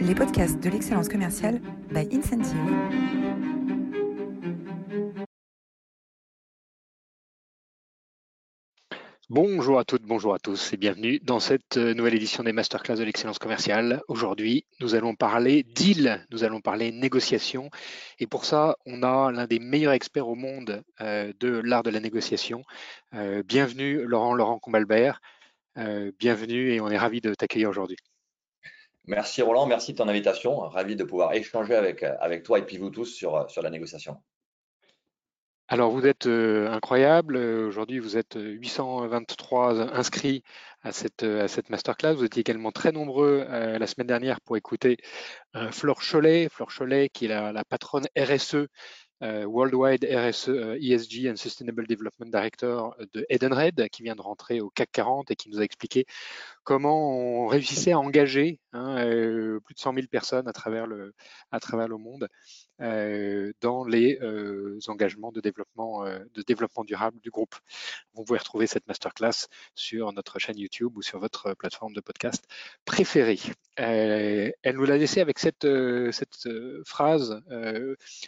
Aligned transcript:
les 0.00 0.14
podcasts 0.14 0.58
de 0.60 0.70
l'excellence 0.70 1.08
commerciale 1.08 1.60
by 1.90 2.08
Incentive. 2.12 2.56
Bonjour 9.28 9.78
à 9.78 9.84
toutes, 9.84 10.02
bonjour 10.02 10.34
à 10.34 10.38
tous 10.38 10.72
et 10.72 10.76
bienvenue 10.76 11.20
dans 11.20 11.38
cette 11.38 11.76
euh, 11.76 11.94
nouvelle 11.94 12.14
édition 12.14 12.42
des 12.42 12.52
Masterclass 12.52 12.96
de 12.96 13.04
l'excellence 13.04 13.38
commerciale. 13.38 14.02
Aujourd'hui, 14.08 14.64
nous 14.80 14.94
allons 14.96 15.14
parler 15.14 15.62
deal, 15.62 16.26
nous 16.32 16.42
allons 16.44 16.60
parler 16.60 16.90
négociation 16.90 17.70
et 18.18 18.26
pour 18.26 18.44
ça, 18.44 18.76
on 18.86 19.02
a 19.02 19.30
l'un 19.30 19.46
des 19.46 19.60
meilleurs 19.60 19.92
experts 19.92 20.28
au 20.28 20.34
monde 20.34 20.82
euh, 21.00 21.32
de 21.38 21.48
l'art 21.48 21.82
de 21.82 21.90
la 21.90 22.00
négociation. 22.00 22.62
Euh, 23.14 23.42
bienvenue 23.44 24.02
Laurent 24.04 24.34
Laurent 24.34 24.58
Combalbert, 24.58 25.20
bienvenue 26.18 26.72
et 26.72 26.80
on 26.80 26.88
est 26.88 26.98
ravi 26.98 27.20
de 27.20 27.32
t'accueillir 27.34 27.68
aujourd'hui. 27.68 27.96
Merci 29.06 29.42
Roland, 29.42 29.66
merci 29.66 29.92
de 29.92 29.98
ton 29.98 30.08
invitation. 30.08 30.58
Ravi 30.60 30.96
de 30.96 31.04
pouvoir 31.04 31.32
échanger 31.32 31.74
avec, 31.74 32.42
toi 32.42 32.58
et 32.58 32.62
puis 32.62 32.78
vous 32.78 32.90
tous 32.90 33.06
sur, 33.06 33.46
la 33.62 33.70
négociation. 33.70 34.16
Alors, 35.68 35.90
vous 35.92 36.04
êtes 36.04 36.26
euh, 36.26 36.68
incroyable. 36.68 37.36
Aujourd'hui, 37.36 38.00
vous 38.00 38.16
êtes 38.16 38.36
823 38.36 39.94
inscrits 39.96 40.42
à 40.82 40.92
cette, 40.92 41.22
à 41.22 41.48
cette 41.48 41.70
masterclass. 41.70 42.14
Vous 42.14 42.24
étiez 42.24 42.40
également 42.40 42.72
très 42.72 42.92
nombreux 42.92 43.44
euh, 43.48 43.78
la 43.78 43.86
semaine 43.86 44.06
dernière 44.06 44.40
pour 44.40 44.56
écouter 44.56 44.96
euh, 45.56 45.70
Flore 45.70 46.00
Cholet. 46.02 46.48
Qui 47.12 47.26
est 47.26 47.28
la, 47.28 47.64
patronne 47.64 48.06
RSE 48.18 48.66
euh, 49.22 49.44
Worldwide 49.44 50.04
RSE 50.04 50.48
ESG 50.80 51.28
and 51.28 51.36
Sustainable 51.36 51.86
Development 51.86 52.30
Director 52.30 52.96
de 53.12 53.26
Edenred, 53.28 53.88
qui 53.90 54.02
vient 54.02 54.14
de 54.14 54.22
rentrer 54.22 54.60
au 54.60 54.70
CAC 54.70 54.90
40 54.92 55.30
et 55.30 55.36
qui 55.36 55.50
nous 55.50 55.60
a 55.60 55.62
expliqué 55.62 56.06
comment 56.64 57.44
on 57.44 57.46
réussissait 57.46 57.92
à 57.92 57.98
engager 57.98 58.60
hein, 58.72 58.98
euh, 58.98 59.60
plus 59.60 59.74
de 59.74 59.80
100 59.80 59.94
000 59.94 60.06
personnes 60.08 60.48
à 60.48 60.52
travers 60.52 60.86
le, 60.86 61.12
monde 61.96 62.28
euh, 62.80 63.52
dans 63.60 63.84
les 63.84 64.18
engagements 64.88 65.32
de 65.32 65.40
développement, 65.40 66.04
durable 66.84 67.20
du 67.20 67.30
groupe. 67.30 67.54
Vous 68.14 68.24
pouvez 68.24 68.38
retrouver 68.38 68.66
cette 68.66 68.86
masterclass 68.88 69.48
sur 69.74 70.12
notre 70.12 70.38
chaîne 70.38 70.58
YouTube 70.58 70.96
ou 70.96 71.02
sur 71.02 71.18
votre 71.18 71.54
plateforme 71.54 71.92
de 71.92 72.00
podcast 72.00 72.44
préférée. 72.84 73.38
elle 73.76 74.54
nous 74.74 74.84
l'a 74.84 74.96
laissé 74.96 75.20
avec 75.20 75.38
cette, 75.38 75.66
phrase 76.84 77.42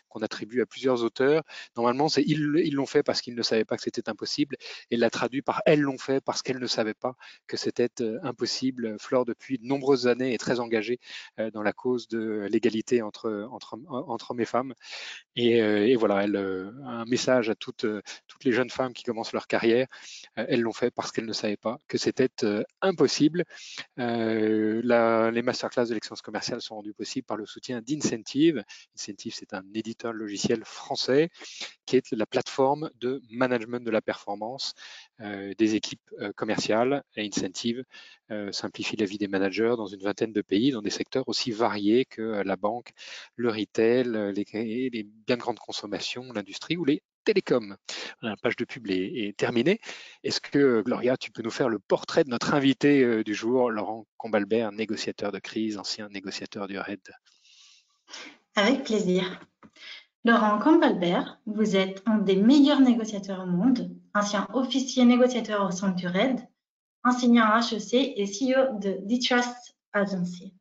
qu'on 0.09 0.21
attribue 0.21 0.63
à 0.63 0.67
plusieurs 0.67 1.03
auteurs. 1.03 1.43
Normalement, 1.77 2.09
c'est 2.09 2.23
ils 2.23 2.75
l'ont 2.75 2.87
fait 2.87 3.03
parce 3.03 3.21
qu'ils 3.21 3.35
ne 3.35 3.43
savaient 3.43 3.65
pas 3.65 3.77
que 3.77 3.83
c'était 3.83 4.09
impossible 4.09 4.57
et 4.91 4.97
l'a 4.97 5.11
traduit 5.11 5.43
par 5.43 5.63
elles 5.67 5.81
l'ont 5.81 5.99
fait 5.99 6.21
parce 6.21 6.43
qu'elles 6.43 6.59
ne 6.59 6.67
savaient 6.67 6.95
pas 6.95 7.15
que 7.47 7.57
c'était 7.57 7.91
euh, 8.01 8.19
impossible. 8.33 8.97
Flore, 8.99 9.25
depuis 9.25 9.59
de 9.59 9.67
nombreuses 9.67 10.07
années, 10.07 10.35
est 10.35 10.39
très 10.39 10.61
engagée 10.61 10.99
euh, 11.39 11.51
dans 11.51 11.63
la 11.63 11.73
cause 11.73 12.09
de 12.09 12.49
l'égalité 12.51 13.03
entre, 13.03 13.49
hommes 14.31 14.41
et 14.41 14.45
femmes. 14.45 14.75
Et, 15.37 15.63
euh, 15.63 15.97
voilà, 15.99 16.25
elle 16.25 16.37
a 16.37 16.89
un 16.89 17.05
message 17.05 17.51
à 17.51 17.55
toutes, 17.55 17.87
les 18.45 18.53
jeunes 18.53 18.71
femmes 18.71 18.93
qui 18.93 19.05
commencent 19.05 19.33
leur 19.33 19.47
carrière. 19.47 19.87
Elles 20.35 20.61
l'ont 20.61 20.73
fait 20.73 20.91
parce 20.91 21.13
qu'elles 21.13 21.27
ne 21.27 21.33
savaient 21.33 21.57
pas 21.57 21.79
que 21.89 21.99
c'était 21.99 22.31
impossible. 22.81 23.45
Les 23.97 25.43
masterclass 25.43 25.87
de 25.87 25.95
l'excellence 25.95 26.23
commerciale 26.23 26.61
sont 26.61 26.77
rendues 26.77 26.95
possibles 26.95 27.27
par 27.27 27.37
le 27.37 27.47
soutien 27.47 27.81
d'Incentive. 27.83 28.65
Incentive, 28.95 29.35
c'est 29.35 29.55
un 29.55 29.65
éditeur 29.75 30.13
logiciel 30.13 30.65
français, 30.65 31.31
qui 31.87 31.97
est 31.97 32.13
la 32.13 32.27
plateforme 32.27 32.91
de 33.01 33.23
management 33.31 33.85
de 33.85 33.91
la 33.91 34.01
performance 34.01 34.75
euh, 35.21 35.55
des 35.59 35.75
équipes 35.75 36.01
euh, 36.21 36.33
commerciales 36.33 37.03
et 37.17 37.27
Incentive 37.27 37.81
euh, 37.81 37.85
simplifie 38.53 38.97
la 38.97 39.07
vie 39.07 39.19
des 39.19 39.29
managers 39.29 39.75
dans 39.77 39.87
une 39.87 40.01
vingtaine 40.01 40.33
de 40.33 40.43
pays, 40.43 40.71
dans 40.71 40.83
des 40.83 40.91
secteurs 40.91 41.29
aussi 41.29 41.51
variés 41.51 42.05
que 42.05 42.43
la 42.45 42.57
banque, 42.57 42.93
le 43.37 43.51
retail, 43.51 44.05
les, 44.35 44.91
les 44.91 45.03
biens 45.03 45.37
de 45.37 45.41
grande 45.41 45.59
consommation, 45.59 46.33
l'industrie 46.33 46.77
ou 46.77 46.85
les 46.85 47.03
télécoms. 47.25 47.77
La 48.21 48.37
page 48.37 48.57
de 48.57 48.65
pub 48.65 48.89
est, 48.91 49.37
terminée. 49.37 49.81
Est-ce 50.25 50.41
que, 50.41 50.83
Gloria, 50.83 51.17
tu 51.17 51.31
peux 51.31 51.43
nous 51.43 51.51
faire 51.51 51.69
le 51.69 51.79
portrait 51.79 52.25
de 52.25 52.31
notre 52.31 52.55
invité 52.55 53.25
du 53.25 53.35
jour, 53.35 53.71
Laurent 53.71 54.07
Combalbert, 54.17 54.73
négociateur 54.73 55.33
de 55.33 55.39
crise, 55.39 55.79
ancien 55.79 56.09
négociateur 56.09 56.67
du 56.67 56.79
RED? 56.79 57.01
Avec 58.55 58.85
plaisir. 58.85 59.41
Laurent 60.25 60.59
Campbell-Bert, 60.59 61.41
vous 61.47 61.75
êtes 61.75 62.03
un 62.07 62.19
des 62.19 62.37
meilleurs 62.37 62.81
négociateurs 62.81 63.43
au 63.43 63.47
monde, 63.47 63.91
ancien 64.15 64.47
officier 64.53 65.05
négociateur 65.05 65.67
au 65.67 65.73
sein 65.73 65.91
du 65.91 66.07
RED, 66.07 66.39
enseignant 67.05 67.47
à 67.47 67.61
HEC 67.61 67.95
et 67.95 68.25
CEO 68.25 68.79
de 68.79 68.99
D-Trust 69.03 69.77
Agency. 69.93 70.55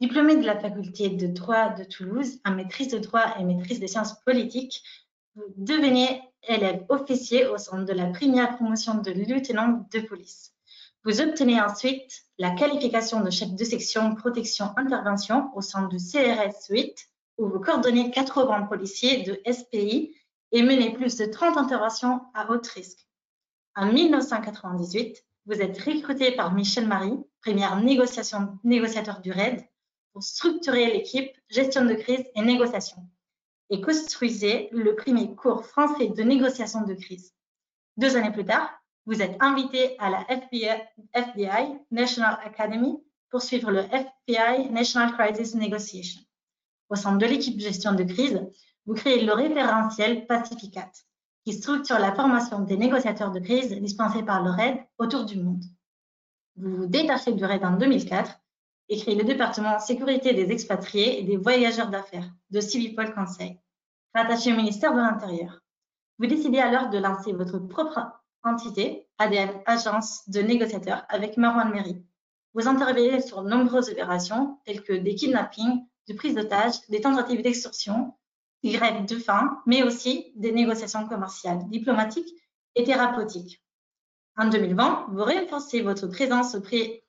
Diplômé 0.00 0.36
de 0.36 0.46
la 0.46 0.58
faculté 0.58 1.08
de 1.08 1.26
droit 1.26 1.70
de 1.70 1.84
Toulouse 1.84 2.38
en 2.44 2.52
maîtrise 2.52 2.88
de 2.88 2.98
droit 2.98 3.34
et 3.38 3.44
maîtrise 3.44 3.80
des 3.80 3.88
sciences 3.88 4.20
politiques, 4.24 4.82
vous 5.34 5.52
devenez 5.56 6.22
élève 6.46 6.84
officier 6.88 7.46
au 7.46 7.58
sein 7.58 7.82
de 7.82 7.92
la 7.92 8.06
première 8.06 8.56
promotion 8.56 8.94
de 8.94 9.10
lieutenant 9.10 9.86
de 9.92 10.00
police. 10.00 10.52
Vous 11.04 11.20
obtenez 11.20 11.60
ensuite 11.60 12.24
la 12.38 12.50
qualification 12.50 13.20
de 13.20 13.30
chef 13.30 13.54
de 13.54 13.64
section 13.64 14.14
protection 14.14 14.72
intervention 14.76 15.50
au 15.54 15.60
sein 15.60 15.86
du 15.88 15.96
CRS 15.96 16.68
8 16.70 17.08
où 17.38 17.48
vous 17.48 17.60
coordonnez 17.60 18.10
80 18.10 18.62
policiers 18.62 19.22
de 19.22 19.40
SPI 19.50 20.14
et 20.52 20.62
menez 20.62 20.92
plus 20.92 21.16
de 21.16 21.26
30 21.26 21.56
interventions 21.56 22.20
à 22.34 22.50
haut 22.50 22.60
risque. 22.74 23.06
En 23.76 23.92
1998, 23.92 25.24
vous 25.48 25.62
êtes 25.62 25.78
recruté 25.78 26.32
par 26.32 26.52
Michel 26.52 26.86
Marie, 26.86 27.18
première 27.42 27.74
négociateur 27.82 29.20
du 29.22 29.32
RAID, 29.32 29.66
pour 30.12 30.22
structurer 30.22 30.92
l'équipe 30.92 31.30
gestion 31.48 31.86
de 31.86 31.94
crise 31.94 32.24
et 32.34 32.42
négociation 32.42 33.08
et 33.70 33.80
construisez 33.80 34.68
le 34.72 34.94
premier 34.94 35.34
cours 35.34 35.64
français 35.64 36.08
de 36.08 36.22
négociation 36.22 36.82
de 36.82 36.92
crise. 36.92 37.34
Deux 37.96 38.14
années 38.16 38.30
plus 38.30 38.44
tard, 38.44 38.70
vous 39.06 39.22
êtes 39.22 39.36
invité 39.40 39.98
à 39.98 40.10
la 40.10 40.30
FBI, 40.30 40.82
FBI 41.14 41.78
National 41.90 42.38
Academy 42.44 43.02
pour 43.30 43.40
suivre 43.40 43.70
le 43.70 43.84
FBI 43.90 44.70
National 44.70 45.14
Crisis 45.16 45.54
Negotiation. 45.54 46.20
Au 46.90 46.94
sein 46.94 47.16
de 47.16 47.24
l'équipe 47.24 47.58
gestion 47.58 47.94
de 47.94 48.04
crise, 48.04 48.38
vous 48.84 48.94
créez 48.94 49.24
le 49.24 49.32
référentiel 49.32 50.26
Pacificat, 50.26 50.90
qui 51.48 51.54
structure 51.54 51.98
la 51.98 52.14
formation 52.14 52.60
des 52.60 52.76
négociateurs 52.76 53.30
de 53.30 53.40
crise 53.40 53.72
dispensés 53.72 54.22
par 54.22 54.44
le 54.44 54.50
RAID 54.50 54.84
autour 54.98 55.24
du 55.24 55.40
monde. 55.40 55.64
Vous 56.56 56.76
vous 56.76 56.86
détachez 56.86 57.32
du 57.32 57.42
RAID 57.42 57.64
en 57.64 57.78
2004 57.78 58.38
et 58.90 58.98
créez 58.98 59.14
le 59.14 59.24
département 59.24 59.78
sécurité 59.80 60.34
des 60.34 60.52
expatriés 60.52 61.18
et 61.18 61.24
des 61.24 61.38
voyageurs 61.38 61.88
d'affaires 61.88 62.30
de 62.50 62.60
Civipol 62.60 63.14
Conseil, 63.14 63.58
rattaché 64.14 64.52
au 64.52 64.56
ministère 64.56 64.92
de 64.92 64.98
l'Intérieur. 64.98 65.62
Vous 66.18 66.26
décidez 66.26 66.58
alors 66.58 66.90
de 66.90 66.98
lancer 66.98 67.32
votre 67.32 67.58
propre 67.58 67.98
entité, 68.42 69.08
ADN 69.16 69.48
Agence 69.64 70.28
de 70.28 70.40
négociateurs, 70.40 71.06
avec 71.08 71.38
Marwan 71.38 71.70
Meri. 71.70 72.04
Vous 72.52 72.68
intervenez 72.68 73.22
sur 73.22 73.42
nombreuses 73.42 73.88
opérations 73.88 74.58
telles 74.66 74.82
que 74.82 74.92
des 74.92 75.14
kidnappings, 75.14 75.82
de 76.08 76.12
prise 76.12 76.34
d'otages, 76.34 76.86
des 76.90 77.00
tentatives 77.00 77.40
d'extorsion, 77.40 78.12
des 78.62 78.72
grèves 78.72 79.06
de 79.06 79.16
faim, 79.16 79.60
mais 79.66 79.82
aussi 79.82 80.32
des 80.36 80.52
négociations 80.52 81.06
commerciales, 81.06 81.68
diplomatiques 81.68 82.32
et 82.74 82.84
thérapeutiques. 82.84 83.62
En 84.36 84.48
2020, 84.48 85.06
vous 85.10 85.24
renforcez 85.24 85.80
votre 85.82 86.06
présence 86.06 86.54
auprès 86.54 87.04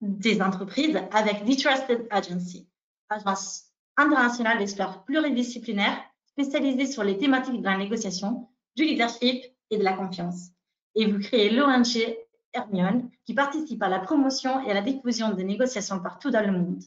des 0.00 0.40
entreprises 0.40 0.96
avec 1.12 1.44
The 1.44 1.60
Trusted 1.60 2.06
Agency, 2.10 2.68
agence 3.08 3.64
internationale 3.96 4.58
d'experts 4.58 5.04
pluridisciplinaires 5.04 6.00
spécialisée 6.26 6.86
sur 6.86 7.04
les 7.04 7.18
thématiques 7.18 7.60
de 7.60 7.64
la 7.64 7.76
négociation, 7.76 8.48
du 8.76 8.84
leadership 8.84 9.44
et 9.70 9.78
de 9.78 9.84
la 9.84 9.92
confiance. 9.92 10.50
Et 10.94 11.10
vous 11.10 11.18
créez 11.18 11.50
l'ONG 11.50 12.16
Hermione 12.52 13.10
qui 13.26 13.34
participe 13.34 13.82
à 13.82 13.88
la 13.88 14.00
promotion 14.00 14.64
et 14.64 14.70
à 14.70 14.74
la 14.74 14.80
diffusion 14.80 15.32
des 15.32 15.44
négociations 15.44 16.00
partout 16.00 16.30
dans 16.30 16.44
le 16.44 16.52
monde 16.52 16.82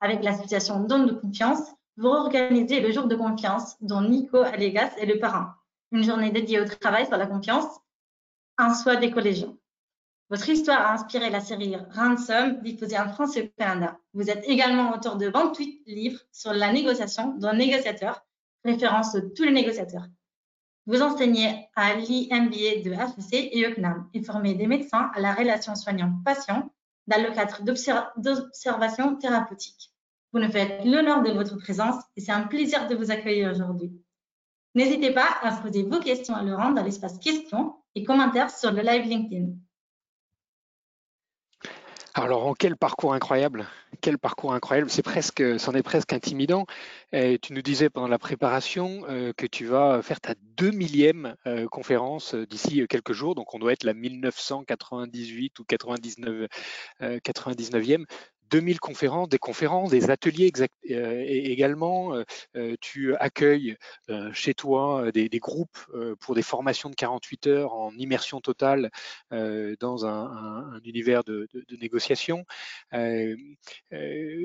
avec 0.00 0.22
l'association 0.24 0.80
Donne 0.80 1.06
de 1.06 1.12
confiance, 1.12 1.60
vous 1.96 2.08
organisez 2.08 2.80
le 2.80 2.90
jour 2.90 3.06
de 3.06 3.16
confiance 3.16 3.76
dont 3.80 4.00
Nico 4.00 4.38
Allegas 4.38 4.96
est 4.98 5.06
le 5.06 5.18
parrain. 5.18 5.54
Une 5.90 6.02
journée 6.04 6.30
dédiée 6.30 6.60
au 6.60 6.64
travail 6.64 7.06
sur 7.06 7.16
la 7.16 7.26
confiance, 7.26 7.66
un 8.56 8.74
soi 8.74 8.96
des 8.96 9.10
collégiens. 9.10 9.54
Votre 10.30 10.48
histoire 10.48 10.80
a 10.80 10.94
inspiré 10.94 11.28
la 11.28 11.40
série 11.40 11.76
Ransom, 11.94 12.62
diffusée 12.62 12.98
en 12.98 13.12
France 13.12 13.36
et 13.36 13.42
au 13.42 13.48
Canada. 13.58 13.98
Vous 14.14 14.30
êtes 14.30 14.48
également 14.48 14.94
auteur 14.94 15.16
de 15.16 15.28
28 15.28 15.82
livres 15.86 16.20
sur 16.32 16.54
la 16.54 16.72
négociation, 16.72 17.34
dont 17.36 17.52
Négociateur, 17.52 18.24
référence 18.64 19.12
de 19.12 19.20
tous 19.20 19.44
les 19.44 19.52
négociateurs. 19.52 20.06
Vous 20.86 21.02
enseignez 21.02 21.68
à 21.76 21.94
l'IMBA 21.94 22.82
de 22.82 22.92
HEC 22.92 23.50
et 23.52 23.60
UCNAM 23.60 24.08
et 24.14 24.22
formez 24.22 24.54
des 24.54 24.66
médecins 24.66 25.10
à 25.14 25.20
la 25.20 25.34
relation 25.34 25.74
soignant-patient 25.74 26.70
dans 27.06 27.22
le 27.22 27.34
cadre 27.34 27.62
d'observation 28.16 29.16
thérapeutique. 29.16 29.91
Vous 30.32 30.40
nous 30.40 30.50
faites 30.50 30.84
l'honneur 30.84 31.22
de 31.22 31.30
votre 31.32 31.56
présence 31.56 32.02
et 32.16 32.20
c'est 32.20 32.32
un 32.32 32.44
plaisir 32.44 32.88
de 32.88 32.94
vous 32.94 33.10
accueillir 33.10 33.50
aujourd'hui. 33.50 33.92
N'hésitez 34.74 35.12
pas 35.12 35.28
à 35.42 35.52
poser 35.60 35.82
vos 35.82 36.00
questions 36.00 36.34
à 36.34 36.42
Laurent 36.42 36.70
dans 36.70 36.82
l'espace 36.82 37.18
questions 37.18 37.74
et 37.94 38.04
commentaires 38.04 38.50
sur 38.50 38.72
le 38.72 38.80
live 38.80 39.04
LinkedIn. 39.04 39.52
Alors, 42.14 42.46
en 42.46 42.52
quel 42.52 42.76
parcours 42.76 43.14
incroyable 43.14 43.66
Quel 44.02 44.18
parcours 44.18 44.52
incroyable 44.52 44.90
C'est 44.90 45.02
presque, 45.02 45.42
c'en 45.58 45.72
est 45.72 45.82
presque 45.82 46.12
intimidant. 46.12 46.66
Tu 47.10 47.52
nous 47.54 47.62
disais 47.62 47.88
pendant 47.88 48.06
la 48.06 48.18
préparation 48.18 49.04
euh, 49.08 49.32
que 49.34 49.46
tu 49.46 49.64
vas 49.64 50.02
faire 50.02 50.20
ta 50.20 50.34
deux 50.56 50.72
millième 50.72 51.36
euh, 51.46 51.66
conférence 51.68 52.34
euh, 52.34 52.46
d'ici 52.46 52.86
quelques 52.86 53.14
jours. 53.14 53.34
Donc, 53.34 53.54
on 53.54 53.58
doit 53.58 53.72
être 53.72 53.84
la 53.84 53.94
1998 53.94 55.58
ou 55.58 55.64
99, 55.64 56.48
99e. 57.00 58.04
2000 58.52 58.80
conférences, 58.80 59.28
des 59.30 59.38
conférences, 59.38 59.90
des 59.90 60.10
ateliers 60.10 60.52
euh, 60.90 61.24
également. 61.26 62.14
Euh, 62.14 62.24
euh, 62.56 62.76
tu 62.80 63.16
accueilles 63.16 63.76
chez 64.32 64.52
toi 64.52 65.10
des, 65.12 65.28
groupes 65.38 65.78
pour 66.20 66.34
des 66.34 66.42
formations 66.42 66.90
de 66.90 66.94
48 66.94 67.46
heures 67.46 67.72
en 67.72 67.92
immersion 67.96 68.40
totale 68.40 68.90
dans 69.30 70.06
un, 70.06 70.80
univers 70.84 71.24
de, 71.24 71.48
négociation. 71.80 72.44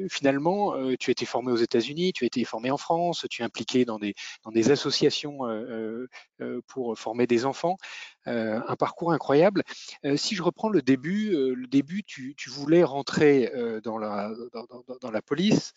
finalement, 0.09 0.95
tu 0.97 1.09
as 1.09 1.11
été 1.11 1.25
formé 1.25 1.51
aux 1.51 1.57
États-Unis, 1.57 2.13
tu 2.13 2.23
as 2.23 2.27
été 2.27 2.43
formé 2.45 2.71
en 2.71 2.77
France, 2.77 3.25
tu 3.29 3.41
es 3.41 3.45
impliqué 3.45 3.83
dans 3.83 3.99
des 3.99 4.71
associations 4.71 5.39
pour 6.67 6.97
former 6.97 7.27
des 7.27 7.45
enfants. 7.45 7.77
Un 8.27 8.75
parcours 8.75 9.11
incroyable. 9.11 9.63
si 10.15 10.35
je 10.35 10.43
reprends 10.43 10.69
le 10.69 10.81
début, 10.81 11.31
le 11.31 11.67
début, 11.67 12.03
tu, 12.03 12.35
voulais 12.49 12.83
rentrer 12.83 13.51
dans 13.83 13.97
la, 13.97 15.21
police. 15.25 15.73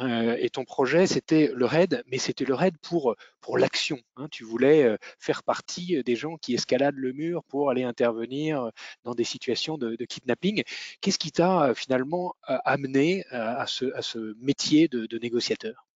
Euh, 0.00 0.36
et 0.38 0.50
ton 0.50 0.64
projet, 0.64 1.06
c'était 1.06 1.50
le 1.54 1.64
RAID, 1.64 2.02
mais 2.06 2.18
c'était 2.18 2.44
le 2.44 2.54
RAID 2.54 2.76
pour, 2.78 3.16
pour 3.40 3.58
l'action. 3.58 3.98
Hein. 4.16 4.28
Tu 4.30 4.44
voulais 4.44 4.84
euh, 4.84 4.96
faire 5.18 5.42
partie 5.42 6.02
des 6.04 6.16
gens 6.16 6.36
qui 6.36 6.54
escaladent 6.54 6.96
le 6.96 7.12
mur 7.12 7.42
pour 7.44 7.70
aller 7.70 7.82
intervenir 7.82 8.70
dans 9.04 9.14
des 9.14 9.24
situations 9.24 9.76
de, 9.78 9.96
kidnapping. 10.04 10.62
Qu'est-ce 11.00 11.18
qui 11.18 11.32
t'a 11.32 11.74
finalement 11.74 12.34
amené 12.42 13.24
à 13.30 13.66
ce 13.66 14.34
métier 14.40 14.88
de 14.88 15.18
négociateur? 15.18 15.87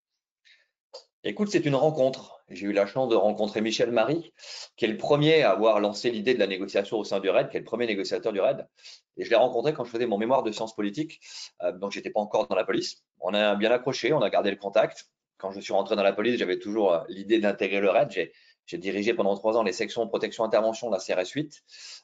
Écoute, 1.25 1.51
c'est 1.53 1.65
une 1.65 1.77
rencontre. 1.77 2.43
J'ai 2.49 2.67
eu 2.67 2.73
la 2.73 2.85
chance 2.85 3.09
de 3.09 3.15
rencontrer 3.15 3.61
Michel 3.61 3.93
Marie, 3.93 4.33
qui 4.77 4.87
est 4.87 4.89
le 4.89 4.97
premier 4.97 5.45
à 5.45 5.53
avoir 5.53 5.79
lancé 5.79 6.11
l'idée 6.11 6.35
de 6.35 6.41
la 6.41 6.49
négociation 6.49 6.99
au 6.99 7.05
sein 7.05 7.21
du 7.21 7.31
RAID, 7.31 7.49
qui 7.49 7.57
est 7.57 7.61
le 7.61 7.65
premier 7.65 7.87
négociateur 7.87 8.33
du 8.33 8.41
RAID. 8.41 8.67
Et 9.17 9.25
je 9.25 9.31
l'ai 9.31 9.37
rencontré 9.37 9.73
quand 9.73 9.85
je 9.85 9.91
faisais 9.91 10.07
mon 10.07 10.19
mémoire 10.19 10.43
de 10.43 10.51
sciences 10.51 10.75
politiques, 10.75 11.21
euh, 11.63 11.71
donc 11.71 11.93
j'étais 11.93 12.11
pas 12.11 12.19
encore 12.19 12.49
dans 12.49 12.57
la 12.57 12.65
police. 12.65 13.05
On 13.21 13.35
a 13.35 13.55
bien 13.55 13.71
accroché, 13.71 14.13
on 14.13 14.21
a 14.21 14.31
gardé 14.31 14.51
le 14.51 14.57
contact. 14.57 15.11
Quand 15.37 15.53
je 15.53 15.61
suis 15.61 15.73
rentré 15.73 15.95
dans 15.95 16.03
la 16.03 16.13
police, 16.13 16.41
j'avais 16.41 16.59
toujours 16.59 16.93
euh, 16.93 17.05
l'idée 17.09 17.39
d'intégrer 17.39 17.81
le 17.81 17.91
RAID. 17.91 18.33
Dirigé 18.75 19.15
pendant 19.15 19.35
trois 19.37 19.57
ans 19.57 19.63
les 19.63 19.73
sections 19.73 20.07
protection 20.09 20.45
intervention 20.45 20.91
de 20.91 20.97
la 20.97 21.01
CRS 21.01 21.31
8, 21.31 21.63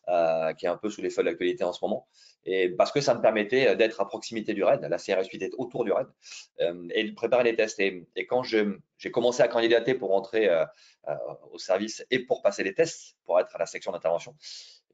euh, 0.08 0.52
qui 0.54 0.66
est 0.66 0.68
un 0.68 0.76
peu 0.76 0.90
sous 0.90 1.00
les 1.00 1.10
feux 1.10 1.22
de 1.22 1.28
l'actualité 1.28 1.64
en 1.64 1.72
ce 1.72 1.78
moment 1.82 2.06
et 2.44 2.70
parce 2.70 2.92
que 2.92 3.00
ça 3.00 3.14
me 3.14 3.20
permettait 3.20 3.76
d'être 3.76 4.00
à 4.00 4.06
proximité 4.06 4.54
du 4.54 4.64
RAID, 4.64 4.80
la 4.80 4.96
CRS 4.96 5.28
8 5.30 5.42
est 5.42 5.50
autour 5.58 5.84
du 5.84 5.92
RAID, 5.92 6.06
euh, 6.60 6.88
et 6.94 7.04
de 7.04 7.14
préparer 7.14 7.44
les 7.44 7.54
tests. 7.54 7.78
Et, 7.80 8.06
quand 8.26 8.42
j'ai 8.42 9.10
commencé 9.10 9.42
à 9.42 9.48
candidater 9.48 9.94
pour 9.94 10.14
entrer 10.14 10.48
euh, 10.48 10.64
euh, 11.08 11.14
au 11.52 11.58
service 11.58 12.04
et 12.10 12.20
pour 12.20 12.40
passer 12.40 12.64
les 12.64 12.74
tests, 12.74 13.16
pour 13.26 13.38
être 13.38 13.54
à 13.54 13.58
la 13.58 13.66
section 13.66 13.92
d'intervention, 13.92 14.34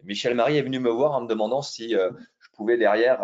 Michel 0.02 0.34
Marie 0.34 0.56
est 0.56 0.62
venu 0.62 0.80
me 0.80 0.90
voir 0.90 1.12
en 1.12 1.22
me 1.22 1.28
demandant 1.28 1.62
si 1.62 1.90
je 1.90 2.48
pouvais 2.52 2.76
derrière 2.76 3.22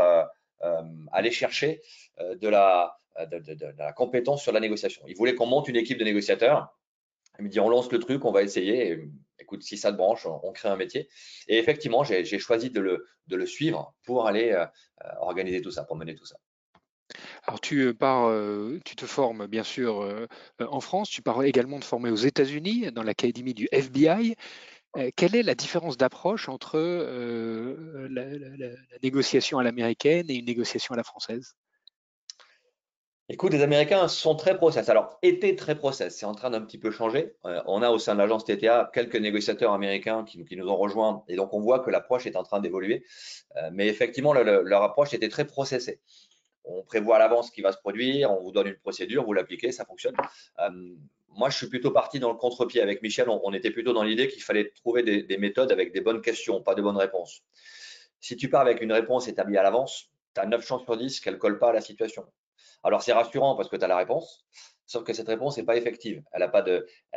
aller 1.13 1.31
chercher 1.31 1.83
de 2.19 2.49
la, 2.49 2.97
de 3.27 3.77
la 3.77 3.93
compétence 3.93 4.43
sur 4.43 4.53
la 4.53 4.61
négociation. 4.61 5.03
Il 5.09 5.17
voulait 5.17 5.35
qu'on 5.35 5.47
monte 5.47 5.69
une 5.69 5.77
équipe 5.77 5.99
de 5.99 6.05
négociateurs 6.05 6.75
il 7.41 7.45
me 7.45 7.49
dit, 7.49 7.61
on 7.61 7.69
lance 7.69 7.91
le 7.91 7.99
truc, 7.99 8.25
on 8.25 8.33
va 8.33 8.43
essayer. 8.43 9.09
écoute, 9.39 9.63
si 9.63 9.79
ça 9.79 9.91
te 9.91 9.97
branche, 9.97 10.27
on, 10.27 10.53
crée 10.53 10.69
un 10.69 10.77
métier. 10.77 11.09
Et 11.49 11.59
effectivement, 11.59 12.05
j'ai 12.05 12.39
choisi 12.39 12.71
de 12.71 12.81
le, 12.81 13.47
suivre 13.47 13.95
pour 14.05 14.27
aller 14.27 14.51
euh, 14.51 14.67
euh, 15.05 15.09
organiser 15.21 15.63
tout 15.63 15.71
ça, 15.71 15.85
pour 15.85 15.97
mener 15.97 16.15
tout 16.15 16.27
ça. 16.27 16.37
Alors 17.45 17.61
tu 17.61 17.81
euh, 17.81 17.95
pars, 17.95 18.31
tu 18.85 18.95
te 18.95 19.07
formes 19.07 19.47
bien 19.47 19.65
sûr 19.65 20.29
en 20.61 20.81
France, 20.81 21.11
tu 21.11 21.23
pars 21.23 21.43
également 21.43 21.81
te 21.81 21.85
former 21.85 22.11
aux 22.11 22.17
États-Unis 22.17 22.93
dans 22.93 23.03
l'académie 23.03 23.55
du 23.55 23.69
FBI. 23.73 24.37
quelle 25.17 25.35
est 25.35 25.43
la 25.43 25.55
différence 25.55 25.97
d'approche 25.97 26.49
entre 26.49 26.79
la, 26.79 28.25
négociation 29.03 29.59
à 29.59 29.65
l'américaine 29.65 30.27
et 30.29 30.35
une 30.35 30.45
négociation 30.45 30.95
à 30.95 30.97
la 30.97 31.05
française? 31.05 31.57
Écoute, 33.33 33.53
les 33.53 33.63
Américains 33.63 34.09
sont 34.09 34.35
très 34.35 34.57
process. 34.57 34.89
Alors, 34.89 35.17
étaient 35.23 35.55
très 35.55 35.77
process. 35.77 36.17
C'est 36.17 36.27
en 36.27 36.35
train 36.35 36.51
d'un 36.51 36.63
petit 36.63 36.79
peu 36.79 36.91
changer. 36.91 37.37
Euh, 37.45 37.63
on 37.67 37.81
a 37.81 37.91
au 37.91 37.99
sein 38.01 38.15
de 38.15 38.19
l'agence 38.19 38.45
TTA 38.45 38.91
quelques 38.93 39.15
négociateurs 39.15 39.73
américains 39.73 40.25
qui, 40.25 40.57
nous 40.57 40.69
ont 40.69 40.77
rejoints. 40.77 41.23
Et 41.29 41.37
donc, 41.37 41.55
on 41.55 41.61
voit 41.61 41.79
que 41.79 41.91
l'approche 41.91 42.27
est 42.27 42.35
en 42.35 42.43
train 42.43 42.59
d'évoluer. 42.59 43.05
Euh, 43.55 43.71
mais 43.73 43.87
effectivement, 43.87 44.33
leur 44.33 44.83
approche 44.83 45.15
était 45.15 45.29
très 45.29 45.47
processée. 45.47 46.01
On 46.65 46.83
prévoit 46.83 47.17
à 47.17 47.19
l'avance 47.21 47.47
ce 47.47 47.53
qui 47.53 47.63
va 47.63 47.71
se 47.71 47.79
produire. 47.79 48.33
On 48.33 48.43
vous 48.43 48.51
donne 48.51 48.67
une 48.67 48.79
procédure, 48.79 49.25
vous 49.25 49.33
l'appliquez, 49.33 49.71
ça 49.71 49.85
fonctionne. 49.85 50.17
Euh, 50.59 50.69
moi, 51.29 51.51
je 51.51 51.57
suis 51.57 51.69
plutôt 51.69 51.93
parti 51.93 52.19
dans 52.19 52.33
le 52.33 52.37
contre-pied. 52.37 52.83
Avec 52.83 53.01
Michel, 53.01 53.29
on, 53.29 53.53
était 53.53 53.71
plutôt 53.71 53.93
dans 53.93 54.03
l'idée 54.03 54.27
qu'il 54.27 54.43
fallait 54.43 54.73
trouver 54.83 55.05
des, 55.05 55.23
des 55.23 55.39
méthodes 55.39 55.71
avec 55.71 55.93
des 55.93 56.01
bonnes 56.01 56.21
questions, 56.21 56.63
pas 56.63 56.75
de 56.75 56.83
bonnes 56.83 56.97
réponses. 56.97 57.45
Si 58.19 58.35
tu 58.35 58.51
pars 58.51 58.63
avec 58.63 58.83
une 58.83 58.93
réponse 58.93 59.29
établie 59.29 59.57
à 59.57 59.63
l'avance, 59.63 60.11
tu 60.35 60.41
as 60.41 60.47
9 60.47 60.67
chances 60.67 60.83
sur 60.83 60.97
10 60.97 61.21
qu'elle 61.21 61.35
ne 61.35 61.39
colle 61.39 61.61
pas 61.61 61.71
à 61.71 61.73
la 61.73 61.81
situation. 61.81 62.27
Alors 62.83 63.03
c'est 63.03 63.13
rassurant 63.13 63.57
parce 63.57 63.69
que 63.69 63.77
tu 63.77 63.85
as 63.85 63.89
la 63.89 63.97
réponse, 63.97 64.47
sauf 64.87 65.05
que 65.05 65.13
cette 65.13 65.29
réponse 65.29 65.57
n'est 65.57 65.65
pas 65.65 65.77
effective. 65.77 66.23
Elle 66.33 66.51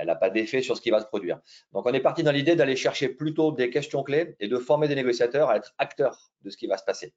n'a 0.06 0.16
pas 0.16 0.30
d'effet 0.30 0.62
sur 0.62 0.76
ce 0.76 0.82
qui 0.82 0.92
va 0.92 1.00
se 1.00 1.06
produire. 1.06 1.40
Donc 1.72 1.86
on 1.86 1.94
est 1.94 2.02
parti 2.02 2.24
dans 2.24 2.32
l'idée 2.32 2.56
d'aller 2.56 2.76
chercher 2.76 3.10
plutôt 3.10 3.52
des 3.52 3.70
questions 3.70 4.04
clés 4.04 4.36
et 4.40 4.48
de 4.48 4.58
former 4.58 4.88
des 4.88 4.96
négociateurs 4.96 5.50
à 5.50 5.58
être 5.58 5.74
acteurs 5.78 6.32
de 6.42 6.50
ce 6.50 6.58
qui 6.58 6.68
va 6.68 6.78
se 6.78 6.84
passer. 6.84 7.14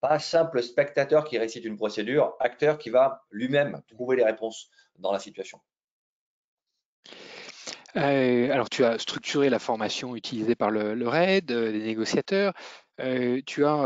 Pas 0.00 0.18
simple 0.20 0.62
spectateur 0.62 1.24
qui 1.24 1.38
récite 1.38 1.64
une 1.64 1.76
procédure, 1.76 2.36
acteur 2.38 2.78
qui 2.78 2.90
va 2.90 3.22
lui-même 3.30 3.82
trouver 3.88 4.16
les 4.16 4.24
réponses 4.24 4.70
dans 4.98 5.12
la 5.12 5.18
situation. 5.18 5.60
Euh, 7.96 8.50
alors, 8.52 8.68
tu 8.68 8.84
as 8.84 8.98
structuré 8.98 9.50
la 9.50 9.58
formation 9.58 10.14
utilisée 10.14 10.54
par 10.54 10.70
le, 10.70 11.08
RAID, 11.08 11.50
euh, 11.50 11.72
les 11.72 11.80
négociateurs. 11.80 12.52
Euh, 13.00 13.40
tu 13.46 13.64
as 13.64 13.84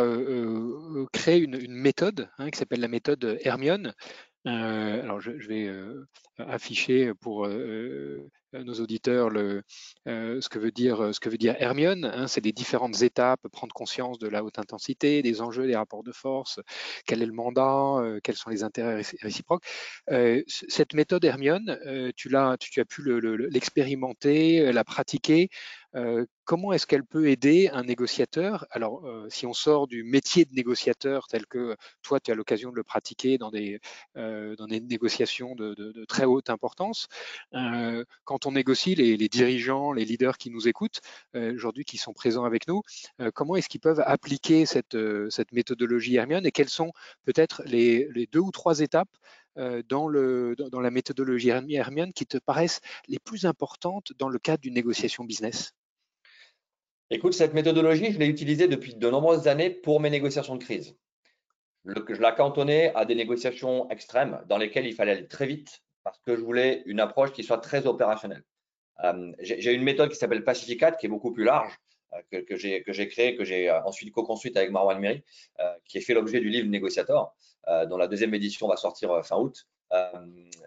créé 1.12 1.38
une, 1.38 1.72
méthode 1.72 2.30
hein, 2.38 2.50
qui 2.50 2.58
s'appelle 2.58 2.80
la 2.80 2.88
méthode 2.88 3.38
Hermione. 3.42 3.92
alors, 4.44 5.20
je, 5.20 5.30
vais 5.30 5.70
afficher 6.38 7.12
pour 7.14 7.46
nos 8.52 8.74
auditeurs 8.80 9.30
le, 9.30 9.62
ce, 10.06 10.48
que 10.48 10.58
veut 10.58 10.70
dire, 10.70 11.14
ce 11.14 11.20
que 11.20 11.28
veut 11.28 11.38
dire 11.38 11.56
Hermione. 11.58 12.04
Hein, 12.04 12.26
c'est 12.26 12.44
les 12.44 12.52
différentes 12.52 13.02
étapes, 13.02 13.46
prendre 13.48 13.74
conscience 13.74 14.18
de 14.18 14.28
la 14.28 14.44
haute 14.44 14.58
intensité, 14.58 15.22
des 15.22 15.40
enjeux, 15.40 15.66
des 15.66 15.76
rapports 15.76 16.02
de 16.02 16.12
force, 16.12 16.60
quel 17.06 17.22
est 17.22 17.26
le 17.26 17.32
mandat, 17.32 18.02
quels 18.22 18.36
sont 18.36 18.50
les 18.50 18.62
intérêts 18.62 19.02
réciproques. 19.20 19.64
cette 20.46 20.94
méthode 20.94 21.24
Hermione, 21.24 21.78
tu, 22.16 22.34
as, 22.36 22.56
tu, 22.58 22.80
as 22.80 22.84
pu 22.84 23.02
l'expérimenter, 23.50 24.72
la 24.72 24.84
pratiquer. 24.84 25.48
Euh, 25.94 26.24
comment 26.44 26.72
est-ce 26.72 26.86
qu'elle 26.86 27.04
peut 27.04 27.28
aider 27.28 27.68
un 27.72 27.84
négociateur? 27.84 28.66
Alors, 28.70 29.06
euh, 29.06 29.26
si 29.28 29.46
on 29.46 29.52
sort 29.52 29.86
du 29.86 30.04
métier 30.04 30.44
de 30.44 30.54
négociateur 30.54 31.26
tel 31.28 31.46
que 31.46 31.76
toi, 32.02 32.18
tu 32.18 32.30
as 32.30 32.34
l'occasion 32.34 32.70
de 32.70 32.76
le 32.76 32.82
pratiquer 32.82 33.36
dans 33.38 33.50
des, 33.50 33.78
euh, 34.16 34.56
dans 34.56 34.66
des 34.66 34.80
négociations 34.80 35.54
de, 35.54 35.74
très 36.08 36.24
haute 36.24 36.50
importance, 36.50 37.08
quand 38.24 38.41
on 38.46 38.52
négocie, 38.52 38.94
les, 38.94 39.28
dirigeants, 39.28 39.92
les 39.92 40.04
leaders 40.04 40.38
qui 40.38 40.50
nous 40.50 40.68
écoutent 40.68 41.00
aujourd'hui, 41.34 41.84
qui 41.84 41.98
sont 41.98 42.12
présents 42.12 42.44
avec 42.44 42.68
nous, 42.68 42.82
comment 43.34 43.56
est-ce 43.56 43.68
qu'ils 43.68 43.80
peuvent 43.80 44.02
appliquer 44.04 44.66
cette, 44.66 44.96
cette 45.30 45.52
méthodologie 45.52 46.16
Hermione 46.16 46.46
et 46.46 46.52
quelles 46.52 46.68
sont 46.68 46.92
peut-être 47.24 47.62
les, 47.66 48.08
deux 48.32 48.40
ou 48.40 48.50
trois 48.50 48.80
étapes 48.80 49.14
dans, 49.56 50.08
la 50.08 50.90
méthodologie 50.90 51.50
Hermione 51.50 52.12
qui 52.12 52.26
te 52.26 52.38
paraissent 52.38 52.80
les 53.08 53.18
plus 53.18 53.46
importantes 53.46 54.12
dans 54.18 54.28
le 54.28 54.38
cadre 54.38 54.62
d'une 54.62 54.74
négociation 54.74 55.24
business? 55.24 55.72
Écoute, 57.14 57.34
cette 57.34 57.52
méthodologie, 57.52 58.10
je 58.10 58.18
l'ai 58.18 58.26
utilisée 58.26 58.68
depuis 58.68 58.94
de 58.94 59.10
nombreuses 59.10 59.46
années 59.46 59.68
pour 59.68 60.00
mes 60.00 60.08
négociations 60.08 60.56
de 60.56 60.64
crise. 60.64 60.96
je 61.84 62.20
la 62.20 62.32
cantonnais 62.32 62.90
à 62.94 63.04
des 63.04 63.14
négociations 63.14 63.86
extrêmes 63.90 64.42
dans 64.48 64.56
lesquelles 64.56 64.86
il 64.86 64.94
fallait 64.94 65.12
aller 65.12 65.28
très 65.28 65.46
vite 65.46 65.82
parce 66.04 66.18
que 66.20 66.36
je 66.36 66.40
voulais 66.40 66.82
une 66.86 67.00
approche 67.00 67.32
qui 67.32 67.44
soit 67.44 67.58
très 67.58 67.86
opérationnelle. 67.86 68.44
Euh, 69.04 69.32
j'ai 69.40 69.72
une 69.72 69.82
méthode 69.82 70.10
qui 70.10 70.16
s'appelle 70.16 70.44
Pacificat 70.44 70.92
qui 70.92 71.06
est 71.06 71.08
beaucoup 71.08 71.32
plus 71.32 71.44
large, 71.44 71.72
euh, 72.12 72.42
que, 72.46 72.56
j'ai 72.56 73.08
créée, 73.08 73.36
que 73.36 73.44
j'ai 73.44 73.70
euh, 73.70 73.82
ensuite 73.84 74.12
co-construite 74.12 74.56
avec 74.56 74.70
Marwan 74.70 74.98
Miri, 74.98 75.22
qui 75.86 75.98
est 75.98 76.02
fait 76.02 76.14
l'objet 76.14 76.40
du 76.40 76.48
livre 76.48 76.68
Négociator, 76.68 77.34
dont 77.88 77.96
la 77.96 78.08
deuxième 78.08 78.34
édition 78.34 78.68
va 78.68 78.76
sortir 78.76 79.24
fin 79.24 79.36
août. 79.36 79.66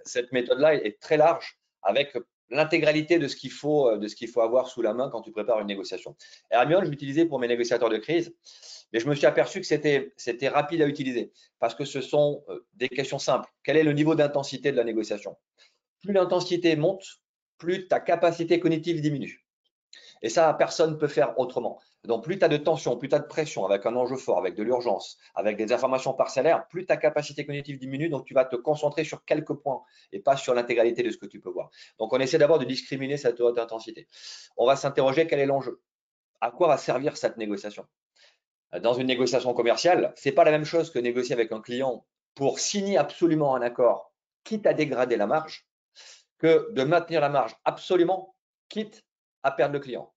cette 0.05 0.31
méthode-là 0.31 0.75
est 0.75 0.99
très 0.99 1.17
large 1.17 1.57
avec 1.81 2.15
l'intégralité 2.49 3.19
de 3.19 3.27
ce 3.27 3.35
qu'il 3.35 3.51
faut, 3.51 3.89
euh, 3.89 3.97
de 3.97 4.07
ce 4.07 4.15
qu'il 4.15 4.27
faut 4.27 4.41
avoir 4.41 4.67
sous 4.67 4.81
la 4.81 4.93
main 4.93 5.09
quand 5.09 5.21
tu 5.21 5.31
prépares 5.31 5.59
une 5.59 5.67
négociation. 5.67 6.15
Hermione, 6.49 6.85
je 6.85 6.89
l'utilisais 6.89 7.25
pour 7.25 7.39
mes 7.39 7.47
négociateurs 7.47 7.89
de 7.89 7.97
crise, 7.97 8.35
mais 8.93 8.99
je 8.99 9.07
me 9.07 9.15
suis 9.15 9.25
aperçu 9.25 9.59
que 9.61 9.67
c'était, 9.67 10.47
rapide 10.47 10.81
à 10.81 10.87
utiliser 10.87 11.31
parce 11.59 11.75
que 11.75 11.85
ce 11.85 12.01
sont 12.01 12.43
euh, 12.49 12.65
des 12.75 12.89
questions 12.89 13.19
simples. 13.19 13.49
Quel 13.63 13.77
est 13.77 13.83
le 13.83 13.93
niveau 13.93 14.15
d'intensité 14.15 14.71
de 14.71 14.77
la 14.77 14.83
négociation? 14.83 15.37
Plus 16.03 16.13
l'intensité 16.13 16.75
monte, 16.75 17.03
plus 17.57 17.87
ta 17.87 17.99
capacité 17.99 18.59
cognitive 18.59 19.01
diminue. 19.01 19.45
Et 20.21 20.29
ça, 20.29 20.53
personne 20.53 20.91
ne 20.91 20.95
peut 20.95 21.07
faire 21.07 21.37
autrement. 21.39 21.79
Donc, 22.05 22.23
plus 22.23 22.37
tu 22.37 22.45
as 22.45 22.47
de 22.47 22.57
tension, 22.57 22.97
plus 22.97 23.09
tu 23.09 23.15
as 23.15 23.19
de 23.19 23.27
pression, 23.27 23.65
avec 23.65 23.85
un 23.85 23.95
enjeu 23.95 24.15
fort, 24.15 24.37
avec 24.37 24.55
de 24.55 24.63
l'urgence, 24.63 25.17
avec 25.33 25.57
des 25.57 25.73
informations 25.73 26.13
parcellaires, 26.13 26.67
plus 26.67 26.85
ta 26.85 26.97
capacité 26.97 27.45
cognitive 27.45 27.77
diminue. 27.79 28.09
Donc, 28.09 28.25
tu 28.25 28.33
vas 28.33 28.45
te 28.45 28.55
concentrer 28.55 29.03
sur 29.03 29.25
quelques 29.25 29.53
points 29.53 29.83
et 30.11 30.19
pas 30.19 30.37
sur 30.37 30.53
l'intégralité 30.53 31.03
de 31.03 31.09
ce 31.09 31.17
que 31.17 31.25
tu 31.25 31.39
peux 31.39 31.49
voir. 31.49 31.69
Donc, 31.99 32.13
on 32.13 32.19
essaie 32.19 32.37
d'abord 32.37 32.59
de 32.59 32.65
discriminer 32.65 33.17
cette 33.17 33.39
haute 33.39 33.57
intensité. 33.57 34.07
On 34.57 34.65
va 34.65 34.75
s'interroger 34.75 35.27
quel 35.27 35.39
est 35.39 35.45
l'enjeu? 35.45 35.81
À 36.41 36.51
quoi 36.51 36.67
va 36.67 36.77
servir 36.77 37.17
cette 37.17 37.37
négociation? 37.37 37.85
Dans 38.81 38.93
une 38.93 39.07
négociation 39.07 39.53
commerciale, 39.53 40.13
ce 40.15 40.29
n'est 40.29 40.35
pas 40.35 40.43
la 40.43 40.51
même 40.51 40.65
chose 40.65 40.91
que 40.91 40.99
négocier 40.99 41.33
avec 41.33 41.51
un 41.51 41.61
client 41.61 42.05
pour 42.33 42.59
signer 42.59 42.97
absolument 42.97 43.55
un 43.55 43.61
accord, 43.61 44.13
quitte 44.43 44.67
à 44.67 44.73
dégrader 44.73 45.15
la 45.15 45.27
marge, 45.27 45.67
que 46.37 46.71
de 46.73 46.83
maintenir 46.83 47.21
la 47.21 47.29
marge 47.29 47.55
absolument, 47.63 48.35
quitte 48.69 49.05
à 49.43 49.51
perdre 49.51 49.73
le 49.73 49.79
client. 49.79 50.11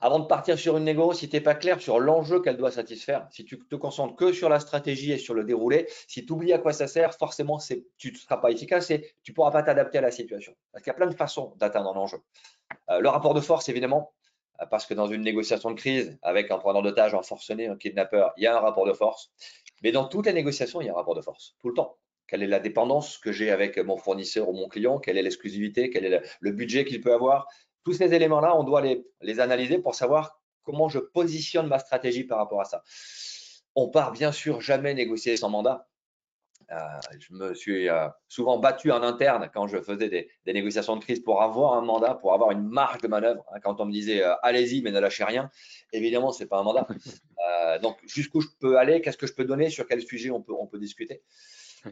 Avant 0.00 0.18
de 0.18 0.26
partir 0.26 0.58
sur 0.58 0.76
une 0.76 0.84
négo, 0.84 1.14
si 1.14 1.28
tu 1.28 1.36
n'es 1.36 1.40
pas 1.40 1.54
clair 1.54 1.80
sur 1.80 1.98
l'enjeu 2.00 2.40
qu'elle 2.40 2.58
doit 2.58 2.70
satisfaire, 2.70 3.26
si 3.30 3.46
tu 3.46 3.58
te 3.58 3.76
concentres 3.76 4.14
que 4.14 4.30
sur 4.30 4.50
la 4.50 4.60
stratégie 4.60 5.12
et 5.12 5.16
sur 5.16 5.32
le 5.32 5.42
déroulé, 5.42 5.88
si 6.06 6.26
tu 6.26 6.32
oublies 6.32 6.52
à 6.52 6.58
quoi 6.58 6.74
ça 6.74 6.86
sert, 6.86 7.14
forcément, 7.14 7.58
tu 7.96 8.12
ne 8.12 8.16
seras 8.16 8.36
pas 8.36 8.50
efficace 8.50 8.90
et 8.90 9.14
tu 9.22 9.32
ne 9.32 9.34
pourras 9.34 9.50
pas 9.50 9.62
t'adapter 9.62 9.98
à 9.98 10.02
la 10.02 10.10
situation. 10.10 10.54
Parce 10.70 10.84
qu'il 10.84 10.90
y 10.90 10.94
a 10.94 10.96
plein 10.96 11.06
de 11.06 11.14
façons 11.14 11.54
d'atteindre 11.56 11.96
un 11.96 11.98
enjeu. 11.98 12.18
Euh, 12.90 13.00
le 13.00 13.08
rapport 13.08 13.32
de 13.32 13.40
force, 13.40 13.70
évidemment, 13.70 14.12
parce 14.70 14.86
que 14.86 14.94
dans 14.94 15.06
une 15.06 15.22
négociation 15.22 15.70
de 15.70 15.76
crise, 15.76 16.18
avec 16.22 16.50
un 16.50 16.58
preneur 16.58 16.82
d'otage, 16.82 17.14
un 17.14 17.22
forcené, 17.22 17.66
un 17.66 17.76
kidnappeur, 17.76 18.32
il 18.36 18.44
y 18.44 18.46
a 18.46 18.56
un 18.56 18.60
rapport 18.60 18.86
de 18.86 18.92
force. 18.92 19.30
Mais 19.82 19.92
dans 19.92 20.06
toutes 20.06 20.26
les 20.26 20.32
négociations, 20.32 20.80
il 20.80 20.86
y 20.86 20.88
a 20.88 20.92
un 20.92 20.96
rapport 20.96 21.14
de 21.14 21.20
force, 21.20 21.56
tout 21.60 21.68
le 21.68 21.74
temps. 21.74 21.98
Quelle 22.26 22.42
est 22.42 22.48
la 22.48 22.58
dépendance 22.58 23.18
que 23.18 23.30
j'ai 23.30 23.50
avec 23.50 23.78
mon 23.78 23.96
fournisseur 23.96 24.48
ou 24.48 24.52
mon 24.52 24.68
client? 24.68 24.98
Quelle 24.98 25.16
est 25.16 25.22
l'exclusivité? 25.22 25.90
Quel 25.90 26.04
est 26.04 26.22
le 26.40 26.50
budget 26.50 26.84
qu'il 26.84 27.00
peut 27.00 27.12
avoir? 27.12 27.46
Tous 27.84 27.92
ces 27.92 28.12
éléments-là, 28.14 28.56
on 28.56 28.64
doit 28.64 28.82
les, 28.82 29.40
analyser 29.40 29.78
pour 29.78 29.94
savoir 29.94 30.40
comment 30.64 30.88
je 30.88 30.98
positionne 30.98 31.68
ma 31.68 31.78
stratégie 31.78 32.24
par 32.24 32.38
rapport 32.38 32.60
à 32.60 32.64
ça. 32.64 32.82
On 33.76 33.88
part 33.88 34.10
bien 34.10 34.32
sûr 34.32 34.60
jamais 34.60 34.92
négocier 34.94 35.36
sans 35.36 35.50
mandat. 35.50 35.86
Euh, 36.72 36.78
je 37.20 37.32
me 37.32 37.54
suis 37.54 37.88
euh, 37.88 38.08
souvent 38.26 38.58
battu 38.58 38.90
en 38.90 39.02
interne 39.02 39.48
quand 39.54 39.68
je 39.68 39.80
faisais 39.80 40.08
des, 40.08 40.52
négociations 40.52 40.96
de 40.96 41.00
crise 41.00 41.20
pour 41.20 41.40
avoir 41.40 41.74
un 41.74 41.80
mandat, 41.82 42.14
pour 42.14 42.34
avoir 42.34 42.50
une 42.50 42.66
marge 42.66 43.00
de 43.00 43.08
manœuvre. 43.08 43.44
Hein, 43.52 43.60
quand 43.62 43.80
on 43.80 43.84
me 43.84 43.92
disait 43.92 44.24
euh, 44.24 44.34
allez-y 44.42 44.82
mais 44.82 44.90
ne 44.90 44.98
lâchez 44.98 45.22
rien, 45.22 45.48
évidemment 45.92 46.32
ce 46.32 46.42
n'est 46.42 46.48
pas 46.48 46.58
un 46.58 46.64
mandat. 46.64 46.88
donc 47.82 47.98
jusqu'où 48.06 48.40
je 48.40 48.48
peux 48.58 48.78
aller, 48.78 49.00
qu'est-ce 49.00 49.16
que 49.16 49.28
je 49.28 49.34
peux 49.34 49.44
donner, 49.44 49.70
sur 49.70 49.86
quel 49.86 50.02
sujet 50.02 50.30
on 50.30 50.42
peut, 50.42 50.54
on 50.58 50.66
peut 50.66 50.80
discuter. 50.80 51.22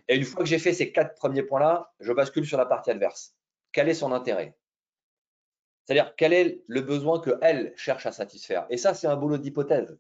Et 0.09 0.17
une 0.17 0.25
fois 0.25 0.43
que 0.43 0.49
j'ai 0.49 0.59
fait 0.59 0.73
ces 0.73 0.91
quatre 0.91 1.15
premiers 1.15 1.45
points-là, 1.45 1.93
je 2.01 2.13
bascule 2.13 2.47
sur 2.47 2.59
la 2.59 2.67
partie 2.67 2.91
adverse. 2.91 3.37
Quel 3.71 3.89
est 3.89 3.95
son 3.95 4.11
intérêt? 4.11 4.57
C'est-à-dire, 5.85 6.15
quel 6.17 6.33
est 6.33 6.63
le 6.67 6.81
besoin 6.81 7.21
qu'elle 7.21 7.75
cherche 7.77 8.07
à 8.07 8.13
satisfaire? 8.13 8.67
Et 8.71 8.77
ça, 8.77 8.95
c'est 8.95 9.07
un 9.07 9.17
boulot 9.17 9.37
d'hypothèse. 9.37 9.97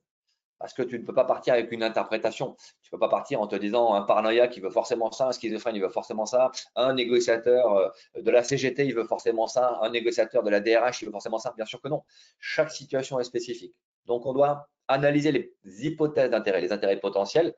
Parce 0.58 0.72
que 0.72 0.82
tu 0.82 0.98
ne 0.98 1.04
peux 1.04 1.14
pas 1.14 1.24
partir 1.24 1.54
avec 1.54 1.72
une 1.72 1.82
interprétation. 1.82 2.56
Tu 2.82 2.88
ne 2.88 2.90
peux 2.92 2.98
pas 2.98 3.08
partir 3.08 3.40
en 3.40 3.46
te 3.46 3.56
disant 3.56 3.94
un 3.94 4.02
paranoïa 4.02 4.48
qui 4.48 4.60
veut 4.60 4.70
forcément 4.70 5.10
ça, 5.10 5.28
un 5.28 5.32
schizophrène, 5.32 5.76
il 5.76 5.82
veut 5.82 5.88
forcément 5.88 6.26
ça, 6.26 6.50
un 6.76 6.94
négociateur 6.94 7.76
euh, 7.76 7.88
de 8.20 8.30
la 8.30 8.42
CGT, 8.42 8.86
il 8.86 8.94
veut 8.94 9.04
forcément 9.04 9.46
ça, 9.46 9.78
un 9.82 9.90
négociateur 9.90 10.42
de 10.42 10.50
la 10.50 10.60
DRH, 10.60 11.02
il 11.02 11.06
veut 11.06 11.12
forcément 11.12 11.38
ça. 11.38 11.52
Bien 11.56 11.66
sûr 11.66 11.80
que 11.80 11.88
non. 11.88 12.02
Chaque 12.38 12.70
situation 12.70 13.18
est 13.20 13.24
spécifique. 13.24 13.74
Donc, 14.06 14.26
on 14.26 14.32
doit 14.32 14.68
analyser 14.88 15.32
les 15.32 15.52
hypothèses 15.86 16.30
d'intérêt, 16.30 16.60
les 16.60 16.72
intérêts 16.72 16.98
potentiels, 16.98 17.54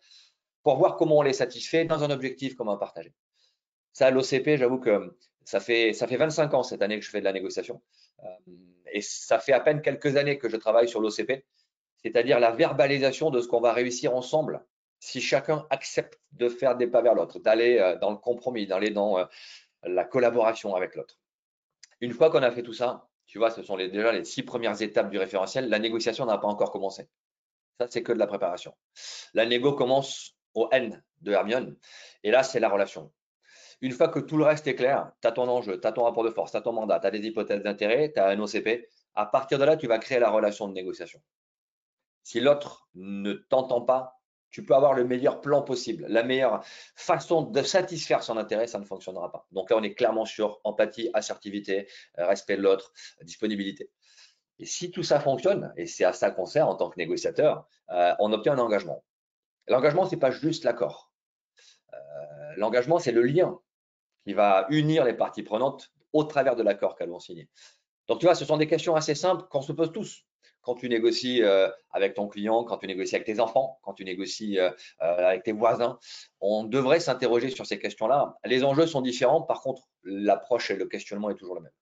pour 0.62 0.76
voir 0.76 0.96
comment 0.96 1.18
on 1.18 1.22
les 1.22 1.32
satisfait 1.32 1.84
dans 1.84 2.02
un 2.02 2.10
objectif 2.10 2.56
commun 2.56 2.76
partagé. 2.76 3.12
Ça, 3.92 4.10
l'OCP, 4.10 4.56
j'avoue 4.56 4.78
que 4.78 5.16
ça 5.44 5.60
fait, 5.60 5.92
ça 5.92 6.06
fait 6.06 6.16
25 6.16 6.52
ans 6.54 6.62
cette 6.62 6.82
année 6.82 6.98
que 6.98 7.04
je 7.04 7.10
fais 7.10 7.20
de 7.20 7.24
la 7.24 7.32
négociation. 7.32 7.80
Euh, 8.24 8.52
et 8.92 9.00
ça 9.00 9.38
fait 9.38 9.52
à 9.52 9.60
peine 9.60 9.80
quelques 9.80 10.16
années 10.16 10.38
que 10.38 10.48
je 10.48 10.56
travaille 10.56 10.88
sur 10.88 11.00
l'OCP, 11.00 11.44
c'est-à-dire 12.02 12.40
la 12.40 12.52
verbalisation 12.52 13.30
de 13.30 13.40
ce 13.40 13.48
qu'on 13.48 13.60
va 13.60 13.72
réussir 13.72 14.14
ensemble 14.14 14.64
si 15.00 15.20
chacun 15.20 15.66
accepte 15.70 16.18
de 16.32 16.48
faire 16.48 16.76
des 16.76 16.86
pas 16.86 17.02
vers 17.02 17.14
l'autre, 17.14 17.38
d'aller 17.38 17.78
euh, 17.78 17.96
dans 17.96 18.10
le 18.10 18.16
compromis, 18.16 18.66
d'aller 18.66 18.90
dans 18.90 19.18
euh, 19.18 19.24
la 19.82 20.04
collaboration 20.04 20.74
avec 20.74 20.94
l'autre. 20.94 21.18
Une 22.00 22.12
fois 22.12 22.30
qu'on 22.30 22.42
a 22.42 22.50
fait 22.50 22.62
tout 22.62 22.72
ça, 22.72 23.08
tu 23.26 23.38
vois, 23.38 23.50
ce 23.50 23.62
sont 23.62 23.76
déjà 23.76 24.12
les 24.12 24.24
six 24.24 24.42
premières 24.42 24.80
étapes 24.80 25.10
du 25.10 25.18
référentiel. 25.18 25.68
La 25.68 25.78
négociation 25.78 26.26
n'a 26.26 26.38
pas 26.38 26.46
encore 26.46 26.70
commencé. 26.70 27.08
Ça, 27.78 27.86
c'est 27.90 28.02
que 28.02 28.12
de 28.12 28.18
la 28.18 28.26
préparation. 28.26 28.74
La 29.34 29.46
négo 29.46 29.72
commence 29.72 30.36
au 30.54 30.68
N 30.72 31.02
de 31.20 31.32
Hermione. 31.32 31.76
Et 32.22 32.30
là, 32.30 32.42
c'est 32.42 32.60
la 32.60 32.68
relation. 32.68 33.12
Une 33.82 33.92
fois 33.92 34.08
que 34.08 34.20
tout 34.20 34.38
le 34.38 34.44
reste 34.44 34.66
est 34.66 34.74
clair, 34.74 35.12
tu 35.20 35.28
as 35.28 35.32
ton 35.32 35.48
enjeu, 35.48 35.78
tu 35.78 35.86
as 35.86 35.92
ton 35.92 36.04
rapport 36.04 36.24
de 36.24 36.30
force, 36.30 36.52
tu 36.52 36.56
as 36.56 36.62
ton 36.62 36.72
mandat, 36.72 37.00
tu 37.00 37.06
as 37.06 37.10
des 37.10 37.26
hypothèses 37.26 37.62
d'intérêt, 37.62 38.12
tu 38.12 38.20
as 38.20 38.28
un 38.28 38.38
OCP. 38.38 38.88
À 39.14 39.26
partir 39.26 39.58
de 39.58 39.64
là, 39.64 39.76
tu 39.76 39.86
vas 39.86 39.98
créer 39.98 40.18
la 40.18 40.30
relation 40.30 40.68
de 40.68 40.72
négociation. 40.72 41.20
Si 42.26 42.40
l'autre 42.40 42.88
ne 42.96 43.34
t'entend 43.34 43.82
pas, 43.82 44.18
tu 44.50 44.64
peux 44.64 44.74
avoir 44.74 44.94
le 44.94 45.04
meilleur 45.04 45.40
plan 45.40 45.62
possible, 45.62 46.06
la 46.08 46.24
meilleure 46.24 46.64
façon 46.96 47.42
de 47.42 47.62
satisfaire 47.62 48.24
son 48.24 48.36
intérêt, 48.36 48.66
ça 48.66 48.80
ne 48.80 48.84
fonctionnera 48.84 49.30
pas. 49.30 49.46
Donc 49.52 49.70
là, 49.70 49.76
on 49.76 49.82
est 49.84 49.94
clairement 49.94 50.24
sur 50.24 50.60
empathie, 50.64 51.08
assertivité, 51.14 51.88
euh, 52.18 52.26
respect 52.26 52.56
de 52.56 52.62
l'autre, 52.62 52.92
disponibilité. 53.22 53.92
Et 54.58 54.64
si 54.64 54.90
tout 54.90 55.04
ça 55.04 55.20
fonctionne, 55.20 55.72
et 55.76 55.86
c'est 55.86 56.02
à 56.02 56.12
ça 56.12 56.32
qu'on 56.32 56.46
sert 56.46 56.66
en 56.68 56.74
tant 56.74 56.90
que 56.90 56.98
négociateur, 56.98 57.68
euh, 57.90 58.12
on 58.18 58.32
obtient 58.32 58.54
un 58.54 58.58
engagement. 58.58 59.04
L'engagement, 59.68 60.04
ce 60.04 60.16
n'est 60.16 60.20
pas 60.20 60.32
juste 60.32 60.64
l'accord. 60.64 61.12
Euh, 61.94 61.96
l'engagement, 62.56 62.98
c'est 62.98 63.12
le 63.12 63.22
lien 63.22 63.56
qui 64.24 64.32
va 64.32 64.66
unir 64.70 65.04
les 65.04 65.14
parties 65.14 65.44
prenantes 65.44 65.92
au 66.12 66.24
travers 66.24 66.56
de 66.56 66.64
l'accord 66.64 66.96
qu'elles 66.96 67.10
vont 67.10 67.20
signer. 67.20 67.48
Donc, 68.08 68.18
tu 68.18 68.26
vois, 68.26 68.34
ce 68.34 68.44
sont 68.44 68.56
des 68.56 68.66
questions 68.66 68.96
assez 68.96 69.14
simples 69.14 69.46
qu'on 69.48 69.62
se 69.62 69.70
pose 69.70 69.92
tous. 69.92 70.25
Quand 70.66 70.74
tu 70.74 70.88
négocies 70.88 71.44
euh, 71.44 71.68
avec 71.92 72.14
ton 72.14 72.26
client, 72.26 72.64
quand 72.64 72.78
tu 72.78 72.88
négocies 72.88 73.14
avec 73.14 73.24
tes 73.24 73.38
enfants, 73.38 73.78
quand 73.82 73.92
tu 73.92 74.04
négocies 74.04 74.58
euh, 74.58 74.68
euh, 75.00 75.28
avec 75.28 75.44
tes 75.44 75.52
voisins, 75.52 75.96
on 76.40 76.64
devrait 76.64 76.98
s'interroger 76.98 77.50
sur 77.50 77.64
ces 77.66 77.78
questions-là. 77.78 78.34
Les 78.44 78.64
enjeux 78.64 78.88
sont 78.88 79.00
différents, 79.00 79.42
par 79.42 79.62
contre, 79.62 79.82
l'approche 80.02 80.72
et 80.72 80.76
le 80.76 80.86
questionnement 80.86 81.30
est 81.30 81.36
toujours 81.36 81.54
le 81.54 81.60
même. 81.60 81.72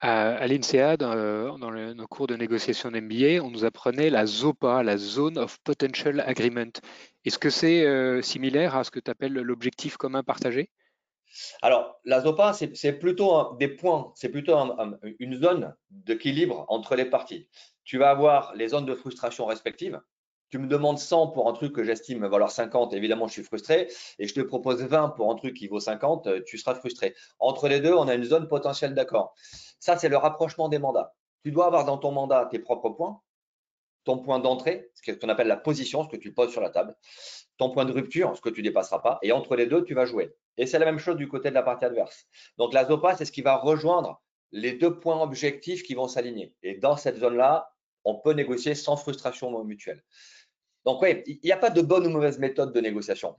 À, 0.00 0.46
l'INSEAD, 0.46 1.00
dans, 1.00 1.94
nos 1.94 2.06
cours 2.06 2.26
de 2.26 2.36
négociation 2.36 2.90
d'MBA, 2.90 3.42
on 3.42 3.50
nous 3.50 3.64
apprenait 3.64 4.10
la 4.10 4.26
ZOPA, 4.26 4.82
la 4.82 4.98
Zone 4.98 5.38
of 5.38 5.58
Potential 5.64 6.20
Agreement. 6.20 6.70
Est-ce 7.24 7.38
que 7.38 7.48
c'est 7.48 8.22
similaire 8.22 8.76
à 8.76 8.84
ce 8.84 8.90
que 8.90 9.00
tu 9.00 9.10
appelles 9.10 9.32
l'objectif 9.32 9.96
commun 9.96 10.22
partagé? 10.22 10.68
Alors, 11.62 12.00
la 12.04 12.20
ZOPA, 12.20 12.52
c'est 12.52 12.92
plutôt 12.92 13.54
des 13.58 13.68
points, 13.68 14.12
c'est 14.14 14.28
plutôt 14.28 14.56
une 15.18 15.36
zone 15.36 15.74
d'équilibre 15.90 16.64
entre 16.68 16.96
les 16.96 17.04
parties. 17.04 17.48
Tu 17.84 17.98
vas 17.98 18.10
avoir 18.10 18.54
les 18.54 18.68
zones 18.68 18.86
de 18.86 18.94
frustration 18.94 19.46
respectives. 19.46 20.00
Tu 20.50 20.58
me 20.58 20.68
demandes 20.68 20.98
100 20.98 21.28
pour 21.28 21.48
un 21.48 21.52
truc 21.52 21.72
que 21.72 21.82
j'estime 21.82 22.24
valoir 22.26 22.50
50, 22.50 22.92
évidemment, 22.94 23.26
je 23.26 23.32
suis 23.32 23.42
frustré. 23.42 23.88
Et 24.18 24.28
je 24.28 24.34
te 24.34 24.40
propose 24.40 24.80
20 24.82 25.10
pour 25.10 25.30
un 25.30 25.34
truc 25.34 25.54
qui 25.54 25.66
vaut 25.66 25.80
50, 25.80 26.26
euh, 26.26 26.40
tu 26.46 26.56
seras 26.56 26.74
frustré. 26.76 27.14
Entre 27.40 27.68
les 27.68 27.80
deux, 27.80 27.92
on 27.92 28.06
a 28.06 28.14
une 28.14 28.24
zone 28.24 28.46
potentielle 28.46 28.94
d'accord. 28.94 29.34
Ça, 29.80 29.96
c'est 29.96 30.08
le 30.08 30.16
rapprochement 30.16 30.68
des 30.68 30.78
mandats. 30.78 31.14
Tu 31.42 31.50
dois 31.50 31.66
avoir 31.66 31.84
dans 31.84 31.98
ton 31.98 32.12
mandat 32.12 32.46
tes 32.50 32.60
propres 32.60 32.90
points, 32.90 33.20
ton 34.06 34.18
point 34.18 34.38
d'entrée, 34.38 34.90
ce 34.94 35.12
qu'on 35.12 35.28
appelle 35.28 35.48
la 35.48 35.56
position, 35.56 36.04
ce 36.04 36.08
que 36.08 36.16
tu 36.16 36.32
poses 36.32 36.52
sur 36.52 36.60
la 36.60 36.70
table, 36.70 36.96
ton 37.58 37.70
point 37.70 37.84
de 37.84 37.92
rupture, 37.92 38.34
ce 38.36 38.40
que 38.40 38.48
tu 38.48 38.62
dépasseras 38.62 39.00
pas, 39.00 39.18
et 39.22 39.32
entre 39.32 39.56
les 39.56 39.66
deux, 39.66 39.84
tu 39.84 39.94
vas 39.94 40.06
jouer. 40.06 40.34
Et 40.56 40.66
c'est 40.66 40.78
la 40.78 40.86
même 40.86 41.00
chose 41.00 41.16
du 41.16 41.28
côté 41.28 41.50
de 41.50 41.54
la 41.54 41.62
partie 41.62 41.84
adverse. 41.84 42.26
Donc 42.56 42.72
la 42.72 42.86
ZOPA, 42.86 43.16
c'est 43.16 43.24
ce 43.24 43.32
qui 43.32 43.42
va 43.42 43.56
rejoindre 43.56 44.22
les 44.52 44.74
deux 44.74 44.98
points 44.98 45.20
objectifs 45.20 45.82
qui 45.82 45.94
vont 45.94 46.06
s'aligner. 46.06 46.54
Et 46.62 46.76
dans 46.76 46.96
cette 46.96 47.18
zone-là, 47.18 47.68
on 48.04 48.14
peut 48.14 48.32
négocier 48.32 48.76
sans 48.76 48.96
frustration 48.96 49.64
mutuelle. 49.64 50.02
Donc 50.84 51.02
oui, 51.02 51.24
il 51.26 51.40
n'y 51.42 51.50
a 51.50 51.56
pas 51.56 51.70
de 51.70 51.82
bonne 51.82 52.06
ou 52.06 52.10
mauvaise 52.10 52.38
méthode 52.38 52.72
de 52.72 52.80
négociation. 52.80 53.36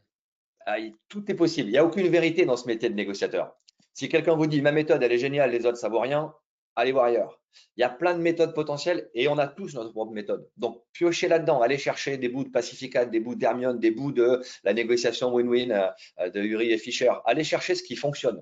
Tout 1.08 1.32
est 1.32 1.36
possible. 1.36 1.70
Il 1.70 1.72
n'y 1.72 1.78
a 1.78 1.86
aucune 1.86 2.10
vérité 2.10 2.46
dans 2.46 2.58
ce 2.58 2.68
métier 2.68 2.90
de 2.90 2.96
négociateur. 2.96 3.56
Si 3.94 4.10
quelqu'un 4.10 4.36
vous 4.36 4.48
dit 4.48 4.62
ma 4.62 4.74
méthode, 4.74 5.02
elle 5.02 5.14
est 5.14 5.18
géniale, 5.18 5.52
les 5.52 5.66
autres, 5.66 5.78
ça 5.78 5.88
vaut 5.88 6.02
rien, 6.02 6.34
allez 6.76 6.92
voir 6.92 7.06
ailleurs. 7.06 7.40
Il 7.76 7.82
y 7.82 7.84
a 7.84 7.90
plein 7.90 8.16
de 8.16 8.22
méthodes 8.22 8.54
potentielles 8.54 9.10
et 9.14 9.28
on 9.28 9.38
a 9.38 9.48
tous 9.48 9.76
notre 9.76 9.92
propre 9.92 10.12
méthode. 10.12 10.50
Donc, 10.58 10.84
piochez 10.94 11.28
là-dedans, 11.28 11.62
allez 11.62 11.78
chercher 11.78 12.18
des 12.18 12.30
bouts 12.30 12.44
de 12.44 12.50
Pacifica, 12.50 13.06
des 13.06 13.20
bouts 13.20 13.36
d'Hermione, 13.36 13.80
des 13.80 13.92
bouts 13.92 14.12
de 14.12 14.42
la 14.64 14.74
négociation 14.74 15.32
win-win 15.34 15.94
euh, 16.20 16.30
de 16.30 16.42
Uri 16.42 16.72
et 16.72 16.78
Fischer. 16.78 17.12
Allez 17.26 17.44
chercher 17.44 17.76
ce 17.76 17.84
qui 17.84 17.96
fonctionne. 17.96 18.42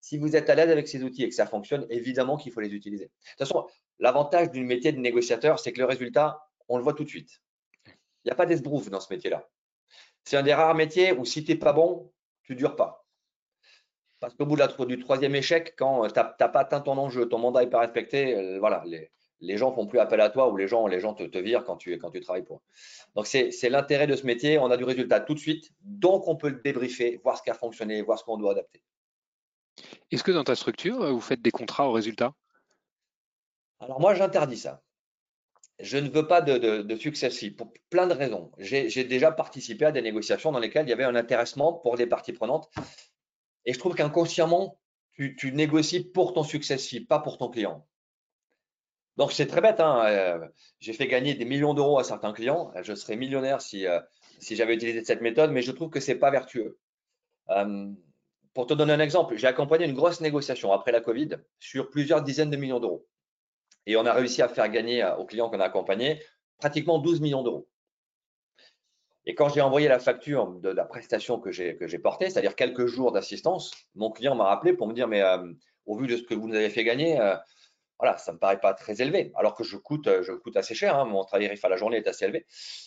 Si 0.00 0.16
vous 0.16 0.36
êtes 0.36 0.48
à 0.48 0.54
l'aise 0.54 0.70
avec 0.70 0.86
ces 0.86 1.02
outils 1.02 1.24
et 1.24 1.28
que 1.28 1.34
ça 1.34 1.46
fonctionne, 1.46 1.86
évidemment 1.90 2.36
qu'il 2.36 2.52
faut 2.52 2.60
les 2.60 2.72
utiliser. 2.72 3.06
De 3.06 3.10
toute 3.10 3.38
façon, 3.38 3.66
l'avantage 3.98 4.50
d'une 4.50 4.66
métier 4.66 4.92
de 4.92 4.98
négociateur, 4.98 5.58
c'est 5.58 5.72
que 5.72 5.80
le 5.80 5.86
résultat, 5.86 6.40
on 6.68 6.76
le 6.76 6.84
voit 6.84 6.94
tout 6.94 7.04
de 7.04 7.08
suite. 7.08 7.42
Il 7.86 8.28
n'y 8.28 8.32
a 8.32 8.36
pas 8.36 8.46
d'esbrouf 8.46 8.90
dans 8.90 9.00
ce 9.00 9.12
métier-là. 9.12 9.48
C'est 10.24 10.36
un 10.36 10.42
des 10.42 10.54
rares 10.54 10.74
métiers 10.74 11.12
où 11.12 11.24
si 11.24 11.44
tu 11.44 11.52
n'es 11.52 11.58
pas 11.58 11.72
bon, 11.72 12.12
tu 12.42 12.52
ne 12.52 12.58
dures 12.58 12.76
pas. 12.76 13.07
Parce 14.20 14.34
qu'au 14.34 14.46
bout 14.46 14.56
du 14.86 14.98
troisième 14.98 15.34
échec, 15.34 15.74
quand 15.76 16.04
euh, 16.04 16.08
tu 16.08 16.18
n'as 16.18 16.48
pas 16.48 16.60
atteint 16.60 16.80
ton 16.80 16.98
enjeu, 16.98 17.28
ton 17.28 17.38
mandat 17.38 17.60
n'est 17.60 17.70
pas 17.70 17.80
respecté, 17.80 18.34
euh, 18.34 18.58
voilà, 18.58 18.82
les, 18.86 19.10
les 19.40 19.56
gens 19.56 19.72
font 19.72 19.86
plus 19.86 19.98
appel 19.98 20.20
à 20.20 20.30
toi 20.30 20.48
ou 20.48 20.56
les 20.56 20.66
gens, 20.66 20.86
les 20.86 21.00
gens 21.00 21.14
te, 21.14 21.22
te 21.22 21.38
virent 21.38 21.64
quand 21.64 21.76
tu, 21.76 21.96
quand 21.98 22.10
tu 22.10 22.20
travailles 22.20 22.44
pour 22.44 22.56
eux. 22.56 22.60
Donc, 23.14 23.26
c'est 23.26 23.68
l'intérêt 23.68 24.06
de 24.06 24.16
ce 24.16 24.26
métier. 24.26 24.58
On 24.58 24.70
a 24.70 24.76
du 24.76 24.84
résultat 24.84 25.20
tout 25.20 25.34
de 25.34 25.38
suite. 25.38 25.72
Donc, 25.82 26.26
on 26.26 26.36
peut 26.36 26.48
le 26.48 26.60
débriefer, 26.60 27.20
voir 27.22 27.38
ce 27.38 27.42
qui 27.42 27.50
a 27.50 27.54
fonctionné, 27.54 28.02
voir 28.02 28.18
ce 28.18 28.24
qu'on 28.24 28.36
doit 28.36 28.52
adapter. 28.52 28.82
Est-ce 30.10 30.24
que 30.24 30.32
dans 30.32 30.44
ta 30.44 30.56
structure, 30.56 31.12
vous 31.12 31.20
faites 31.20 31.42
des 31.42 31.52
contrats 31.52 31.88
au 31.88 31.92
résultat? 31.92 32.34
Alors 33.80 34.00
moi, 34.00 34.14
j'interdis 34.14 34.56
ça. 34.56 34.82
Je 35.78 35.96
ne 35.96 36.08
veux 36.08 36.26
pas 36.26 36.40
de, 36.40 36.82
de, 36.82 36.96
succès 36.96 37.30
fee 37.30 37.52
pour 37.52 37.72
plein 37.88 38.08
de 38.08 38.14
raisons. 38.14 38.50
J'ai 38.58 39.04
déjà 39.04 39.30
participé 39.30 39.84
à 39.84 39.92
des 39.92 40.02
négociations 40.02 40.50
dans 40.50 40.58
lesquelles 40.58 40.86
il 40.86 40.90
y 40.90 40.92
avait 40.92 41.04
un 41.04 41.14
intéressement 41.14 41.72
pour 41.72 41.96
les 41.96 42.06
parties 42.06 42.32
prenantes. 42.32 42.68
Et 43.68 43.74
je 43.74 43.78
trouve 43.78 43.94
qu'inconsciemment, 43.94 44.80
tu, 45.12 45.52
négocies 45.52 46.02
pour 46.02 46.32
ton 46.32 46.42
succès 46.42 46.78
fee, 46.78 47.00
pas 47.00 47.18
pour 47.18 47.36
ton 47.36 47.50
client. 47.50 47.86
Donc 49.18 49.30
c'est 49.30 49.46
très 49.46 49.60
bête. 49.60 49.78
Hein, 49.78 50.06
euh, 50.06 50.48
j'ai 50.80 50.94
fait 50.94 51.06
gagner 51.06 51.34
des 51.34 51.44
millions 51.44 51.74
d'euros 51.74 51.98
à 51.98 52.04
certains 52.04 52.32
clients. 52.32 52.72
Je 52.80 52.94
serais 52.94 53.16
millionnaire 53.16 53.60
si, 53.60 53.86
euh, 53.86 54.00
si 54.38 54.56
j'avais 54.56 54.74
utilisé 54.74 55.04
cette 55.04 55.20
méthode, 55.20 55.50
mais 55.50 55.60
je 55.60 55.70
trouve 55.70 55.90
que 55.90 56.00
ce 56.00 56.12
n'est 56.12 56.18
pas 56.18 56.30
vertueux. 56.30 56.78
Euh, 57.50 57.92
pour 58.54 58.66
te 58.66 58.72
donner 58.72 58.94
un 58.94 59.00
exemple, 59.00 59.36
j'ai 59.36 59.46
accompagné 59.46 59.84
une 59.84 59.94
grosse 59.94 60.22
négociation 60.22 60.72
après 60.72 60.90
la 60.90 61.02
Covid 61.02 61.36
sur 61.58 61.90
plusieurs 61.90 62.22
dizaines 62.22 62.50
de 62.50 62.56
millions 62.56 62.80
d'euros. 62.80 63.06
Et 63.84 63.98
on 63.98 64.06
a 64.06 64.14
réussi 64.14 64.40
à 64.40 64.48
faire 64.48 64.70
gagner 64.70 65.04
aux 65.18 65.26
clients 65.26 65.50
qu'on 65.50 65.60
a 65.60 65.66
accompagnés 65.66 66.22
pratiquement 66.56 67.00
12 67.00 67.20
millions 67.20 67.42
d'euros. 67.42 67.68
Et 69.28 69.34
quand 69.34 69.50
j'ai 69.50 69.60
envoyé 69.60 69.88
la 69.88 69.98
facture 69.98 70.48
de 70.54 70.70
la 70.70 70.86
prestation 70.86 71.38
que 71.38 71.52
j'ai 71.52 71.98
portée, 71.98 72.30
c'est-à-dire 72.30 72.56
quelques 72.56 72.86
jours 72.86 73.12
d'assistance, 73.12 73.70
mon 73.94 74.10
client 74.10 74.34
m'a 74.34 74.44
rappelé 74.44 74.72
pour 74.72 74.88
me 74.88 74.94
dire, 74.94 75.06
mais 75.06 75.22
au 75.84 75.98
vu 75.98 76.06
de 76.06 76.16
ce 76.16 76.22
que 76.22 76.34
vous 76.34 76.48
nous 76.48 76.54
avez 76.54 76.70
fait 76.70 76.82
gagner, 76.82 77.20
voilà, 77.98 78.16
ça 78.16 78.32
ne 78.32 78.36
me 78.36 78.40
paraît 78.40 78.58
pas 78.58 78.72
très 78.72 79.02
élevé, 79.02 79.30
alors 79.36 79.54
que 79.54 79.64
je 79.64 79.76
coûte, 79.76 80.08
je 80.22 80.32
coûte 80.32 80.56
assez 80.56 80.74
cher, 80.74 80.96
hein, 80.96 81.04
mon 81.04 81.24
tarif 81.24 81.62
à 81.62 81.68
la 81.68 81.76
journée 81.76 81.98
est 81.98 82.08
assez 82.08 82.24
élevé. 82.24 82.46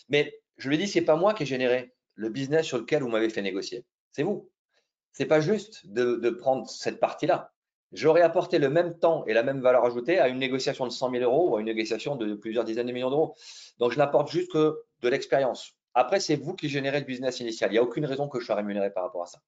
Mais 0.09 0.33
je 0.57 0.67
lui 0.67 0.77
ai 0.77 0.77
dit, 0.79 0.87
ce 0.87 0.97
n'est 0.97 1.05
pas 1.05 1.15
moi 1.15 1.35
qui 1.35 1.43
ai 1.43 1.45
généré 1.45 1.93
le 2.15 2.29
business 2.29 2.65
sur 2.65 2.79
lequel 2.79 3.03
vous 3.03 3.09
m'avez 3.09 3.29
fait 3.29 3.43
négocier, 3.43 3.85
c'est 4.11 4.23
vous. 4.23 4.49
Ce 5.13 5.21
n'est 5.21 5.29
pas 5.29 5.41
juste 5.41 5.85
de, 5.85 6.29
prendre 6.31 6.67
cette 6.67 6.99
partie-là. 6.99 7.51
J'aurais 7.91 8.23
apporté 8.23 8.57
le 8.57 8.71
même 8.71 8.97
temps 8.97 9.25
et 9.25 9.33
la 9.33 9.43
même 9.43 9.61
valeur 9.61 9.85
ajoutée 9.85 10.17
à 10.17 10.27
une 10.27 10.39
négociation 10.39 10.87
de 10.87 10.91
100 10.91 11.11
000 11.11 11.23
euros 11.23 11.49
ou 11.51 11.57
à 11.57 11.59
une 11.59 11.67
négociation 11.67 12.15
de 12.15 12.33
plusieurs 12.33 12.63
dizaines 12.63 12.87
de 12.87 12.93
millions 12.93 13.11
d'euros. 13.11 13.35
Donc, 13.77 13.91
je 13.91 13.99
n'apporte 13.99 14.31
juste 14.31 14.51
que 14.51 14.79
de 15.01 15.09
l'expérience. 15.09 15.75
Après, 15.93 16.19
c'est 16.19 16.35
vous 16.35 16.53
qui 16.53 16.69
générez 16.69 16.99
le 16.99 17.05
business 17.05 17.39
initial. 17.39 17.69
Il 17.71 17.73
n'y 17.73 17.79
a 17.79 17.83
aucune 17.83 18.05
raison 18.05 18.27
que 18.27 18.39
je 18.39 18.45
sois 18.45 18.55
rémunéré 18.55 18.91
par 18.91 19.03
rapport 19.03 19.23
à 19.23 19.27
ça. 19.27 19.39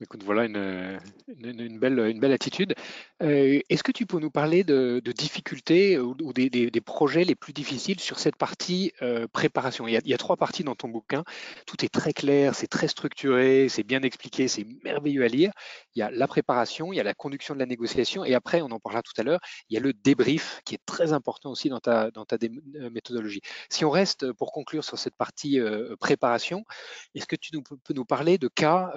Écoute, 0.00 0.22
voilà 0.22 0.44
une, 0.44 1.78
belle, 1.80 2.32
attitude. 2.32 2.76
Euh, 3.20 3.58
est-ce 3.68 3.82
que 3.82 3.90
tu 3.90 4.06
peux 4.06 4.20
nous 4.20 4.30
parler 4.30 4.62
de, 4.62 5.00
difficultés 5.00 5.98
ou, 5.98 6.32
des, 6.32 6.80
projets 6.80 7.24
les 7.24 7.34
plus 7.34 7.52
difficiles 7.52 7.98
sur 7.98 8.20
cette 8.20 8.36
partie 8.36 8.92
euh, 9.02 9.26
préparation? 9.26 9.88
Il 9.88 10.00
y, 10.04 10.14
a, 10.14 10.18
trois 10.18 10.36
parties 10.36 10.62
dans 10.62 10.76
ton 10.76 10.88
bouquin. 10.88 11.24
Tout 11.66 11.84
est 11.84 11.88
très 11.88 12.12
clair, 12.12 12.54
c'est 12.54 12.68
très 12.68 12.86
structuré, 12.86 13.68
c'est 13.68 13.82
bien 13.82 14.02
expliqué, 14.02 14.46
c'est 14.46 14.64
merveilleux 14.84 15.24
à 15.24 15.28
lire. 15.28 15.50
Il 15.96 15.98
y 15.98 16.02
a 16.02 16.12
la 16.12 16.28
préparation, 16.28 16.92
il 16.92 16.96
y 16.96 17.00
a 17.00 17.04
la 17.04 17.14
conduction 17.14 17.54
de 17.54 17.58
la 17.58 17.66
négociation 17.66 18.24
et 18.24 18.34
après, 18.34 18.62
on 18.62 18.70
en 18.70 18.78
parlera 18.78 19.02
tout 19.02 19.20
à 19.20 19.24
l'heure, 19.24 19.40
il 19.68 19.74
y 19.74 19.78
a 19.78 19.80
le 19.80 19.92
débrief 19.92 20.60
qui 20.64 20.76
est 20.76 20.86
très 20.86 21.12
important 21.12 21.50
aussi 21.50 21.70
dans 21.70 21.80
ta, 21.80 22.12
dans 22.12 22.24
ta 22.24 22.36
euh, 22.36 22.90
méthodologie. 22.90 23.40
Si 23.68 23.84
on 23.84 23.90
reste 23.90 24.30
pour 24.34 24.52
conclure 24.52 24.84
sur 24.84 24.96
cette 24.96 25.16
partie 25.16 25.58
préparation, 25.98 26.64
est-ce 27.16 27.26
que 27.26 27.34
tu 27.34 27.50
peux 27.60 27.94
nous 27.94 28.04
parler 28.04 28.38
de 28.38 28.46
cas 28.46 28.92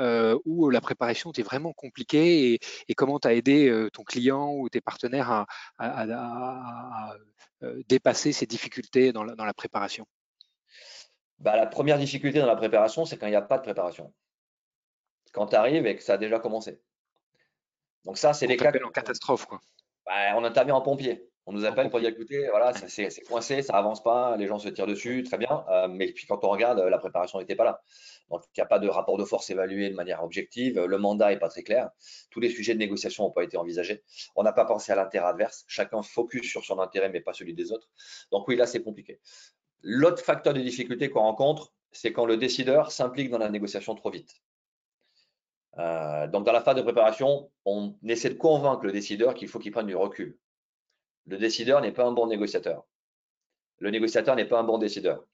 où 0.45 0.69
la 0.69 0.79
préparation 0.79 0.90
était 0.91 1.41
vraiment 1.43 1.73
compliquée 1.73 2.59
et, 2.87 2.93
comment 2.95 3.19
tu 3.19 3.27
as 3.27 3.33
aidé 3.33 3.67
euh, 3.67 3.89
ton 3.89 4.03
client 4.03 4.53
ou 4.53 4.69
tes 4.69 4.81
partenaires 4.81 5.45
à, 5.77 7.15
euh, 7.63 7.83
dépasser 7.87 8.31
ces 8.31 8.45
difficultés 8.45 9.11
dans 9.11 9.23
la, 9.23 9.53
préparation? 9.53 10.05
Bah, 11.39 11.55
La 11.55 11.67
première 11.67 11.97
difficulté 11.97 12.39
dans 12.39 12.45
la 12.47 12.55
préparation, 12.55 13.05
c'est 13.05 13.17
quand 13.17 13.27
il 13.27 13.31
n'y 13.31 13.35
a 13.35 13.41
pas 13.41 13.57
de 13.57 13.63
préparation. 13.63 14.13
Quand 15.33 15.47
tu 15.47 15.55
arrives 15.55 15.85
et 15.85 15.95
que 15.95 16.03
ça 16.03 16.13
a 16.13 16.17
déjà 16.17 16.39
commencé. 16.39 16.81
Donc 18.05 18.17
ça, 18.17 18.33
c'est 18.33 18.47
les 18.47 18.57
cas. 18.57 18.71
en 18.83 18.89
catastrophe, 18.89 19.45
quoi. 19.45 19.59
Bah, 20.05 20.35
on 20.35 20.43
intervient 20.43 20.75
en 20.75 20.81
pompier. 20.81 21.30
On 21.47 21.53
nous 21.53 21.65
appelle 21.65 21.89
pour 21.89 21.99
dire 21.99 22.09
écoutez, 22.09 22.47
voilà, 22.49 22.71
c'est 22.73 23.09
coincé, 23.27 23.63
ça 23.63 23.73
avance 23.73 24.03
pas, 24.03 24.37
les 24.37 24.47
gens 24.47 24.59
se 24.59 24.69
tirent 24.69 24.85
dessus, 24.85 25.23
très 25.23 25.37
bien. 25.37 25.65
Euh, 25.69 25.87
mais 25.87 26.11
puis 26.11 26.27
quand 26.27 26.43
on 26.43 26.49
regarde, 26.49 26.79
la 26.79 26.97
préparation 26.99 27.39
n'était 27.39 27.55
pas 27.55 27.63
là. 27.63 27.81
Donc 28.29 28.43
il 28.45 28.59
n'y 28.59 28.63
a 28.63 28.67
pas 28.67 28.77
de 28.77 28.87
rapport 28.87 29.17
de 29.17 29.25
force 29.25 29.49
évalué 29.49 29.89
de 29.89 29.95
manière 29.95 30.23
objective. 30.23 30.79
Le 30.79 30.97
mandat 30.97 31.29
n'est 31.29 31.39
pas 31.39 31.49
très 31.49 31.63
clair. 31.63 31.89
Tous 32.29 32.39
les 32.39 32.49
sujets 32.49 32.73
de 32.73 32.79
négociation 32.79 33.23
n'ont 33.23 33.31
pas 33.31 33.43
été 33.43 33.57
envisagés. 33.57 34.03
On 34.35 34.43
n'a 34.43 34.53
pas 34.53 34.65
pensé 34.65 34.91
à 34.91 34.95
l'intérêt 34.95 35.27
adverse. 35.27 35.63
Chacun 35.67 36.03
focus 36.03 36.49
sur 36.49 36.63
son 36.63 36.79
intérêt, 36.79 37.09
mais 37.09 37.21
pas 37.21 37.33
celui 37.33 37.53
des 37.53 37.71
autres. 37.71 37.89
Donc 38.31 38.47
oui, 38.47 38.55
là, 38.55 38.67
c'est 38.67 38.83
compliqué. 38.83 39.19
L'autre 39.81 40.23
facteur 40.23 40.53
de 40.53 40.61
difficulté 40.61 41.09
qu'on 41.09 41.21
rencontre, 41.21 41.73
c'est 41.91 42.13
quand 42.13 42.25
le 42.25 42.37
décideur 42.37 42.91
s'implique 42.91 43.31
dans 43.31 43.39
la 43.39 43.49
négociation 43.49 43.95
trop 43.95 44.11
vite. 44.11 44.41
Euh, 45.77 46.27
donc 46.27 46.45
dans 46.45 46.51
la 46.51 46.61
phase 46.61 46.75
de 46.75 46.81
préparation, 46.81 47.49
on 47.65 47.95
essaie 48.03 48.29
de 48.29 48.35
convaincre 48.35 48.85
le 48.85 48.91
décideur 48.91 49.33
qu'il 49.33 49.47
faut 49.47 49.59
qu'il 49.59 49.71
prenne 49.71 49.87
du 49.87 49.95
recul. 49.95 50.37
Le 51.27 51.37
décideur 51.37 51.81
n'est 51.81 51.91
pas 51.91 52.05
un 52.05 52.11
bon 52.11 52.27
négociateur. 52.27 52.85
Le 53.79 53.89
négociateur 53.89 54.35
n'est 54.35 54.45
pas 54.45 54.59
un 54.59 54.63
bon 54.63 54.77
décideur. 54.77 55.25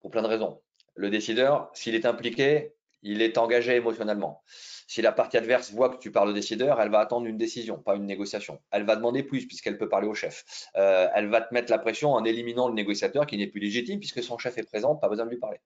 Pour 0.00 0.10
plein 0.10 0.22
de 0.22 0.28
raisons. 0.28 0.60
Le 0.94 1.10
décideur, 1.10 1.70
s'il 1.74 1.94
est 1.94 2.06
impliqué, 2.06 2.74
il 3.02 3.22
est 3.22 3.38
engagé 3.38 3.76
émotionnellement. 3.76 4.42
Si 4.86 5.00
la 5.02 5.12
partie 5.12 5.36
adverse 5.36 5.72
voit 5.72 5.88
que 5.88 5.96
tu 5.96 6.12
parles 6.12 6.28
au 6.28 6.32
décideur, 6.32 6.80
elle 6.80 6.90
va 6.90 7.00
attendre 7.00 7.26
une 7.26 7.38
décision, 7.38 7.78
pas 7.78 7.94
une 7.94 8.06
négociation. 8.06 8.60
Elle 8.70 8.84
va 8.84 8.96
demander 8.96 9.22
plus 9.22 9.46
puisqu'elle 9.46 9.78
peut 9.78 9.88
parler 9.88 10.06
au 10.06 10.14
chef. 10.14 10.44
Euh, 10.76 11.08
elle 11.14 11.28
va 11.28 11.40
te 11.40 11.52
mettre 11.54 11.70
la 11.70 11.78
pression 11.78 12.12
en 12.12 12.24
éliminant 12.24 12.68
le 12.68 12.74
négociateur 12.74 13.26
qui 13.26 13.38
n'est 13.38 13.46
plus 13.46 13.60
légitime 13.60 13.98
puisque 13.98 14.22
son 14.22 14.38
chef 14.38 14.58
est 14.58 14.64
présent, 14.64 14.94
pas 14.96 15.08
besoin 15.08 15.24
de 15.24 15.30
lui 15.30 15.38
parler. 15.38 15.58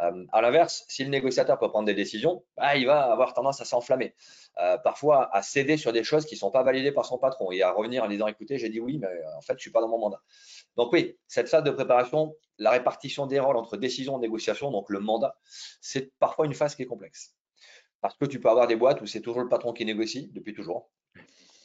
Euh, 0.00 0.24
à 0.32 0.40
l'inverse, 0.40 0.84
si 0.88 1.04
le 1.04 1.10
négociateur 1.10 1.56
peut 1.58 1.68
prendre 1.68 1.86
des 1.86 1.94
décisions, 1.94 2.42
bah, 2.56 2.76
il 2.76 2.86
va 2.86 3.12
avoir 3.12 3.32
tendance 3.32 3.60
à 3.60 3.64
s'enflammer, 3.64 4.14
euh, 4.60 4.76
parfois 4.78 5.32
à 5.32 5.40
céder 5.40 5.76
sur 5.76 5.92
des 5.92 6.02
choses 6.02 6.26
qui 6.26 6.34
ne 6.34 6.40
sont 6.40 6.50
pas 6.50 6.64
validées 6.64 6.90
par 6.90 7.06
son 7.06 7.16
patron 7.16 7.52
et 7.52 7.62
à 7.62 7.70
revenir 7.70 8.02
en 8.02 8.08
disant 8.08 8.26
écoutez, 8.26 8.58
j'ai 8.58 8.70
dit 8.70 8.80
oui, 8.80 8.98
mais 8.98 9.06
en 9.36 9.40
fait, 9.40 9.52
je 9.52 9.58
ne 9.58 9.60
suis 9.60 9.70
pas 9.70 9.80
dans 9.80 9.88
mon 9.88 9.98
mandat. 9.98 10.20
Donc 10.76 10.92
oui, 10.92 11.16
cette 11.28 11.48
phase 11.48 11.62
de 11.62 11.70
préparation, 11.70 12.34
la 12.58 12.70
répartition 12.70 13.26
des 13.26 13.40
rôles 13.40 13.56
entre 13.56 13.76
décision 13.76 14.18
et 14.18 14.20
négociation, 14.20 14.70
donc 14.70 14.90
le 14.90 15.00
mandat, 15.00 15.36
c'est 15.80 16.12
parfois 16.18 16.46
une 16.46 16.54
phase 16.54 16.74
qui 16.74 16.82
est 16.82 16.86
complexe. 16.86 17.34
Parce 18.00 18.16
que 18.16 18.26
tu 18.26 18.40
peux 18.40 18.50
avoir 18.50 18.66
des 18.66 18.76
boîtes 18.76 19.00
où 19.00 19.06
c'est 19.06 19.20
toujours 19.20 19.42
le 19.42 19.48
patron 19.48 19.72
qui 19.72 19.84
négocie 19.84 20.30
depuis 20.32 20.54
toujours. 20.54 20.90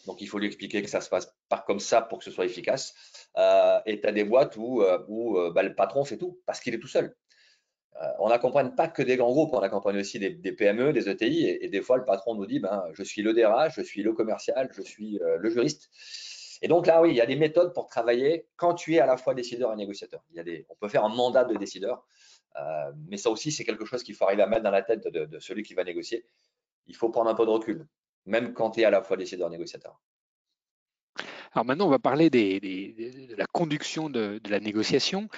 Donc, 0.05 0.21
il 0.21 0.27
faut 0.27 0.39
lui 0.39 0.47
expliquer 0.47 0.81
que 0.81 0.89
ça 0.89 1.01
se 1.01 1.09
passe 1.09 1.35
pas 1.49 1.63
comme 1.67 1.79
ça 1.79 2.01
pour 2.01 2.19
que 2.19 2.23
ce 2.23 2.31
soit 2.31 2.45
efficace. 2.45 2.95
Euh, 3.37 3.79
et 3.85 4.01
tu 4.01 4.07
as 4.07 4.11
des 4.11 4.23
boîtes 4.23 4.55
où, 4.57 4.81
euh, 4.81 5.05
euh, 5.09 5.51
bah, 5.51 5.63
le 5.63 5.75
patron 5.75 6.03
fait 6.05 6.17
tout 6.17 6.39
parce 6.45 6.59
qu'il 6.61 6.73
est 6.73 6.79
tout 6.79 6.87
seul. 6.87 7.15
on 8.19 8.29
n'accompagne 8.29 8.73
pas 8.75 8.87
que 8.87 9.03
des 9.03 9.17
grands 9.17 9.31
groupes, 9.31 9.53
on 9.53 9.59
accompagne 9.59 9.97
aussi 9.99 10.17
des, 10.19 10.51
PME, 10.53 10.93
des 10.93 11.09
ETI. 11.09 11.45
Et, 11.61 11.67
des 11.67 11.81
fois, 11.81 11.97
le 11.97 12.05
patron 12.05 12.35
nous 12.35 12.45
dit 12.45 12.59
ben, 12.59 12.85
Je 12.93 13.03
suis 13.03 13.21
le 13.21 13.33
DRH, 13.33 13.75
je 13.75 13.81
suis 13.81 14.01
le 14.01 14.13
commercial, 14.13 14.69
je 14.73 14.81
suis 14.81 15.19
le 15.21 15.49
juriste. 15.49 15.89
Et 16.61 16.67
donc 16.67 16.87
là, 16.87 17.01
oui, 17.01 17.11
il 17.11 17.15
y 17.15 17.21
a 17.21 17.25
des 17.25 17.35
méthodes 17.35 17.73
pour 17.73 17.87
travailler 17.87 18.47
quand 18.57 18.73
tu 18.73 18.95
es 18.95 18.99
à 18.99 19.05
la 19.05 19.17
fois 19.17 19.33
décideur 19.33 19.71
et 19.71 19.75
négociateur. 19.75 20.23
Il 20.31 20.37
y 20.37 20.39
a 20.39 20.43
des, 20.43 20.65
on 20.69 20.75
peut 20.75 20.89
faire 20.89 21.05
un 21.05 21.15
mandat 21.15 21.45
de 21.45 21.55
décideur. 21.55 22.05
Euh, 22.57 22.91
mais 23.07 23.17
ça 23.17 23.29
aussi, 23.29 23.51
c'est 23.51 23.63
quelque 23.63 23.85
chose 23.85 24.03
qu'il 24.03 24.15
faut 24.15 24.25
arriver 24.25 24.41
à 24.41 24.47
mettre 24.47 24.63
dans 24.63 24.71
la 24.71 24.81
tête 24.81 25.07
de, 25.07 25.39
celui 25.39 25.63
qui 25.63 25.73
va 25.73 25.83
négocier. 25.83 26.25
Il 26.87 26.95
faut 26.95 27.09
prendre 27.09 27.29
un 27.29 27.35
peu 27.35 27.45
de 27.45 27.51
recul, 27.51 27.87
même 28.25 28.53
quand 28.53 28.71
tu 28.71 28.81
es 28.81 28.85
à 28.85 28.89
la 28.89 29.01
fois 29.01 29.17
décideur 29.17 29.47
et 29.47 29.51
négociateur. 29.51 29.99
Alors 31.53 31.65
maintenant, 31.65 31.87
on 31.87 31.91
va 31.91 31.99
parler 31.99 32.29
de 32.29 33.35
la 33.35 33.45
conduction 33.47 34.09
de, 34.09 34.39
la 34.49 34.59
négociation. 34.59 35.29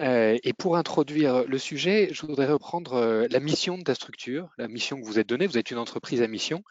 Euh, 0.00 0.38
et 0.44 0.52
pour 0.52 0.76
introduire 0.76 1.44
le 1.44 1.58
sujet, 1.58 2.10
je 2.12 2.24
voudrais 2.24 2.46
reprendre 2.46 2.94
euh, 2.94 3.26
la 3.30 3.40
mission 3.40 3.76
de 3.76 3.82
ta 3.82 3.96
structure, 3.96 4.48
la 4.56 4.68
mission 4.68 5.00
que 5.00 5.04
vous 5.04 5.18
êtes 5.18 5.28
donnée. 5.28 5.48
Vous 5.48 5.58
êtes 5.58 5.72
une 5.72 5.78
entreprise 5.78 6.22
à 6.22 6.28
mission. 6.28 6.62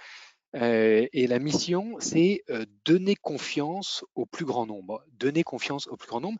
Et 0.60 1.28
la 1.28 1.39
mission, 1.39 1.96
c'est 2.00 2.43
donner 2.86 3.15
confiance 3.15 4.04
au 4.15 4.26
plus 4.26 4.46
grand 4.46 4.65
nombre. 4.65 5.04
Donner 5.13 5.43
confiance 5.43 5.88
au 5.88 5.98
plus 5.98 6.08
grand 6.08 6.22
nombre. 6.22 6.39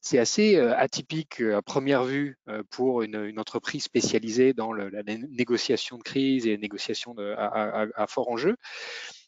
C'est 0.00 0.18
assez 0.18 0.58
atypique 0.58 1.40
à 1.40 1.60
première 1.60 2.04
vue 2.04 2.38
pour 2.70 3.02
une, 3.02 3.38
entreprise 3.38 3.84
spécialisée 3.84 4.52
dans 4.52 4.72
la 4.72 5.02
négociation 5.02 5.98
de 5.98 6.02
crise 6.02 6.46
et 6.46 6.56
négociation 6.56 7.14
à, 7.18 8.06
fort 8.08 8.30
enjeu. 8.30 8.56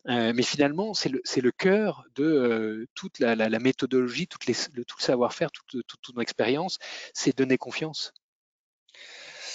mais 0.07 0.43
finalement, 0.43 0.95
c'est 0.95 1.11
le, 1.11 1.53
cœur 1.53 2.05
de 2.15 2.87
toute 2.95 3.19
la, 3.19 3.59
méthodologie, 3.59 4.27
tout 4.27 4.39
le 4.47 4.85
savoir-faire, 4.99 5.51
toute, 5.51 5.87
toute, 5.87 6.01
toute 6.01 6.19
expérience, 6.21 6.79
c'est 7.13 7.37
donner 7.37 7.59
confiance. 7.59 8.13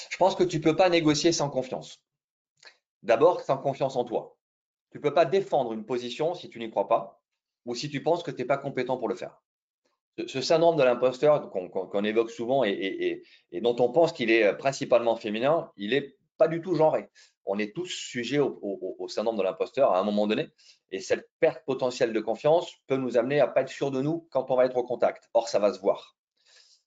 Je 0.09 0.17
pense 0.17 0.35
que 0.35 0.43
tu 0.43 0.59
ne 0.59 0.63
peux 0.63 0.75
pas 0.75 0.89
négocier 0.89 1.31
sans 1.31 1.49
confiance. 1.49 1.99
D'abord, 3.03 3.41
sans 3.41 3.57
confiance 3.57 3.95
en 3.95 4.05
toi. 4.05 4.37
Tu 4.95 4.99
ne 4.99 5.03
peux 5.03 5.13
pas 5.13 5.25
défendre 5.25 5.73
une 5.73 5.85
position 5.85 6.33
si 6.35 6.49
tu 6.49 6.57
n'y 6.57 6.69
crois 6.69 6.87
pas 6.87 7.21
ou 7.65 7.75
si 7.75 7.89
tu 7.89 8.01
penses 8.01 8.23
que 8.23 8.31
tu 8.31 8.37
n'es 8.37 8.45
pas 8.45 8.57
compétent 8.57 8.95
pour 8.95 9.09
le 9.09 9.15
faire 9.15 9.41
ce 10.25 10.39
syndrome 10.39 10.77
de 10.77 10.83
l'imposteur 10.83 11.49
qu'on 11.49 12.03
évoque 12.05 12.31
souvent 12.31 12.63
et, 12.63 13.21
dont 13.51 13.75
on 13.79 13.91
pense 13.91 14.13
qu'il 14.13 14.31
est 14.31 14.55
principalement 14.55 15.17
féminin, 15.17 15.69
il 15.75 15.89
n'est 15.89 16.15
pas 16.37 16.47
du 16.47 16.61
tout 16.61 16.75
genré. 16.75 17.09
On 17.45 17.59
est 17.59 17.75
tous 17.75 17.87
sujets 17.87 18.39
au, 18.39 19.07
syndrome 19.09 19.35
de 19.35 19.43
l'imposteur 19.43 19.91
à 19.91 19.99
un 19.99 20.03
moment 20.03 20.27
donné. 20.27 20.47
Et 20.91 21.01
cette 21.01 21.29
perte 21.41 21.65
potentielle 21.65 22.13
de 22.13 22.21
confiance 22.21 22.71
peut 22.87 22.95
nous 22.95 23.17
amener 23.17 23.41
à 23.41 23.47
pas 23.47 23.63
être 23.63 23.69
sûr 23.69 23.91
de 23.91 24.01
nous 24.01 24.29
quand 24.31 24.49
on 24.49 24.55
va 24.55 24.63
être 24.63 24.77
au 24.77 24.85
contact. 24.85 25.29
Or, 25.33 25.49
ça 25.49 25.59
va 25.59 25.73
se 25.73 25.81
voir. 25.81 26.15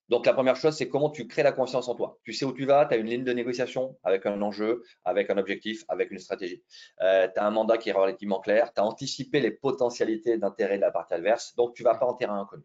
Donc, 0.09 0.25
la 0.25 0.33
première 0.33 0.57
chose, 0.57 0.75
c'est 0.75 0.89
comment 0.89 1.11
tu 1.11 1.27
crées 1.27 1.43
la 1.43 1.53
confiance 1.53 1.87
en 1.89 1.95
toi. 1.95 2.19
Tu 2.25 2.33
sais 2.33 2.47
où 2.47 2.53
tu 2.53 2.65
vas, 2.65 2.87
tu 2.87 2.95
as 2.95 2.97
une 2.97 3.07
ligne 3.07 3.25
de 3.25 3.33
négociation 3.33 3.99
avec 4.03 4.25
un 4.25 4.41
enjeu, 4.41 4.83
avec 5.05 5.29
un 5.29 5.37
objectif, 5.37 5.85
avec 5.89 6.11
une 6.11 6.19
stratégie. 6.19 6.63
Euh, 7.03 7.29
tu 7.29 7.39
as 7.39 7.45
un 7.45 7.51
mandat 7.51 7.77
qui 7.77 7.91
est 7.91 7.93
relativement 7.93 8.41
clair, 8.41 8.73
tu 8.73 8.81
as 8.81 8.85
anticipé 8.85 9.41
les 9.41 9.51
potentialités 9.51 10.39
d'intérêt 10.39 10.77
de 10.77 10.83
la 10.83 10.91
partie 10.91 11.15
adverse, 11.15 11.55
donc 11.57 11.75
tu 11.75 11.83
ne 11.83 11.89
vas 11.89 11.95
pas 11.97 12.07
en 12.07 12.15
terrain 12.15 12.41
inconnu. 12.41 12.65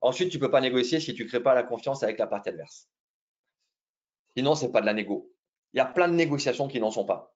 Ensuite, 0.00 0.30
tu 0.30 0.36
ne 0.36 0.42
peux 0.42 0.50
pas 0.50 0.60
négocier 0.60 1.00
si 1.00 1.14
tu 1.14 1.24
ne 1.24 1.28
crées 1.28 1.42
pas 1.42 1.54
la 1.54 1.62
confiance 1.62 2.02
avec 2.02 2.18
la 2.18 2.26
partie 2.26 2.50
adverse. 2.50 2.88
Sinon, 4.36 4.54
ce 4.54 4.66
n'est 4.66 4.72
pas 4.72 4.80
de 4.80 4.86
la 4.86 4.94
négo. 4.94 5.32
Il 5.72 5.78
y 5.78 5.80
a 5.80 5.86
plein 5.86 6.08
de 6.08 6.14
négociations 6.14 6.68
qui 6.68 6.80
n'en 6.80 6.90
sont 6.90 7.04
pas. 7.04 7.34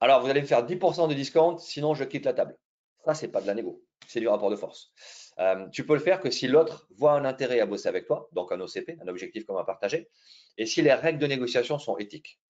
Alors, 0.00 0.22
vous 0.22 0.28
allez 0.28 0.42
faire 0.42 0.66
10% 0.66 1.08
de 1.08 1.14
discount, 1.14 1.58
sinon 1.58 1.94
je 1.94 2.04
quitte 2.04 2.24
la 2.24 2.32
table. 2.32 2.56
Ça, 3.04 3.14
ce 3.14 3.26
n'est 3.26 3.32
pas 3.32 3.42
de 3.42 3.46
la 3.46 3.54
négo, 3.54 3.84
c'est 4.06 4.20
du 4.20 4.28
rapport 4.28 4.50
de 4.50 4.56
force. 4.56 4.92
Euh, 5.38 5.68
tu 5.68 5.84
peux 5.84 5.94
le 5.94 6.00
faire 6.00 6.20
que 6.20 6.30
si 6.30 6.48
l'autre 6.48 6.88
voit 6.96 7.12
un 7.12 7.24
intérêt 7.24 7.60
à 7.60 7.66
bosser 7.66 7.88
avec 7.88 8.06
toi, 8.06 8.28
donc 8.32 8.50
un 8.50 8.60
OCP, 8.60 8.96
un 9.02 9.08
objectif 9.08 9.44
commun 9.44 9.64
partagé, 9.64 10.08
et 10.56 10.64
si 10.64 10.80
les 10.80 10.94
règles 10.94 11.18
de 11.18 11.26
négociation 11.26 11.78
sont 11.78 11.98
éthiques. 11.98 12.40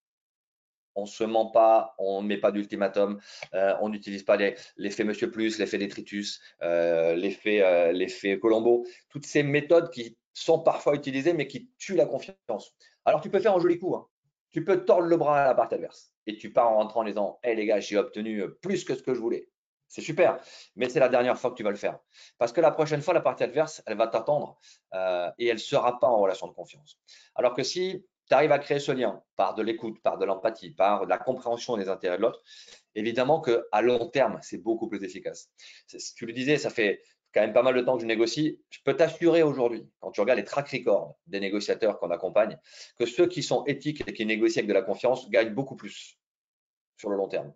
On 0.97 1.03
ne 1.03 1.09
se 1.09 1.25
ment 1.25 1.47
pas, 1.51 1.97
on 1.99 2.23
ne 2.23 2.29
met 2.29 2.37
pas 2.37 2.53
d'ultimatum, 2.53 3.21
euh, 3.55 3.75
on 3.81 3.89
n'utilise 3.89 4.23
pas 4.23 4.37
l'effet 4.77 5.03
Monsieur 5.03 5.29
Plus, 5.29 5.59
l'effet 5.59 5.79
détritus, 5.79 6.41
euh, 6.63 7.17
l'effet 7.17 8.39
Colombo, 8.39 8.87
toutes 9.09 9.27
ces 9.27 9.43
méthodes 9.43 9.91
qui 9.91 10.17
sont 10.35 10.61
parfois 10.61 10.95
utilisées 10.95 11.33
mais 11.33 11.49
qui 11.49 11.69
tuent 11.79 11.97
la 11.97 12.07
confiance. 12.07 12.77
Alors 13.05 13.21
tu 13.21 13.29
peux 13.29 13.41
faire 13.41 13.57
un 13.57 13.61
joli 13.61 13.81
coup, 13.81 13.97
hein. 13.97 14.07
tu 14.53 14.65
peux 14.65 14.85
tordre 14.85 15.09
le 15.09 15.17
bras 15.17 15.43
à 15.43 15.47
la 15.49 15.55
partie 15.57 15.75
adverse 15.75 16.13
et 16.29 16.37
tu 16.37 16.53
pars 16.53 16.71
en 16.71 16.77
rentrant 16.77 17.01
en 17.01 17.05
disant 17.05 17.41
Hé 17.43 17.57
les 17.57 17.67
gars, 17.67 17.81
j'ai 17.81 17.97
obtenu 17.97 18.45
plus 18.63 18.85
que 18.85 18.95
ce 18.95 19.03
que 19.03 19.15
je 19.15 19.21
voulais. 19.21 19.49
C'est 19.89 20.03
super, 20.03 20.39
mais 20.77 20.89
c'est 20.89 21.01
la 21.01 21.09
dernière 21.09 21.39
fois 21.39 21.51
que 21.51 21.57
tu 21.57 21.63
vas 21.63 21.71
le 21.71 21.77
faire. 21.77 21.99
Parce 22.39 22.53
que 22.53 22.61
la 22.61 22.71
prochaine 22.71 23.01
fois, 23.01 23.15
la 23.15 23.21
partie 23.21 23.45
adverse, 23.45 23.83
elle 23.87 23.97
va 23.97 24.09
t'attendre 24.09 24.59
euh, 24.95 25.31
et 25.39 25.47
elle 25.47 25.57
ne 25.57 25.61
sera 25.61 26.01
pas 26.01 26.09
en 26.09 26.19
relation 26.19 26.49
de 26.49 26.53
confiance. 26.53 26.99
Alors 27.35 27.55
que 27.55 27.63
si 27.63 28.05
tu 28.29 28.35
arrives 28.35 28.53
à 28.53 28.59
créer 28.59 28.81
ce 28.81 28.93
lien 28.93 29.23
par 29.37 29.55
de 29.55 29.63
l'écoute, 29.63 30.01
par 30.03 30.19
de 30.19 30.25
l'empathie, 30.25 30.71
par 30.71 31.05
de 31.05 31.11
la 31.11 31.19
compréhension 31.19 31.77
des 31.77 31.89
intérêts 31.89 32.17
de 32.17 32.23
l'autre, 32.23 32.43
évidemment 32.95 33.41
qu'à 33.41 33.83
long 33.83 34.09
terme, 34.09 34.39
c'est 34.43 34.59
beaucoup 34.59 34.89
plus 34.89 35.05
efficace. 35.05 35.51
Tu 36.17 36.27
le 36.27 36.33
disais, 36.33 36.57
ça 36.57 36.71
fait 36.71 37.03
quand 37.35 37.41
même 37.41 37.53
pas 37.53 37.63
mal 37.63 37.75
de 37.75 37.81
temps 37.81 37.97
que 37.97 38.03
je 38.03 38.07
négocie. 38.07 38.61
Je 38.71 38.79
peux 38.85 38.95
t'assurer 38.95 39.43
aujourd'hui, 39.43 39.89
quand 40.01 40.13
tu 40.13 40.21
regardes 40.21 40.39
les 40.39 40.45
track 40.45 40.69
records 40.71 41.19
des 41.27 41.41
négociateurs 41.41 41.99
qu'on 41.99 42.11
accompagne, 42.11 42.59
que 42.97 43.07
ceux 43.07 43.27
qui 43.27 43.43
sont 43.43 43.65
éthiques 43.65 44.03
et 44.07 44.13
qui 44.13 44.25
négocient 44.25 44.61
avec 44.61 44.69
de 44.69 44.75
la 44.75 44.83
confiance 44.83 45.29
gagnent 45.31 45.53
beaucoup 45.53 45.77
plus 45.77 46.19
sur 46.97 47.11
le 47.11 47.17
long 47.17 47.29
terme. 47.29 47.53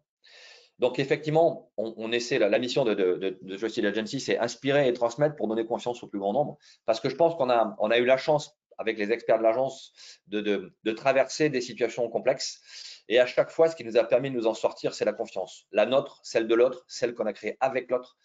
Donc, 0.78 0.98
effectivement, 0.98 1.72
on, 1.76 2.12
essaie, 2.12 2.38
la, 2.38 2.58
mission 2.58 2.84
de, 2.84 2.94
de, 2.94 3.38
de 3.42 3.86
Agency, 3.86 4.20
c'est 4.20 4.38
inspirer 4.38 4.88
et 4.88 4.92
transmettre 4.92 5.34
pour 5.34 5.48
donner 5.48 5.66
confiance 5.66 6.02
au 6.04 6.06
plus 6.06 6.20
grand 6.20 6.32
nombre. 6.32 6.56
Parce 6.86 7.00
que 7.00 7.08
je 7.08 7.16
pense 7.16 7.34
qu'on 7.34 7.50
a, 7.50 7.74
on 7.80 7.90
a 7.90 7.98
eu 7.98 8.04
la 8.04 8.16
chance, 8.16 8.58
avec 8.78 8.96
les 8.96 9.10
experts 9.10 9.38
de 9.38 9.42
l'agence, 9.42 9.92
de, 10.28 10.72
traverser 10.92 11.50
des 11.50 11.60
situations 11.60 12.08
complexes. 12.08 12.60
Et 13.08 13.18
à 13.18 13.26
chaque 13.26 13.50
fois, 13.50 13.68
ce 13.68 13.76
qui 13.76 13.84
nous 13.84 13.96
a 13.96 14.04
permis 14.04 14.30
de 14.30 14.36
nous 14.36 14.46
en 14.46 14.54
sortir, 14.54 14.94
c'est 14.94 15.04
la 15.04 15.12
confiance. 15.12 15.66
La 15.72 15.84
nôtre, 15.84 16.20
celle 16.22 16.46
de 16.46 16.54
l'autre, 16.54 16.84
celle 16.88 17.14
qu'on 17.14 17.26
a 17.26 17.32
créée 17.32 17.56
avec 17.60 17.90
l'autre. 17.90 18.16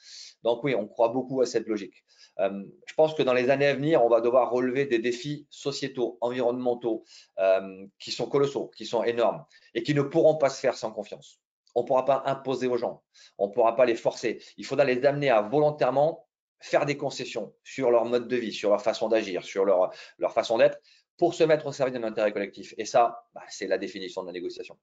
Donc 0.43 0.63
oui, 0.63 0.75
on 0.75 0.87
croit 0.87 1.09
beaucoup 1.09 1.41
à 1.41 1.45
cette 1.45 1.67
logique. 1.67 2.03
Euh, 2.39 2.63
je 2.85 2.93
pense 2.93 3.13
que 3.13 3.23
dans 3.23 3.33
les 3.33 3.49
années 3.49 3.67
à 3.67 3.75
venir, 3.75 4.03
on 4.03 4.09
va 4.09 4.21
devoir 4.21 4.51
relever 4.51 4.85
des 4.85 4.99
défis 4.99 5.47
sociétaux, 5.49 6.17
environnementaux, 6.21 7.03
euh, 7.39 7.85
qui 7.99 8.11
sont 8.11 8.27
colossaux, 8.27 8.71
qui 8.75 8.85
sont 8.85 9.03
énormes 9.03 9.45
et 9.73 9.83
qui 9.83 9.93
ne 9.93 10.01
pourront 10.01 10.35
pas 10.35 10.49
se 10.49 10.59
faire 10.59 10.75
sans 10.75 10.91
confiance. 10.91 11.39
On 11.75 11.81
ne 11.81 11.87
pourra 11.87 12.05
pas 12.05 12.23
imposer 12.25 12.67
aux 12.67 12.77
gens, 12.77 13.03
on 13.37 13.47
ne 13.47 13.53
pourra 13.53 13.75
pas 13.75 13.85
les 13.85 13.95
forcer. 13.95 14.41
Il 14.57 14.65
faudra 14.65 14.85
les 14.85 15.05
amener 15.05 15.29
à 15.29 15.41
volontairement 15.41 16.27
faire 16.59 16.85
des 16.85 16.95
concessions 16.95 17.53
sur 17.63 17.91
leur 17.91 18.05
mode 18.05 18.27
de 18.27 18.35
vie, 18.37 18.53
sur 18.53 18.69
leur 18.69 18.81
façon 18.81 19.09
d'agir, 19.09 19.43
sur 19.43 19.65
leur, 19.65 19.91
leur 20.17 20.33
façon 20.33 20.57
d'être, 20.57 20.79
pour 21.17 21.33
se 21.33 21.43
mettre 21.43 21.65
au 21.65 21.71
service 21.71 21.93
d'un 21.93 22.03
intérêt 22.03 22.31
collectif. 22.31 22.73
Et 22.77 22.85
ça, 22.85 23.27
bah, 23.33 23.43
c'est 23.49 23.67
la 23.67 23.77
définition 23.77 24.21
de 24.21 24.27
la 24.27 24.33
négociation. 24.33 24.77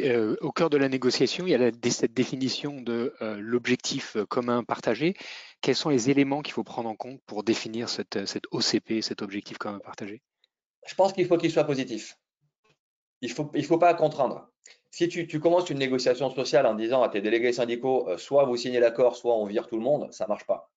Euh, 0.00 0.36
au 0.40 0.50
cœur 0.52 0.70
de 0.70 0.76
la 0.76 0.88
négociation, 0.88 1.46
il 1.46 1.50
y 1.50 1.54
a 1.54 1.70
cette 1.90 2.14
définition 2.14 2.80
de 2.80 3.14
euh, 3.22 3.36
l'objectif 3.38 4.16
commun 4.28 4.64
partagé. 4.64 5.14
Quels 5.60 5.76
sont 5.76 5.90
les 5.90 6.10
éléments 6.10 6.42
qu'il 6.42 6.52
faut 6.52 6.64
prendre 6.64 6.88
en 6.88 6.96
compte 6.96 7.20
pour 7.26 7.44
définir 7.44 7.88
cette, 7.88 8.16
OCP, 8.50 9.02
cet 9.02 9.22
objectif 9.22 9.58
commun 9.58 9.78
partagé? 9.78 10.22
Je 10.86 10.94
pense 10.94 11.12
qu'il 11.12 11.26
faut 11.26 11.36
qu'il 11.36 11.50
soit 11.50 11.64
positif. 11.64 12.16
Il 13.22 13.30
ne 13.30 13.62
faut, 13.62 13.78
pas 13.78 13.94
contraindre 13.94 14.52
si 14.92 15.08
tu, 15.08 15.40
commences 15.40 15.70
une 15.70 15.78
négociation 15.78 16.28
sociale 16.30 16.66
en 16.66 16.74
disant 16.74 17.02
à 17.02 17.08
tes 17.08 17.22
délégués 17.22 17.54
syndicaux, 17.54 18.08
euh, 18.10 18.18
soit 18.18 18.44
vous 18.44 18.56
signez 18.56 18.78
l'accord, 18.78 19.16
soit 19.16 19.34
on 19.34 19.46
vire 19.46 19.66
tout 19.66 19.76
le 19.76 19.82
monde, 19.82 20.12
ça 20.12 20.24
ne 20.24 20.28
marche 20.28 20.46
pas. 20.46 20.70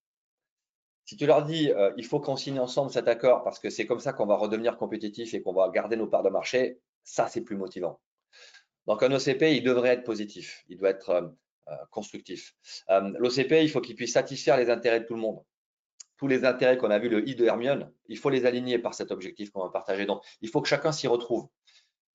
Si 1.04 1.18
tu 1.18 1.26
leur 1.28 1.44
dis, 1.44 1.70
euh, 1.72 1.92
il 1.98 2.06
faut 2.06 2.22
qu'on 2.22 2.38
signe 2.38 2.60
ensemble 2.60 2.92
cet 2.92 3.10
accord 3.10 3.44
parce 3.44 3.60
que 3.60 3.70
c'est 3.70 3.86
comme 3.86 4.00
ça 4.00 4.14
qu'on 4.14 4.26
va 4.26 4.38
redevenir 4.38 4.78
compétitif 4.78 5.34
et 5.34 5.42
qu'on 5.42 5.54
va 5.54 5.70
garder 5.70 5.98
nos 5.98 6.08
parts 6.08 6.24
de 6.24 6.30
marché, 6.30 6.80
ça, 7.04 7.28
c'est 7.28 7.42
plus 7.42 7.58
motivant. 7.58 8.00
Donc, 8.88 9.04
un 9.04 9.12
OCP, 9.12 9.54
il 9.54 9.64
devrait 9.64 9.90
être 9.90 10.04
positif, 10.04 10.64
il 10.70 10.78
doit 10.78 10.90
être 10.90 11.10
euh, 11.68 11.76
constructif. 11.92 12.56
L'OCP, 12.88 13.64
il 13.64 13.70
faut 13.70 13.82
qu'il 13.82 13.96
puisse 13.96 14.14
satisfaire 14.14 14.56
les 14.58 14.70
intérêts 14.70 15.02
de 15.02 15.06
tout 15.06 15.16
le 15.16 15.22
monde. 15.22 15.44
Tous 16.18 16.28
les 16.28 16.46
intérêts 16.46 16.78
qu'on 16.78 16.90
a 16.90 17.00
vu 17.00 17.10
le 17.10 17.28
I 17.28 17.36
de 17.36 17.46
Hermione, 17.46 17.92
il 18.08 18.18
faut 18.18 18.30
les 18.30 18.46
aligner 18.46 18.80
par 18.80 18.94
cet 18.94 19.12
objectif 19.12 19.52
qu'on 19.52 19.64
va 19.64 19.70
partager. 19.70 20.06
Donc, 20.06 20.24
il 20.42 20.50
faut 20.50 20.62
que 20.62 20.70
chacun 20.70 20.94
s'y 20.94 21.08
retrouve. 21.08 21.50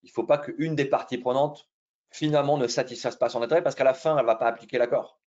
Il 0.03 0.09
ne 0.09 0.13
faut 0.13 0.25
pas 0.25 0.39
qu'une 0.39 0.75
des 0.75 0.87
parties 0.87 1.19
prenantes 1.19 1.69
finalement 2.11 2.59
ne 2.59 2.67
satisfasse 2.67 3.17
pas 3.17 3.29
son 3.29 3.43
intérêt 3.43 3.63
parce 3.63 3.75
qu'à 3.75 3.85
la 3.85 3.95
fin, 3.95 4.17
elle 4.17 4.23
ne 4.23 4.27
va 4.27 4.37
pas 4.37 4.47
appliquer 4.47 4.79
l'accord. 4.79 5.21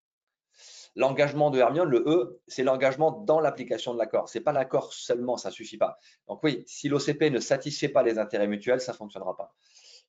L'engagement 0.95 1.49
de 1.49 1.57
Hermione, 1.57 1.89
le 1.89 2.03
E, 2.05 2.41
c'est 2.47 2.63
l'engagement 2.63 3.11
dans 3.11 3.39
l'application 3.39 3.93
de 3.93 3.99
l'accord. 3.99 4.29
Ce 4.29 4.37
n'est 4.37 4.43
pas 4.43 4.51
l'accord 4.51 4.93
seulement, 4.93 5.37
ça 5.37 5.49
ne 5.49 5.53
suffit 5.53 5.77
pas. 5.77 5.97
Donc 6.27 6.43
oui, 6.43 6.63
si 6.67 6.87
l'OCP 6.87 7.31
ne 7.31 7.39
satisfait 7.39 7.89
pas 7.89 8.03
les 8.03 8.19
intérêts 8.19 8.47
mutuels, 8.47 8.79
ça 8.79 8.91
ne 8.91 8.97
fonctionnera 8.97 9.35
pas. 9.35 9.55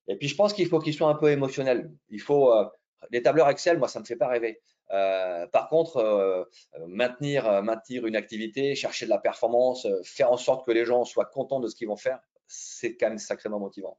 Et 0.08 0.16
puis, 0.16 0.28
je 0.28 0.36
pense 0.36 0.52
qu'il 0.52 0.68
faut 0.68 0.80
qu'il 0.80 0.92
soit 0.92 1.08
un 1.08 1.14
peu 1.14 1.30
émotionnel. 1.30 1.90
Il 2.10 2.20
faut, 2.20 2.52
euh, 2.52 2.66
les 3.10 3.22
tableurs 3.22 3.48
Excel, 3.48 3.78
moi, 3.78 3.88
ça 3.88 3.98
ne 3.98 4.02
me 4.02 4.06
fait 4.06 4.16
pas 4.16 4.28
rêver. 4.28 4.60
Euh, 4.90 5.46
par 5.46 5.70
contre, 5.70 5.96
euh, 5.96 6.44
maintenir, 6.86 7.62
maintenir 7.62 8.06
une 8.06 8.16
activité, 8.16 8.74
chercher 8.74 9.06
de 9.06 9.10
la 9.10 9.18
performance, 9.18 9.86
faire 10.04 10.30
en 10.30 10.36
sorte 10.36 10.66
que 10.66 10.72
les 10.72 10.84
gens 10.84 11.04
soient 11.04 11.24
contents 11.24 11.60
de 11.60 11.68
ce 11.68 11.74
qu'ils 11.74 11.88
vont 11.88 11.96
faire, 11.96 12.20
c'est 12.46 12.96
quand 12.96 13.08
même 13.08 13.18
sacrément 13.18 13.58
motivant. 13.58 13.98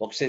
Donc, 0.00 0.12
c'est 0.12 0.28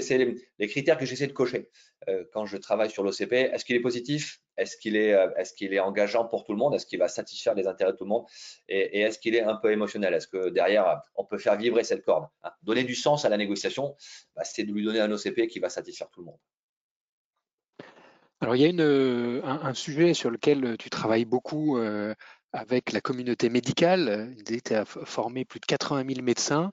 les, 0.58 0.68
critères 0.68 0.96
que 0.96 1.04
j'essaie 1.04 1.26
de 1.26 1.32
cocher 1.32 1.68
euh, 2.08 2.24
quand 2.32 2.46
je 2.46 2.56
travaille 2.56 2.90
sur 2.90 3.02
l'OCP. 3.02 3.32
Est-ce 3.32 3.64
qu'il 3.64 3.76
est 3.76 3.80
positif? 3.80 4.40
Est-ce 4.56 4.76
qu'il 4.78 4.96
est, 4.96 5.12
euh, 5.12 5.28
est, 5.36 5.62
est, 5.62 5.78
engageant 5.78 6.24
pour 6.24 6.44
tout 6.44 6.52
le 6.52 6.58
monde? 6.58 6.74
Est-ce 6.74 6.86
qu'il 6.86 6.98
va 6.98 7.08
satisfaire 7.08 7.54
les 7.54 7.66
intérêts 7.66 7.92
de 7.92 7.96
tout 7.96 8.04
le 8.04 8.10
monde? 8.10 8.24
Et, 8.68 9.00
est-ce 9.00 9.18
qu'il 9.18 9.34
est 9.34 9.42
un 9.42 9.56
peu 9.56 9.70
émotionnel? 9.70 10.14
Est-ce 10.14 10.28
que 10.28 10.48
derrière, 10.48 11.02
on 11.16 11.24
peut 11.24 11.38
faire 11.38 11.56
vibrer 11.56 11.84
cette 11.84 12.04
corde? 12.04 12.28
Hein? 12.42 12.50
Donner 12.62 12.84
du 12.84 12.94
sens 12.94 13.24
à 13.24 13.28
la 13.28 13.36
négociation, 13.36 13.94
bah, 14.34 14.44
c'est 14.44 14.64
de 14.64 14.72
lui 14.72 14.84
donner 14.84 15.00
un 15.00 15.12
OCP 15.12 15.48
qui 15.48 15.58
va 15.58 15.68
satisfaire 15.68 16.08
tout 16.10 16.20
le 16.20 16.26
monde. 16.26 16.38
Alors, 18.40 18.54
il 18.54 18.62
y 18.62 18.64
a 18.64 18.68
une, 18.68 19.42
un, 19.44 19.74
sujet 19.74 20.14
sur 20.14 20.30
lequel 20.30 20.76
tu 20.78 20.90
travailles 20.90 21.24
beaucoup 21.24 21.76
euh, 21.76 22.14
avec 22.52 22.92
la 22.92 23.00
communauté 23.00 23.50
médicale. 23.50 24.34
Il 24.48 24.74
a 24.74 24.84
formé 24.84 25.44
plus 25.44 25.60
de 25.60 25.66
80 25.66 26.04
000 26.14 26.22
médecins 26.22 26.70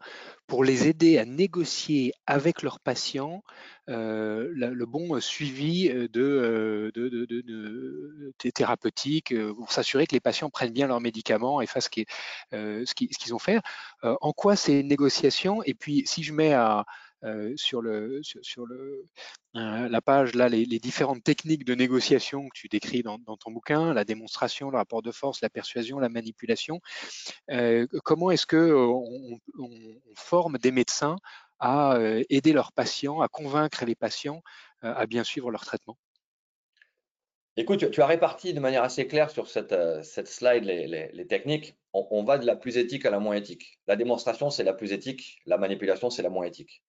pour 0.47 0.63
les 0.63 0.87
aider 0.87 1.17
à 1.17 1.25
négocier 1.25 2.13
avec 2.27 2.61
leurs 2.61 2.79
patients 2.79 3.43
euh, 3.89 4.49
le 4.53 4.85
bon 4.85 5.19
suivi 5.19 5.89
euh, 5.89 6.07
de, 6.07 6.91
de, 6.95 7.09
de, 7.09 7.25
de 7.41 8.49
thérapeutiques 8.51 9.33
pour 9.55 9.71
s'assurer 9.71 10.07
que 10.07 10.13
les 10.13 10.19
patients 10.19 10.49
prennent 10.49 10.73
bien 10.73 10.87
leurs 10.87 11.01
médicaments 11.01 11.61
et 11.61 11.67
fassent 11.67 11.89
ce 11.91 12.93
qu'ils 12.93 13.33
ont 13.33 13.39
fait. 13.39 13.59
En 14.01 14.33
quoi 14.33 14.55
ces 14.55 14.83
négociations? 14.83 15.61
Et 15.63 15.73
puis, 15.73 16.03
si 16.05 16.23
je 16.23 16.33
mets 16.33 16.53
à, 16.53 16.85
euh, 17.25 17.53
sur, 17.55 17.81
euh, 17.81 18.21
la 19.53 20.01
page, 20.01 20.35
là, 20.35 20.47
les, 20.47 20.65
différentes 20.79 21.23
techniques 21.23 21.65
de 21.65 21.73
négociation 21.73 22.47
que 22.49 22.53
tu 22.59 22.67
décris 22.67 23.03
dans, 23.03 23.17
ton 23.17 23.51
bouquin, 23.51 23.93
la 23.93 24.05
démonstration, 24.05 24.69
le 24.69 24.77
rapport 24.77 25.01
de 25.01 25.11
force, 25.11 25.41
la 25.41 25.49
persuasion, 25.49 25.97
la 25.99 26.09
manipulation. 26.09 26.81
Euh, 27.49 27.87
comment 28.03 28.31
est-ce 28.31 28.45
que 28.45 28.73
on, 28.75 29.39
forme 30.15 30.57
des 30.57 30.71
médecins 30.71 31.17
à 31.59 31.97
aider 32.29 32.53
leurs 32.53 32.73
patients, 32.73 33.21
à 33.21 33.27
convaincre 33.27 33.85
les 33.85 33.95
patients 33.95 34.41
à 34.81 35.05
bien 35.07 35.23
suivre 35.23 35.51
leur 35.51 35.65
traitement? 35.65 35.97
Écoute, 37.57 37.89
tu 37.91 38.01
as 38.01 38.05
réparti 38.05 38.53
de 38.53 38.59
manière 38.59 38.83
assez 38.83 39.07
claire 39.07 39.29
sur 39.29 39.47
cette, 39.47 39.75
cette 40.03 40.27
slide 40.27 40.65
les 40.65 41.27
techniques 41.27 41.75
on, 42.11 42.23
va 42.23 42.37
de 42.37 42.45
la 42.45 42.55
plus 42.55 42.77
éthique 42.77 43.05
à 43.05 43.09
la 43.09 43.19
moins 43.19 43.35
éthique. 43.35 43.79
La 43.87 43.95
démonstration, 43.95 44.49
c'est 44.49 44.63
la 44.63 44.73
plus 44.73 44.91
éthique. 44.91 45.39
La 45.45 45.57
manipulation, 45.57 46.09
c'est 46.09 46.21
la 46.21 46.29
moins 46.29 46.45
éthique. 46.45 46.83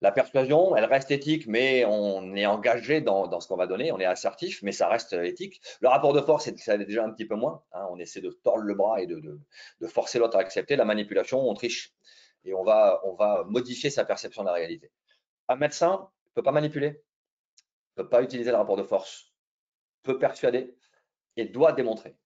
La 0.00 0.10
persuasion, 0.10 0.74
elle 0.74 0.84
reste 0.86 1.12
éthique, 1.12 1.46
mais 1.46 1.84
on 1.84 2.34
est 2.34 2.46
engagé 2.46 3.00
dans, 3.00 3.40
ce 3.40 3.46
qu'on 3.46 3.56
va 3.56 3.68
donner, 3.68 3.92
on 3.92 4.00
est 4.00 4.04
assertif, 4.04 4.60
mais 4.62 4.72
ça 4.72 4.88
reste 4.88 5.12
éthique. 5.12 5.60
Le 5.80 5.88
rapport 5.88 6.12
de 6.12 6.20
force, 6.20 6.50
ça 6.56 6.76
déjà 6.76 7.04
un 7.04 7.10
petit 7.10 7.24
peu 7.24 7.36
moins. 7.36 7.62
Hein. 7.72 7.86
on 7.90 7.98
essaie 7.98 8.20
de 8.20 8.30
tordre 8.30 8.64
le 8.64 8.74
bras 8.74 9.00
et 9.00 9.06
de, 9.06 9.38
forcer 9.86 10.18
l'autre 10.18 10.36
à 10.36 10.40
accepter. 10.40 10.74
La 10.74 10.84
manipulation, 10.84 11.48
on 11.48 11.54
triche 11.54 11.92
et 12.44 12.54
on 12.54 12.64
va, 12.64 13.00
on 13.04 13.14
va 13.14 13.44
modifier 13.48 13.90
sa 13.90 14.04
perception 14.04 14.42
de 14.42 14.48
la 14.48 14.54
réalité. 14.54 14.90
Un 15.48 15.56
médecin 15.56 16.08
ne 16.26 16.34
peut 16.34 16.42
pas 16.42 16.50
manipuler, 16.50 17.00
ne 17.96 18.02
peut 18.02 18.08
pas 18.08 18.22
utiliser 18.22 18.50
le 18.50 18.56
rapport 18.56 18.76
de 18.76 18.82
force, 18.82 19.31
peut 20.02 20.18
persuader 20.18 20.74
et 21.36 21.46
doit 21.46 21.72
démontrer 21.72 22.16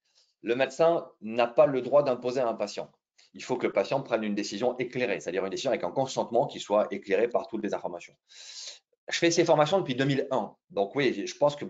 le 0.47 0.55
médecin 0.55 1.11
n'a 1.23 1.49
pas 1.49 1.67
le 1.67 1.83
droit 1.83 2.05
d'imposer 2.05 2.41
à 2.41 2.49
un 2.49 2.55
patient. 2.55 2.91
il 3.35 3.43
faut 3.43 3.57
que 3.57 3.67
le 3.67 3.73
patient 3.73 4.01
prenne 4.01 4.23
une 4.23 4.35
décision 4.35 4.79
éclairée, 4.79 5.21
c'est-à-dire 5.21 5.45
une 5.45 5.51
décision 5.51 5.71
avec 5.71 5.85
un 5.85 5.91
consentement 5.91 6.47
qui 6.47 6.61
soit 6.61 6.87
éclairé 6.91 7.29
par 7.29 7.49
toutes 7.49 7.63
les 7.63 7.75
informations. 7.75 8.15
Je 9.09 9.19
fais 9.19 9.31
ces 9.31 9.45
formations 9.45 9.79
depuis 9.79 9.95
2001. 9.95 10.55
Donc 10.71 10.95
oui, 10.95 11.27
je 11.27 11.37
pense 11.37 11.57
que 11.57 11.65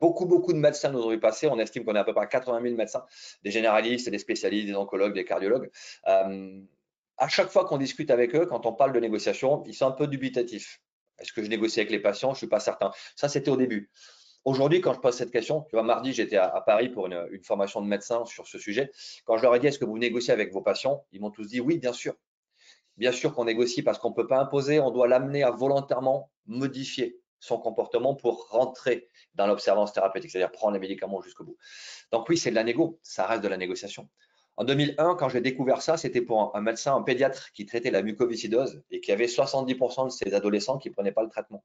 beaucoup, 0.00 0.26
beaucoup 0.26 0.52
de 0.52 0.58
médecins 0.58 0.90
nous 0.90 1.02
ont 1.02 1.10
vu 1.10 1.20
passer. 1.20 1.46
On 1.46 1.58
estime 1.58 1.84
qu'on 1.84 1.94
a 1.94 2.00
à 2.00 2.04
peu 2.04 2.12
près 2.12 2.28
80 2.28 2.62
000 2.62 2.74
médecins, 2.74 3.04
des 3.42 3.50
généralistes, 3.50 4.08
des 4.10 4.18
spécialistes, 4.18 4.66
des 4.66 4.74
oncologues, 4.74 5.14
des 5.14 5.24
cardiologues. 5.24 5.70
Euh, 6.08 6.60
à 7.16 7.28
chaque 7.28 7.48
fois 7.48 7.64
qu'on 7.64 7.78
discute 7.78 8.10
avec 8.10 8.34
eux, 8.34 8.46
quand 8.46 8.66
on 8.66 8.72
parle 8.72 8.92
de 8.92 9.00
négociation, 9.00 9.62
ils 9.66 9.74
sont 9.74 9.86
un 9.86 9.92
peu 9.92 10.06
dubitatifs. 10.06 10.80
Est-ce 11.18 11.32
que 11.32 11.42
je 11.42 11.48
négocie 11.48 11.80
avec 11.80 11.90
les 11.90 12.00
patients? 12.00 12.30
Je 12.30 12.34
ne 12.34 12.38
suis 12.38 12.46
pas 12.48 12.60
certain. 12.60 12.90
Ça, 13.14 13.28
c'était 13.28 13.50
au 13.50 13.56
début. 13.56 13.90
Aujourd'hui, 14.44 14.80
quand 14.80 14.94
je 14.94 15.00
pose 15.00 15.14
cette 15.14 15.30
question, 15.30 15.62
tu 15.68 15.76
vois, 15.76 15.82
mardi, 15.82 16.12
j'étais 16.12 16.36
à, 16.36 16.62
Paris 16.64 16.88
pour 16.88 17.06
une, 17.06 17.44
formation 17.44 17.82
de 17.82 17.86
médecins 17.86 18.24
sur 18.24 18.46
ce 18.46 18.58
sujet. 18.58 18.90
Quand 19.24 19.36
je 19.36 19.42
leur 19.42 19.54
ai 19.54 19.60
dit, 19.60 19.66
est-ce 19.66 19.78
que 19.78 19.84
vous 19.84 19.98
négociez 19.98 20.32
avec 20.32 20.52
vos 20.52 20.62
patients? 20.62 21.04
Ils 21.12 21.20
m'ont 21.20 21.30
tous 21.30 21.46
dit, 21.46 21.60
oui, 21.60 21.78
bien 21.78 21.92
sûr. 21.92 22.14
Bien 22.96 23.12
sûr 23.12 23.34
qu'on 23.34 23.44
négocie 23.44 23.82
parce 23.82 23.98
qu'on 23.98 24.10
ne 24.10 24.14
peut 24.14 24.26
pas 24.26 24.38
imposer, 24.38 24.80
on 24.80 24.90
doit 24.90 25.08
l'amener 25.08 25.42
à 25.42 25.50
volontairement 25.50 26.30
modifier 26.46 27.20
son 27.38 27.58
comportement 27.58 28.14
pour 28.14 28.48
rentrer 28.48 29.08
dans 29.34 29.46
l'observance 29.46 29.92
thérapeutique, 29.92 30.30
c'est-à-dire 30.30 30.52
prendre 30.52 30.74
les 30.74 30.80
médicaments 30.80 31.22
jusqu'au 31.22 31.44
bout. 31.44 31.56
Donc 32.12 32.28
oui, 32.28 32.36
c'est 32.36 32.50
de 32.50 32.54
la 32.54 32.64
négo, 32.64 32.98
ça 33.02 33.26
reste 33.26 33.42
de 33.42 33.48
la 33.48 33.56
négociation. 33.56 34.08
En 34.60 34.64
2001, 34.64 35.14
quand 35.14 35.30
j'ai 35.30 35.40
découvert 35.40 35.80
ça, 35.80 35.96
c'était 35.96 36.20
pour 36.20 36.54
un, 36.54 36.60
médecin, 36.60 36.94
un 36.94 37.00
pédiatre 37.00 37.50
qui 37.54 37.64
traitait 37.64 37.90
la 37.90 38.02
mucoviscidose 38.02 38.82
et 38.90 39.00
qui 39.00 39.10
avait 39.10 39.24
70% 39.24 40.04
de 40.04 40.10
ses 40.10 40.34
adolescents 40.34 40.76
qui 40.76 40.90
ne 40.90 40.92
prenaient 40.92 41.12
pas 41.12 41.22
le 41.22 41.30
traitement. 41.30 41.64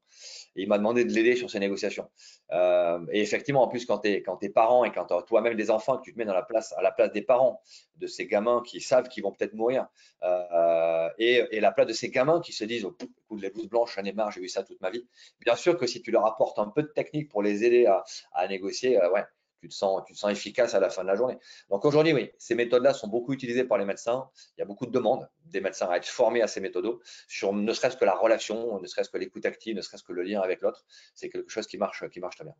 Il 0.54 0.66
m'a 0.66 0.78
demandé 0.78 1.04
de 1.04 1.12
l'aider 1.12 1.36
sur 1.36 1.50
ces 1.50 1.58
négociations. 1.58 2.08
Euh, 2.52 3.04
et 3.12 3.20
effectivement, 3.20 3.62
en 3.62 3.68
plus, 3.68 3.84
quand 3.84 3.98
tu 3.98 4.08
es, 4.08 4.24
es, 4.40 4.48
parent 4.48 4.82
et 4.86 4.92
quand 4.92 5.04
toi-même 5.24 5.56
des 5.56 5.70
enfants, 5.70 5.98
tu 5.98 6.14
te 6.14 6.18
mets 6.18 6.24
la 6.24 6.38
à 6.38 6.82
la 6.82 6.90
place 6.90 7.12
des 7.12 7.20
parents 7.20 7.60
de 7.96 8.06
ces 8.06 8.26
gamins 8.26 8.62
qui 8.64 8.80
savent 8.80 9.08
qu'ils 9.08 9.24
vont 9.24 9.32
peut-être 9.32 9.52
mourir 9.52 9.88
euh, 10.22 11.10
et, 11.18 11.44
et, 11.50 11.60
la 11.60 11.72
place 11.72 11.88
de 11.88 11.92
ces 11.92 12.08
gamins 12.08 12.40
qui 12.40 12.54
se 12.54 12.64
disent 12.64 12.86
oh, 12.86 12.96
écoute, 12.98 13.42
les 13.42 13.50
blouses 13.50 13.68
blanches, 13.68 13.94
j'en 13.94 14.04
ai 14.04 14.12
marre, 14.12 14.30
j'ai 14.30 14.40
vu 14.40 14.48
ça 14.48 14.62
toute 14.62 14.80
ma 14.80 14.88
vie. 14.88 15.06
Bien 15.40 15.54
sûr 15.54 15.76
que 15.76 15.86
si 15.86 16.00
tu 16.00 16.12
leur 16.12 16.24
apportes 16.24 16.58
un 16.58 16.68
peu 16.68 16.82
de 16.82 16.88
technique 16.88 17.28
pour 17.28 17.42
les 17.42 17.62
aider 17.62 17.84
à, 17.84 18.04
à 18.32 18.48
négocier, 18.48 18.98
euh, 18.98 19.10
ouais, 19.10 19.24
tu 19.66 20.12
te 20.12 20.18
sens, 20.18 20.30
efficace 20.30 20.74
à 20.74 20.80
la 20.80 20.90
fin 20.90 21.02
de 21.02 21.08
la 21.08 21.16
journée. 21.16 21.38
Donc 21.70 21.84
aujourd'hui, 21.84 22.12
oui, 22.12 22.30
ces 22.38 22.54
méthodes-là 22.54 22.94
sont 22.94 23.08
beaucoup 23.08 23.32
utilisées 23.32 23.64
par 23.64 23.78
les 23.78 23.84
médecins. 23.84 24.28
Il 24.56 24.60
y 24.60 24.62
a 24.62 24.66
beaucoup 24.66 24.86
de 24.86 24.92
demandes 24.92 25.28
des 25.46 25.60
médecins 25.60 25.88
à 25.88 25.96
être 25.96 26.06
formés 26.06 26.42
à 26.42 26.46
ces 26.46 26.60
méthodes 26.60 26.86
sur 27.28 27.52
ne 27.52 27.72
serait-ce 27.72 27.96
que 27.96 28.04
la 28.04 28.14
relation, 28.14 28.80
ne 28.80 28.86
serait-ce 28.86 29.10
que 29.10 29.18
l'écoute 29.18 29.46
active, 29.46 29.76
ne 29.76 29.82
serait-ce 29.82 30.02
que 30.02 30.12
le 30.12 30.22
lien 30.22 30.40
avec 30.40 30.60
l'autre. 30.60 30.84
C'est 31.14 31.30
quelque 31.30 31.50
chose 31.50 31.66
qui 31.66 31.78
marche, 31.78 32.08
qui 32.10 32.20
marche 32.20 32.36
très 32.36 32.44
bien. 32.44 32.54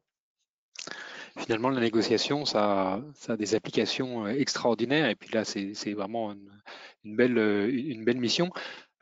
Finalement, 1.38 1.68
la 1.68 1.80
négociation, 1.80 2.46
ça, 2.46 3.02
a 3.28 3.36
des 3.36 3.54
applications 3.54 4.26
euh, 4.26 4.30
extraordinaires. 4.30 5.08
Et 5.08 5.14
puis 5.14 5.30
là, 5.32 5.44
c'est 5.44 5.92
vraiment 5.92 6.32
une, 7.04 7.16
belle, 7.16 7.36
une 7.36 8.04
belle 8.04 8.18
mission. 8.18 8.50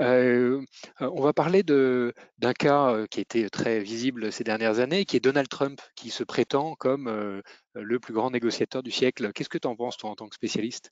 On 0.01 1.23
va 1.23 1.33
parler 1.33 1.63
d'un 1.63 2.53
cas 2.59 3.07
qui 3.11 3.21
a 3.21 3.23
été 3.23 3.49
très 3.51 3.81
visible 3.81 4.33
ces 4.33 4.45
dernières 4.45 4.81
années, 4.81 5.05
qui 5.05 5.17
est 5.17 5.21
Donald 5.21 5.49
Trump, 5.49 5.81
qui 5.95 6.11
se 6.11 6.25
prétend 6.25 6.75
comme 6.75 7.43
le 7.75 8.01
plus 8.01 8.15
grand 8.15 8.31
négociateur 8.31 8.83
du 8.83 8.91
siècle. 8.91 9.33
Qu'est-ce 9.33 9.49
que 9.49 9.59
tu 9.59 9.69
en 9.69 9.77
penses, 9.77 9.97
toi, 9.97 10.11
en 10.11 10.17
tant 10.17 10.29
que 10.29 10.35
spécialiste? 10.35 10.91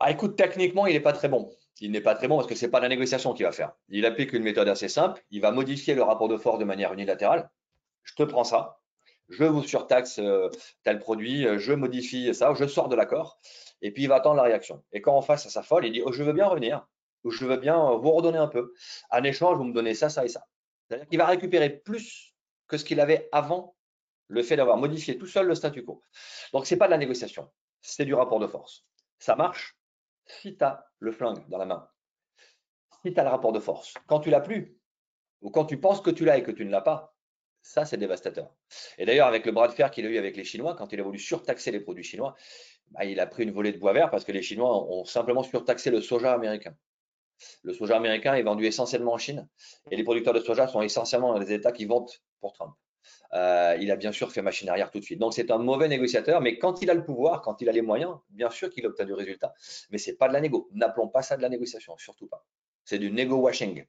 Ah, 0.00 0.10
Écoute, 0.10 0.36
techniquement, 0.36 0.86
il 0.86 0.94
n'est 0.94 1.00
pas 1.00 1.12
très 1.12 1.28
bon. 1.28 1.50
Il 1.80 1.90
n'est 1.90 2.00
pas 2.00 2.14
très 2.14 2.28
bon 2.28 2.36
parce 2.36 2.48
que 2.48 2.54
ce 2.54 2.64
n'est 2.64 2.70
pas 2.70 2.80
la 2.80 2.88
négociation 2.88 3.34
qu'il 3.34 3.46
va 3.46 3.52
faire. 3.52 3.72
Il 3.88 4.06
applique 4.06 4.32
une 4.32 4.42
méthode 4.42 4.68
assez 4.68 4.88
simple. 4.88 5.22
Il 5.30 5.40
va 5.40 5.50
modifier 5.50 5.94
le 5.94 6.02
rapport 6.02 6.28
de 6.28 6.36
force 6.36 6.58
de 6.58 6.64
manière 6.64 6.92
unilatérale. 6.92 7.50
Je 8.02 8.14
te 8.14 8.22
prends 8.22 8.44
ça. 8.44 8.78
Je 9.28 9.44
vous 9.44 9.62
surtaxe 9.62 10.20
tel 10.82 10.98
produit. 10.98 11.46
Je 11.58 11.72
modifie 11.72 12.34
ça. 12.34 12.54
Je 12.54 12.66
sors 12.66 12.88
de 12.88 12.96
l'accord. 12.96 13.40
Et 13.82 13.90
puis, 13.90 14.04
il 14.04 14.08
va 14.08 14.16
attendre 14.16 14.36
la 14.36 14.42
réaction. 14.42 14.82
Et 14.92 15.00
quand 15.00 15.16
on 15.16 15.22
face 15.22 15.46
à 15.46 15.50
sa 15.50 15.62
folle, 15.62 15.86
il 15.86 15.92
dit 15.92 16.02
oh, 16.04 16.12
Je 16.12 16.22
veux 16.22 16.32
bien 16.32 16.46
revenir 16.46 16.86
je 17.30 17.44
veux 17.46 17.56
bien 17.56 17.78
euh, 17.78 17.96
vous 17.96 18.10
redonner 18.12 18.38
un 18.38 18.48
peu. 18.48 18.72
En 19.10 19.22
échange, 19.24 19.56
vous 19.56 19.64
me 19.64 19.72
donnez 19.72 19.94
ça, 19.94 20.08
ça 20.08 20.24
et 20.24 20.28
ça. 20.28 20.46
C'est-à-dire 20.88 21.08
qu'il 21.08 21.18
va 21.18 21.26
récupérer 21.26 21.70
plus 21.70 22.34
que 22.68 22.76
ce 22.76 22.84
qu'il 22.84 23.00
avait 23.00 23.28
avant 23.32 23.76
le 24.28 24.42
fait 24.42 24.56
d'avoir 24.56 24.76
modifié 24.76 25.18
tout 25.18 25.26
seul 25.26 25.46
le 25.46 25.54
statu 25.54 25.84
quo. 25.84 26.02
Donc, 26.52 26.66
ce 26.66 26.74
n'est 26.74 26.78
pas 26.78 26.86
de 26.86 26.92
la 26.92 26.98
négociation, 26.98 27.50
c'est 27.82 28.04
du 28.04 28.14
rapport 28.14 28.40
de 28.40 28.46
force. 28.46 28.84
Ça 29.18 29.36
marche 29.36 29.76
si 30.26 30.56
tu 30.56 30.64
as 30.64 30.86
le 30.98 31.12
flingue 31.12 31.48
dans 31.48 31.58
la 31.58 31.66
main, 31.66 31.88
si 33.02 33.12
tu 33.12 33.20
as 33.20 33.24
le 33.24 33.30
rapport 33.30 33.52
de 33.52 33.60
force. 33.60 33.94
Quand 34.06 34.20
tu 34.20 34.30
l'as 34.30 34.40
plus, 34.40 34.78
ou 35.42 35.50
quand 35.50 35.66
tu 35.66 35.78
penses 35.78 36.00
que 36.00 36.10
tu 36.10 36.24
l'as 36.24 36.38
et 36.38 36.42
que 36.42 36.50
tu 36.50 36.64
ne 36.64 36.70
l'as 36.70 36.80
pas, 36.80 37.14
ça, 37.64 37.86
c'est 37.86 37.96
dévastateur. 37.96 38.54
Et 38.98 39.06
d'ailleurs, 39.06 39.26
avec 39.26 39.46
le 39.46 39.52
bras 39.52 39.68
de 39.68 39.72
fer 39.72 39.90
qu'il 39.90 40.04
a 40.06 40.10
eu 40.10 40.18
avec 40.18 40.36
les 40.36 40.44
Chinois, 40.44 40.74
quand 40.74 40.92
il 40.92 41.00
a 41.00 41.02
voulu 41.02 41.18
surtaxer 41.18 41.70
les 41.70 41.80
produits 41.80 42.04
chinois, 42.04 42.34
bah, 42.90 43.06
il 43.06 43.18
a 43.20 43.26
pris 43.26 43.44
une 43.44 43.52
volée 43.52 43.72
de 43.72 43.78
bois 43.78 43.94
vert 43.94 44.10
parce 44.10 44.24
que 44.24 44.32
les 44.32 44.42
Chinois 44.42 44.86
ont 44.92 45.04
simplement 45.06 45.42
surtaxé 45.42 45.90
le 45.90 46.02
soja 46.02 46.34
américain. 46.34 46.76
Le 47.62 47.72
soja 47.72 47.96
américain 47.96 48.34
est 48.34 48.42
vendu 48.42 48.66
essentiellement 48.66 49.12
en 49.12 49.18
Chine 49.18 49.48
et 49.90 49.96
les 49.96 50.04
producteurs 50.04 50.34
de 50.34 50.40
soja 50.40 50.66
sont 50.66 50.82
essentiellement 50.82 51.32
dans 51.32 51.38
les 51.38 51.52
États 51.52 51.72
qui 51.72 51.84
votent 51.84 52.22
pour 52.40 52.52
Trump. 52.52 52.74
Euh, 53.32 53.76
il 53.80 53.90
a 53.90 53.96
bien 53.96 54.12
sûr 54.12 54.30
fait 54.30 54.42
machine 54.42 54.68
arrière 54.68 54.90
tout 54.90 55.00
de 55.00 55.04
suite. 55.04 55.18
Donc 55.18 55.34
c'est 55.34 55.50
un 55.50 55.58
mauvais 55.58 55.88
négociateur, 55.88 56.40
mais 56.40 56.58
quand 56.58 56.82
il 56.82 56.90
a 56.90 56.94
le 56.94 57.04
pouvoir, 57.04 57.42
quand 57.42 57.60
il 57.60 57.68
a 57.68 57.72
les 57.72 57.82
moyens, 57.82 58.16
bien 58.30 58.50
sûr 58.50 58.70
qu'il 58.70 58.86
obtient 58.86 59.04
du 59.04 59.12
résultat. 59.12 59.54
Mais 59.90 59.98
c'est 59.98 60.16
pas 60.16 60.28
de 60.28 60.32
la 60.32 60.40
négo. 60.40 60.68
N'appelons 60.72 61.08
pas 61.08 61.22
ça 61.22 61.36
de 61.36 61.42
la 61.42 61.48
négociation, 61.48 61.96
surtout 61.98 62.26
pas. 62.26 62.44
C'est 62.84 62.98
du 62.98 63.10
négo 63.10 63.36
washing. 63.36 63.84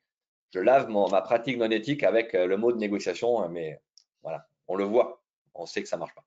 Je 0.51 0.59
lave 0.59 0.89
ma 0.89 1.21
pratique 1.21 1.57
non 1.57 1.69
éthique 1.69 2.03
avec 2.03 2.33
euh, 2.33 2.47
le 2.47 2.57
mot 2.57 2.71
de 2.71 2.77
négociation, 2.77 3.47
mais 3.49 3.81
voilà, 4.21 4.47
on 4.67 4.75
le 4.75 4.85
voit, 4.85 5.21
on 5.53 5.65
sait 5.65 5.83
que 5.83 5.89
ça 5.89 5.97
marche 5.97 6.15
pas. 6.15 6.23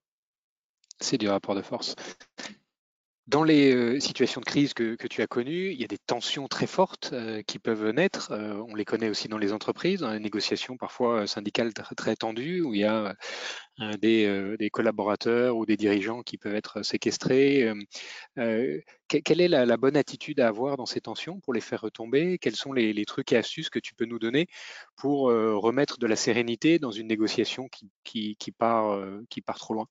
C'est 1.01 1.19
du 1.19 1.29
rapport 1.29 1.55
de 1.55 1.63
force. 1.63 1.95
Dans 3.29 3.45
les 3.45 3.75
euh, 3.75 4.01
situations 4.01 4.41
de 4.41 4.47
crise 4.47 4.73
que, 4.73 4.95
tu 5.07 5.21
as 5.21 5.27
connues, 5.27 5.71
il 5.71 5.79
y 5.79 5.85
a 5.85 5.87
des 5.87 5.99
tensions 5.99 6.49
très 6.49 6.67
fortes 6.67 7.11
euh, 7.13 7.43
qui 7.43 7.59
peuvent 7.59 7.91
naître. 7.91 8.33
Euh, 8.33 8.55
on 8.67 8.75
les 8.75 8.87
connaît 8.87 9.11
aussi 9.11 9.29
dans 9.29 9.37
les 9.37 9.53
entreprises, 9.53 10.01
dans 10.01 10.13
les 10.13 10.19
négociations 10.19 10.79
parfois 10.79 11.27
syndicales 11.27 11.75
très, 11.75 12.17
tendues, 12.17 12.63
où 12.63 12.73
il 12.73 12.81
y 12.81 12.85
a 12.85 13.15
des, 13.99 14.71
collaborateurs 14.73 15.59
ou 15.59 15.67
des 15.67 15.77
dirigeants 15.77 16.23
qui 16.23 16.39
peuvent 16.39 16.55
être 16.55 16.83
séquestrés. 16.83 17.71
quelle 18.35 19.41
est 19.43 19.49
la, 19.49 19.77
bonne 19.77 19.99
attitude 19.99 20.41
à 20.41 20.49
avoir 20.49 20.79
dans 20.79 20.87
ces 20.87 21.03
tensions 21.03 21.39
pour 21.41 21.53
les 21.53 21.61
faire 21.61 21.83
retomber? 21.83 22.39
Quels 22.39 22.57
sont 22.57 22.73
les, 22.73 23.05
trucs 23.05 23.33
et 23.33 23.37
astuces 23.37 23.69
que 23.69 23.79
tu 23.79 23.95
peux 23.95 24.07
nous 24.07 24.19
donner 24.19 24.47
pour 24.97 25.25
remettre 25.27 25.99
de 25.99 26.07
la 26.07 26.17
sérénité 26.17 26.79
dans 26.79 26.93
une 26.93 27.09
négociation 27.09 27.69
qui, 28.05 28.55
part, 28.59 28.99
trop 29.57 29.75
loin? 29.75 29.87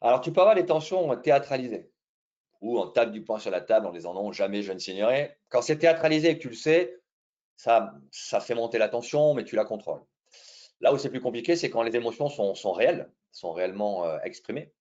Alors, 0.00 0.20
tu 0.20 0.32
peux 0.32 0.40
avoir 0.40 0.56
les 0.56 0.66
tensions 0.66 1.14
théâtralisées 1.16 1.88
où 2.60 2.78
on 2.78 2.88
tape 2.88 3.12
du 3.12 3.22
poing 3.22 3.38
sur 3.38 3.50
la 3.50 3.60
table 3.60 3.86
en 3.86 3.92
disant 3.92 4.14
non, 4.14 4.32
jamais 4.32 4.62
je 4.62 4.72
ne 4.72 4.78
signerai. 4.78 5.36
Quand 5.48 5.62
c'est 5.62 5.78
théâtralisé 5.78 6.30
et 6.30 6.36
que 6.36 6.42
tu 6.42 6.48
le 6.48 6.54
sais, 6.54 7.00
ça, 7.56 8.00
fait 8.40 8.54
monter 8.54 8.78
la 8.78 8.88
tension, 8.88 9.34
mais 9.34 9.44
tu 9.44 9.56
la 9.56 9.64
contrôles. 9.64 10.02
Là 10.80 10.92
où 10.92 10.98
c'est 10.98 11.10
plus 11.10 11.20
compliqué, 11.20 11.56
c'est 11.56 11.70
quand 11.70 11.82
les 11.82 11.96
émotions 11.96 12.28
sont, 12.28 12.72
réelles, 12.72 13.10
sont 13.32 13.52
réellement 13.52 14.04
euh, 14.04 14.18
exprimées, 14.22 14.72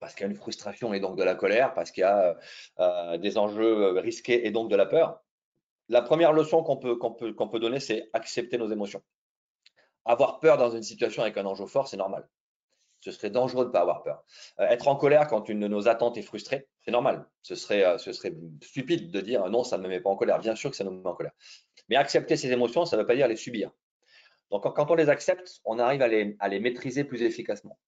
parce 0.00 0.14
qu'il 0.14 0.26
y 0.26 0.28
a 0.28 0.30
une 0.30 0.36
frustration 0.36 0.92
et 0.92 0.98
donc 0.98 1.16
de 1.16 1.22
la 1.22 1.36
colère, 1.36 1.72
parce 1.74 1.92
qu'il 1.92 2.02
y 2.02 2.04
a 2.04 2.36
euh, 2.80 3.18
des 3.18 3.38
enjeux 3.38 3.96
euh, 3.96 4.00
risqués 4.00 4.46
et 4.46 4.50
donc 4.50 4.68
de 4.68 4.76
la 4.76 4.86
peur. 4.86 5.22
La 5.88 6.02
première 6.02 6.32
leçon 6.32 6.62
qu'on 6.62 6.76
peut 6.76 7.60
donner, 7.60 7.80
c'est 7.80 8.10
accepter 8.12 8.58
nos 8.58 8.70
émotions. 8.70 9.02
Avoir 10.04 10.40
peur 10.40 10.56
dans 10.56 10.70
une 10.70 10.82
situation 10.82 11.22
avec 11.22 11.36
un 11.36 11.46
enjeu 11.46 11.66
fort, 11.66 11.88
c'est 11.88 11.96
normal. 11.96 12.28
Ce 13.00 13.10
serait 13.12 13.30
dangereux 13.30 13.64
de 13.64 13.68
ne 13.68 13.72
pas 13.72 13.80
avoir 13.80 14.02
peur. 14.02 14.22
Euh, 14.58 14.66
être 14.68 14.88
en 14.88 14.96
colère 14.96 15.26
quand 15.26 15.48
une 15.48 15.60
de 15.60 15.68
nos 15.68 15.88
attentes 15.88 16.16
est 16.18 16.22
frustrée, 16.22 16.68
c'est 16.84 16.90
normal. 16.90 17.26
Ce 17.42 17.54
serait, 17.54 17.84
euh, 17.84 17.98
stupide 18.62 19.10
de 19.10 19.20
dire 19.20 19.48
non, 19.48 19.64
ça 19.64 19.78
ne 19.78 19.82
me 19.82 19.88
met 19.88 20.00
pas 20.00 20.10
en 20.10 20.16
colère. 20.16 20.38
Bien 20.38 20.54
sûr 20.54 20.70
que 20.70 20.76
ça 20.76 20.84
nous 20.84 20.90
met 20.90 21.06
en 21.06 21.14
colère. 21.14 21.32
Mais 21.88 21.96
accepter 21.96 22.36
ces 22.36 22.52
émotions, 22.52 22.84
ça 22.84 22.96
ne 22.96 23.02
veut 23.02 23.06
pas 23.06 23.16
dire 23.16 23.28
les 23.28 23.36
subir. 23.36 23.70
Donc, 24.50 24.62
quand 24.74 24.90
on 24.90 24.94
les 24.94 25.08
accepte, 25.08 25.60
on 25.64 25.78
arrive 25.78 26.02
à 26.02 26.08
les, 26.08 26.36
à 26.40 26.48
les 26.48 26.60
maîtriser 26.60 27.04
plus 27.04 27.22
efficacement. 27.22 27.78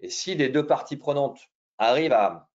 Et 0.00 0.08
si 0.08 0.34
les 0.34 0.48
deux 0.48 0.66
parties 0.66 0.96
prenantes 0.96 1.40
arrivent 1.76 2.12
à 2.12 2.48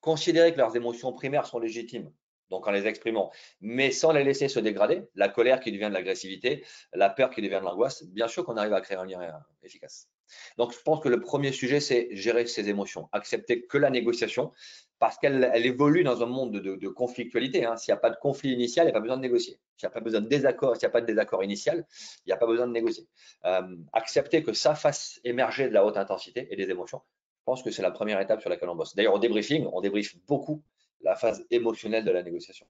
considérer 0.00 0.52
que 0.52 0.58
leurs 0.58 0.76
émotions 0.76 1.12
primaires 1.12 1.46
sont 1.46 1.58
légitimes, 1.58 2.12
donc 2.50 2.66
en 2.66 2.70
les 2.70 2.86
exprimant, 2.86 3.30
mais 3.60 3.90
sans 3.90 4.12
les 4.12 4.24
laisser 4.24 4.48
se 4.48 4.58
dégrader, 4.58 5.02
la 5.14 5.28
colère 5.28 5.60
qui 5.60 5.70
devient 5.70 5.88
de 5.88 5.94
l'agressivité, 5.94 6.64
la 6.92 7.10
peur 7.10 7.30
qui 7.30 7.42
devient 7.42 7.58
de 7.60 7.64
l'angoisse, 7.64 8.04
bien 8.04 8.28
sûr 8.28 8.44
qu'on 8.44 8.56
arrive 8.56 8.72
à 8.72 8.80
créer 8.80 8.96
un 8.96 9.04
lien 9.04 9.20
euh, 9.20 9.32
efficace. 9.62 10.08
Donc, 10.56 10.72
je 10.72 10.78
pense 10.80 11.00
que 11.00 11.08
le 11.08 11.20
premier 11.20 11.52
sujet, 11.52 11.80
c'est 11.80 12.08
gérer 12.12 12.46
ses 12.46 12.68
émotions, 12.68 13.08
accepter 13.12 13.62
que 13.66 13.78
la 13.78 13.90
négociation, 13.90 14.52
parce 14.98 15.16
qu'elle 15.18 15.50
évolue 15.64 16.02
dans 16.02 16.22
un 16.22 16.26
monde 16.26 16.52
de, 16.52 16.88
conflictualité. 16.88 17.64
Hein. 17.64 17.76
S'il 17.76 17.92
n'y 17.92 17.98
a 17.98 18.00
pas 18.00 18.10
de 18.10 18.16
conflit 18.16 18.52
initial, 18.52 18.86
il 18.86 18.88
n'y 18.88 18.90
a 18.90 18.94
pas 18.94 19.00
besoin 19.00 19.16
de 19.16 19.22
négocier. 19.22 19.58
S'il 19.76 19.86
n'y 19.86 19.92
a 19.92 19.94
pas 19.94 20.00
besoin 20.00 20.20
de 20.20 20.28
désaccord, 20.28 20.76
s'il 20.76 20.86
n'y 20.86 20.90
a 20.90 20.90
pas 20.90 21.00
de 21.00 21.06
désaccord 21.06 21.44
initial, 21.44 21.86
il 22.26 22.28
n'y 22.28 22.32
a 22.32 22.36
pas 22.36 22.46
besoin 22.46 22.66
de 22.66 22.72
négocier. 22.72 23.06
Euh, 23.44 23.76
accepter 23.92 24.42
que 24.42 24.52
ça 24.52 24.74
fasse 24.74 25.20
émerger 25.24 25.68
de 25.68 25.74
la 25.74 25.84
haute 25.84 25.96
intensité 25.96 26.48
et 26.50 26.56
des 26.56 26.70
émotions, 26.70 27.00
je 27.38 27.44
pense 27.44 27.62
que 27.62 27.70
c'est 27.70 27.82
la 27.82 27.92
première 27.92 28.20
étape 28.20 28.40
sur 28.40 28.50
laquelle 28.50 28.68
on 28.68 28.76
bosse. 28.76 28.94
D'ailleurs, 28.94 29.14
au 29.14 29.18
débriefing, 29.18 29.68
on 29.72 29.80
débriefe 29.80 30.16
beaucoup 30.26 30.62
la 31.00 31.14
phase 31.14 31.46
émotionnelle 31.50 32.04
de 32.04 32.10
la 32.10 32.22
négociation. 32.22 32.66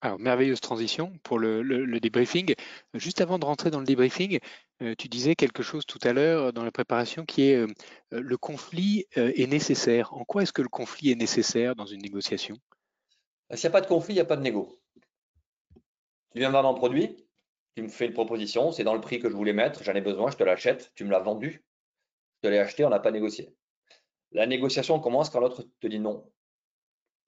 Alors, 0.00 0.20
merveilleuse 0.20 0.60
transition 0.60 1.18
pour 1.24 1.38
le, 1.40 1.98
débriefing. 2.00 2.54
Juste 2.94 3.20
avant 3.20 3.38
de 3.38 3.44
rentrer 3.44 3.70
dans 3.70 3.80
le 3.80 3.86
débriefing, 3.86 4.38
euh, 4.80 4.94
tu 4.96 5.08
disais 5.08 5.34
quelque 5.34 5.64
chose 5.64 5.86
tout 5.86 5.98
à 6.02 6.12
l'heure 6.12 6.52
dans 6.52 6.62
la 6.62 6.70
préparation 6.70 7.24
qui 7.24 7.50
est 7.50 7.56
euh, 7.56 7.66
le 8.12 8.36
conflit 8.36 9.06
euh, 9.16 9.32
est 9.34 9.48
nécessaire. 9.48 10.14
En 10.14 10.24
quoi 10.24 10.42
est-ce 10.42 10.52
que 10.52 10.62
le 10.62 10.68
conflit 10.68 11.10
est 11.10 11.16
nécessaire 11.16 11.74
dans 11.74 11.86
une 11.86 12.00
négociation? 12.00 12.56
S'il 13.52 13.62
n'y 13.62 13.66
a 13.66 13.70
pas 13.70 13.80
de 13.80 13.88
conflit, 13.88 14.12
il 14.12 14.16
n'y 14.16 14.20
a 14.20 14.24
pas 14.24 14.36
de 14.36 14.42
négo. 14.42 14.78
Tu 16.32 16.38
viens 16.38 16.48
me 16.48 16.52
vendre 16.52 16.68
un 16.68 16.74
produit, 16.74 17.26
tu 17.74 17.82
me 17.82 17.88
fais 17.88 18.06
une 18.06 18.12
proposition, 18.12 18.70
c'est 18.70 18.84
dans 18.84 18.94
le 18.94 19.00
prix 19.00 19.18
que 19.18 19.28
je 19.28 19.34
voulais 19.34 19.52
mettre, 19.52 19.82
j'en 19.82 19.94
ai 19.94 20.00
besoin, 20.00 20.30
je 20.30 20.36
te 20.36 20.44
l'achète, 20.44 20.92
tu 20.94 21.04
me 21.04 21.10
l'as 21.10 21.20
vendu, 21.20 21.64
je 22.36 22.48
te 22.48 22.52
l'ai 22.52 22.58
acheté, 22.58 22.84
on 22.84 22.90
n'a 22.90 23.00
pas 23.00 23.10
négocié. 23.10 23.52
La 24.30 24.46
négociation 24.46 25.00
commence 25.00 25.30
quand 25.30 25.40
l'autre 25.40 25.64
te 25.80 25.86
dit 25.86 25.98
non. 25.98 26.30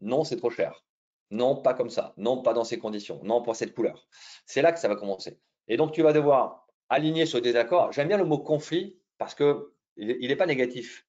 Non, 0.03 0.23
c'est 0.23 0.37
trop 0.37 0.51
cher. 0.51 0.85
Non, 1.31 1.57
pas 1.57 1.75
comme 1.75 1.91
ça. 1.91 2.13
Non, 2.17 2.43
pas 2.43 2.53
dans 2.53 2.65
ces 2.65 2.79
conditions. 2.79 3.21
Non, 3.23 3.43
pour 3.43 3.57
cette 3.57 3.75
couleur. 3.75 4.07
C'est 4.47 4.63
là 4.63 4.73
que 4.73 4.79
ça 4.79 4.89
va 4.89 4.97
commencer. 4.97 5.41
Et 5.69 5.77
donc, 5.77 5.93
tu 5.93 6.03
vas 6.03 6.13
devoir 6.13 6.67
aligner 6.89 7.27
ce 7.27 7.39
désaccord. 7.39 7.93
J'aime 7.93 8.09
bien 8.09 8.19
le 8.19 8.25
mot 8.25 8.39
conflit 8.39 8.99
parce 9.17 9.35
qu'il 9.35 9.67
n'est 9.97 10.37
pas 10.37 10.47
négatif. 10.47 11.07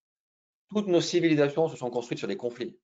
Toutes 0.70 0.88
nos 0.88 1.02
civilisations 1.02 1.68
se 1.68 1.76
sont 1.76 1.90
construites 1.90 2.20
sur 2.20 2.28
des 2.28 2.38
conflits. 2.38 2.80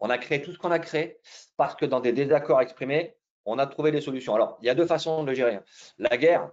On 0.00 0.10
a 0.10 0.18
créé 0.18 0.42
tout 0.42 0.52
ce 0.52 0.58
qu'on 0.58 0.70
a 0.70 0.78
créé 0.78 1.18
parce 1.56 1.74
que 1.74 1.86
dans 1.86 2.00
des 2.00 2.12
désaccords 2.12 2.60
exprimés, 2.60 3.16
on 3.44 3.58
a 3.58 3.66
trouvé 3.66 3.90
des 3.90 4.00
solutions. 4.00 4.34
Alors, 4.34 4.58
il 4.60 4.66
y 4.66 4.70
a 4.70 4.74
deux 4.74 4.86
façons 4.86 5.24
de 5.24 5.32
gérer. 5.32 5.58
La 5.96 6.16
guerre 6.18 6.52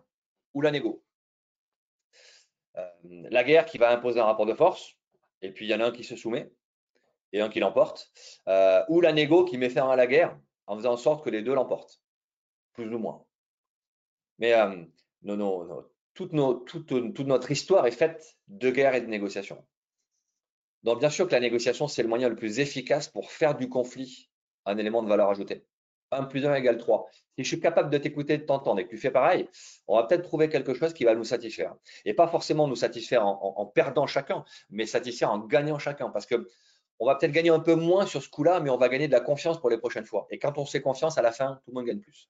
ou 0.54 0.62
la 0.62 0.72
négo. 0.72 1.04
Euh, 2.78 2.88
la 3.04 3.44
guerre 3.44 3.66
qui 3.66 3.78
va 3.78 3.92
imposer 3.92 4.20
un 4.20 4.26
rapport 4.26 4.46
de 4.46 4.54
force, 4.54 4.98
et 5.42 5.52
puis 5.52 5.66
il 5.66 5.70
y 5.70 5.76
en 5.76 5.82
a 5.82 5.86
un 5.86 5.92
qui 5.92 6.04
se 6.04 6.16
soumet 6.16 6.52
et 7.36 7.41
un 7.41 7.50
qui 7.50 7.60
l'emporte, 7.60 8.10
euh, 8.48 8.82
ou 8.88 9.02
la 9.02 9.12
négo 9.12 9.43
qui 9.43 9.58
met 9.58 9.69
fin 9.69 9.89
à 9.89 9.95
la 9.98 10.08
guerre 10.08 10.39
en 10.67 10.78
faisant 10.78 10.93
en 10.93 10.98
sorte 10.98 11.24
que 11.24 11.30
les 11.30 11.41
deux 11.41 11.54
l'emportent, 11.54 12.02
plus 12.74 12.93
ou 12.93 12.98
moins. 12.98 13.26
Mais 14.39 14.54
euh, 14.54 14.86
toute, 16.13 16.32
notre 16.32 17.52
histoire 17.52 17.86
est 17.88 17.91
faite 17.91 18.38
de 18.48 18.71
guerre 18.71 18.95
et 18.95 19.02
de 19.02 19.08
négociation. 19.08 19.65
Donc 20.84 21.00
bien 21.00 21.10
sûr 21.10 21.28
que 21.28 21.34
la 21.34 21.41
négociation, 21.41 21.89
c'est 21.89 22.04
le 22.04 22.08
moyen 22.08 22.30
le 22.30 22.38
plus 22.38 22.60
efficace 22.60 23.10
pour 23.10 23.32
faire 23.32 23.56
du 23.56 23.67
conflit 23.67 24.30
un 24.65 24.78
élément 24.78 25.04
de 25.04 25.10
valeur 25.10 25.30
ajoutée. 25.30 25.65
1 26.12 26.24
plus 26.26 26.45
1 26.45 26.56
égale 26.56 26.78
3. 26.78 27.10
Si 27.38 27.43
je 27.43 27.48
suis 27.50 27.60
capable 27.60 27.89
de 27.89 27.98
t'écouter, 27.98 28.38
de 28.38 28.43
t'entendre 28.43 28.80
et 28.80 28.86
que 28.86 28.91
tu 28.91 28.98
fais 28.98 29.12
pareil, 29.12 29.50
on 29.88 29.98
va 29.98 30.04
peut-être 30.04 30.21
trouver 30.21 30.48
quelque 30.48 30.74
chose 30.74 30.93
qui 30.93 31.04
va 31.04 31.15
nous 31.15 31.26
satisfaire. 31.26 31.76
Et 32.06 32.13
pas 32.13 32.28
forcément 32.28 32.67
nous 32.67 32.78
satisfaire 32.78 33.26
en 33.26 33.65
perdant 33.65 34.08
chacun, 34.08 34.45
mais 34.69 34.86
satisfaire 34.86 35.32
en 35.32 35.39
gagnant 35.39 35.80
chacun. 35.80 36.10
Parce 36.12 36.26
que 36.26 36.48
on 36.99 37.05
va 37.05 37.15
peut-être 37.15 37.31
gagner 37.31 37.49
un 37.49 37.60
peu 37.60 37.75
moins 37.75 38.05
sur 38.05 38.21
ce 38.23 38.29
coup-là, 38.29 38.60
mais 38.60 38.69
on 38.69 38.77
va 38.77 38.89
gagner 38.89 39.08
de 39.08 39.13
la 39.13 39.19
confiance 39.19 39.60
pour 39.60 39.69
les 39.69 39.77
prochaines 39.77 40.05
fois. 40.05 40.27
Et 40.29 40.39
quand 40.39 40.58
on 40.58 40.65
sait 40.65 40.81
confiance, 40.81 41.17
à 41.17 41.21
la 41.21 41.31
fin, 41.31 41.62
tout 41.65 41.71
le 41.71 41.73
monde 41.73 41.86
gagne 41.86 41.99
plus. 41.99 42.29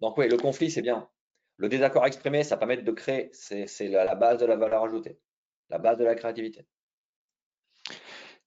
Donc 0.00 0.16
oui, 0.18 0.28
le 0.28 0.36
conflit, 0.36 0.70
c'est 0.70 0.82
bien. 0.82 1.08
Le 1.56 1.68
désaccord 1.68 2.06
exprimé, 2.06 2.44
ça 2.44 2.56
permet 2.56 2.76
de 2.76 2.92
créer, 2.92 3.30
c'est 3.32 3.88
la 3.88 4.14
base 4.14 4.38
de 4.38 4.46
la 4.46 4.56
valeur 4.56 4.84
ajoutée, 4.84 5.18
la 5.68 5.78
base 5.78 5.98
de 5.98 6.04
la 6.04 6.14
créativité. 6.14 6.66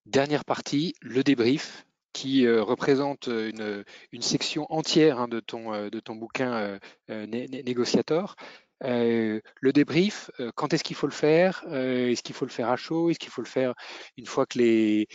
Dernière 0.05 0.45
partie, 0.45 0.93
le 1.01 1.23
débrief, 1.23 1.85
qui 2.15 2.47
euh, 2.47 2.63
représente 2.63 3.27
une, 3.27 4.21
section 4.21 4.65
entière 4.71 5.19
hein, 5.19 5.27
de, 5.27 5.41
ton, 5.41 5.73
euh, 5.73 5.89
de 5.89 5.99
ton 5.99 6.15
bouquin 6.15 6.79
euh, 7.09 7.27
négociateur. 7.27 8.37
Euh, 8.83 9.39
le 9.61 9.73
débrief, 9.73 10.29
euh, 10.39 10.51
quand 10.53 10.73
est-ce 10.73 10.83
qu'il 10.83 10.95
faut 10.95 11.07
le 11.07 11.13
faire? 11.13 11.63
Euh, 11.67 12.09
Est-ce 12.11 12.23
qu'il 12.23 12.35
faut 12.35 12.45
le 12.45 12.51
faire 12.51 12.69
à 12.69 12.75
chaud? 12.75 13.09
Est-ce 13.09 13.19
qu'il 13.19 13.29
faut 13.29 13.41
le 13.41 13.47
faire 13.47 13.73
une 14.17 14.25
fois 14.25 14.45
que 14.45 15.05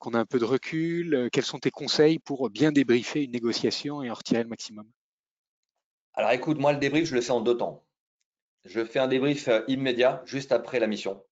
qu'on 0.00 0.14
a 0.14 0.18
un 0.18 0.26
peu 0.26 0.38
de 0.38 0.44
recul? 0.44 1.28
Quels 1.32 1.44
sont 1.44 1.58
tes 1.58 1.70
conseils 1.70 2.18
pour 2.18 2.50
bien 2.50 2.72
débriefer 2.72 3.22
une 3.22 3.30
négociation 3.30 4.02
et 4.02 4.10
en 4.10 4.14
retirer 4.14 4.42
le 4.42 4.48
maximum? 4.48 4.86
Alors 6.14 6.32
écoute, 6.32 6.58
moi 6.58 6.72
le 6.72 6.78
débrief, 6.78 7.06
je 7.06 7.14
le 7.14 7.20
fais 7.20 7.30
en 7.30 7.40
deux 7.40 7.56
temps. 7.56 7.84
Je 8.64 8.84
fais 8.84 8.98
un 8.98 9.08
débrief 9.08 9.48
immédiat, 9.68 10.22
juste 10.24 10.50
après 10.50 10.80
la 10.80 10.86
mission, 10.86 11.22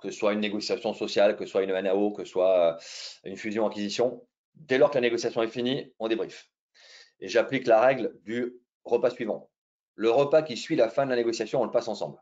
que 0.00 0.10
ce 0.10 0.18
soit 0.18 0.32
une 0.32 0.40
négociation 0.40 0.94
sociale, 0.94 1.36
que 1.36 1.44
ce 1.44 1.50
soit 1.50 1.62
une 1.62 1.70
NAO, 1.70 2.12
que 2.12 2.24
ce 2.24 2.30
soit 2.30 2.78
une 3.24 3.36
fusion-acquisition. 3.36 4.26
Dès 4.54 4.78
lors 4.78 4.90
que 4.90 4.96
la 4.96 5.02
négociation 5.02 5.42
est 5.42 5.48
finie, 5.48 5.92
on 5.98 6.08
débrief. 6.08 6.50
Et 7.20 7.28
j'applique 7.28 7.66
la 7.66 7.80
règle 7.80 8.18
du 8.24 8.54
repas 8.84 9.10
suivant 9.10 9.49
le 10.00 10.10
repas 10.10 10.40
qui 10.40 10.56
suit 10.56 10.76
la 10.76 10.88
fin 10.88 11.04
de 11.04 11.10
la 11.10 11.16
négociation, 11.16 11.60
on 11.60 11.64
le 11.64 11.70
passe 11.70 11.86
ensemble. 11.86 12.16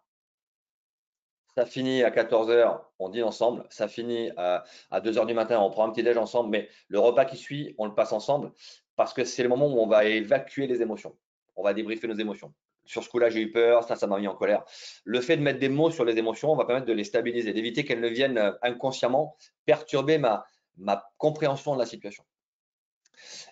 Ça 1.55 1.64
finit 1.64 2.03
à 2.03 2.11
14h, 2.11 2.81
on 2.99 3.09
dîne 3.09 3.23
ensemble. 3.23 3.69
Ça 3.71 3.87
finit 3.87 4.33
à, 4.37 4.64
2h 4.93 5.27
du 5.27 5.35
matin, 5.35 5.61
on 5.61 5.71
prend 5.71 5.87
un 5.87 5.91
petit 5.93 6.03
déj 6.03 6.17
ensemble. 6.17 6.51
Mais 6.51 6.69
le 6.88 6.99
repas 6.99 7.25
qui 7.25 7.37
suit, 7.37 7.77
on 7.79 7.87
le 7.87 7.95
passe 7.95 8.12
ensemble 8.12 8.51
parce 8.97 9.14
que 9.14 9.23
c'est 9.23 9.45
le 9.45 9.49
moment 9.49 9.69
où 9.69 9.79
on 9.79 9.87
va 9.87 10.07
évacuer 10.07 10.67
les 10.67 10.83
émotions. 10.83 11.17
On 11.55 11.62
va 11.62 11.73
débriefer 11.73 12.09
nos 12.09 12.17
émotions. 12.17 12.53
Sur 12.85 13.05
ce 13.05 13.09
coup-là, 13.11 13.31
j'ai 13.31 13.43
eu 13.43 13.53
peur, 13.53 13.85
ça, 13.85 13.95
ça 13.95 14.09
m'a 14.09 14.19
mis 14.19 14.27
en 14.27 14.35
colère. 14.35 14.64
Le 15.05 15.21
fait 15.21 15.37
de 15.37 15.43
mettre 15.43 15.61
des 15.61 15.69
mots 15.69 15.93
sur 15.93 16.05
les 16.05 16.19
émotions 16.19 16.57
va 16.57 16.64
permettre 16.64 16.87
de 16.87 16.93
les 16.93 17.05
stabiliser, 17.05 17.53
d'éviter 17.53 17.85
qu'elles 17.85 18.01
ne 18.01 18.09
viennent 18.09 18.38
euh, 18.38 18.51
inconsciemment 18.62 19.37
perturber 19.67 20.19
ma, 20.19 20.45
ma 20.79 21.09
compréhension 21.17 21.75
de 21.75 21.79
la 21.79 21.87
situation. 21.87 22.25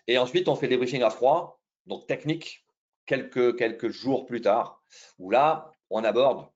Et 0.08 0.18
ensuite, 0.18 0.48
on 0.48 0.56
fait 0.56 0.66
des 0.66 0.78
briefings 0.78 1.04
à 1.04 1.10
froid, 1.10 1.60
donc 1.86 2.08
technique, 2.08 2.65
quelques, 3.06 3.88
jours 3.88 4.26
plus 4.26 4.40
tard, 4.40 4.82
où 5.18 5.30
là, 5.30 5.70
on 5.90 6.04
aborde 6.04 6.46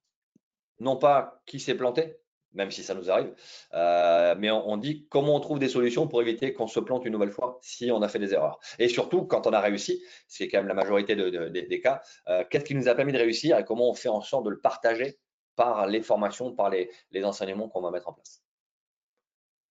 non 0.78 0.96
pas 0.96 1.42
qui 1.46 1.60
s'est 1.60 1.74
planté, 1.74 2.16
même 2.52 2.70
si 2.70 2.82
ça 2.82 2.94
nous 2.94 3.10
arrive, 3.10 3.32
euh, 3.74 4.34
mais 4.38 4.50
on, 4.50 4.76
dit 4.76 5.06
comment 5.08 5.36
on 5.36 5.40
trouve 5.40 5.58
des 5.58 5.68
solutions 5.68 6.08
pour 6.08 6.20
éviter 6.20 6.52
qu'on 6.52 6.66
se 6.66 6.80
plante 6.80 7.04
une 7.04 7.12
nouvelle 7.12 7.30
fois 7.30 7.58
si 7.62 7.92
on 7.92 8.02
a 8.02 8.08
fait 8.08 8.18
des 8.18 8.34
erreurs. 8.34 8.58
Et 8.78 8.88
surtout, 8.88 9.24
quand 9.24 9.46
on 9.46 9.52
a 9.52 9.60
réussi, 9.60 10.02
c'est 10.26 10.48
quand 10.48 10.58
même 10.58 10.68
la 10.68 10.74
majorité 10.74 11.14
des 11.14 11.80
cas, 11.80 12.02
euh, 12.28 12.44
qu'est-ce 12.50 12.64
qui 12.64 12.74
nous 12.74 12.88
a 12.88 12.94
permis 12.94 13.12
de 13.12 13.18
réussir 13.18 13.58
et 13.58 13.64
comment 13.64 13.88
on 13.90 13.94
fait 13.94 14.08
en 14.08 14.20
sorte 14.20 14.44
de 14.44 14.50
le 14.50 14.60
partager 14.60 15.18
par 15.54 15.86
les 15.86 16.00
formations, 16.02 16.52
par 16.54 16.70
les 16.70 17.24
enseignements 17.24 17.68
qu'on 17.68 17.82
va 17.82 17.90
mettre 17.90 18.08
en 18.08 18.14
place. 18.14 18.42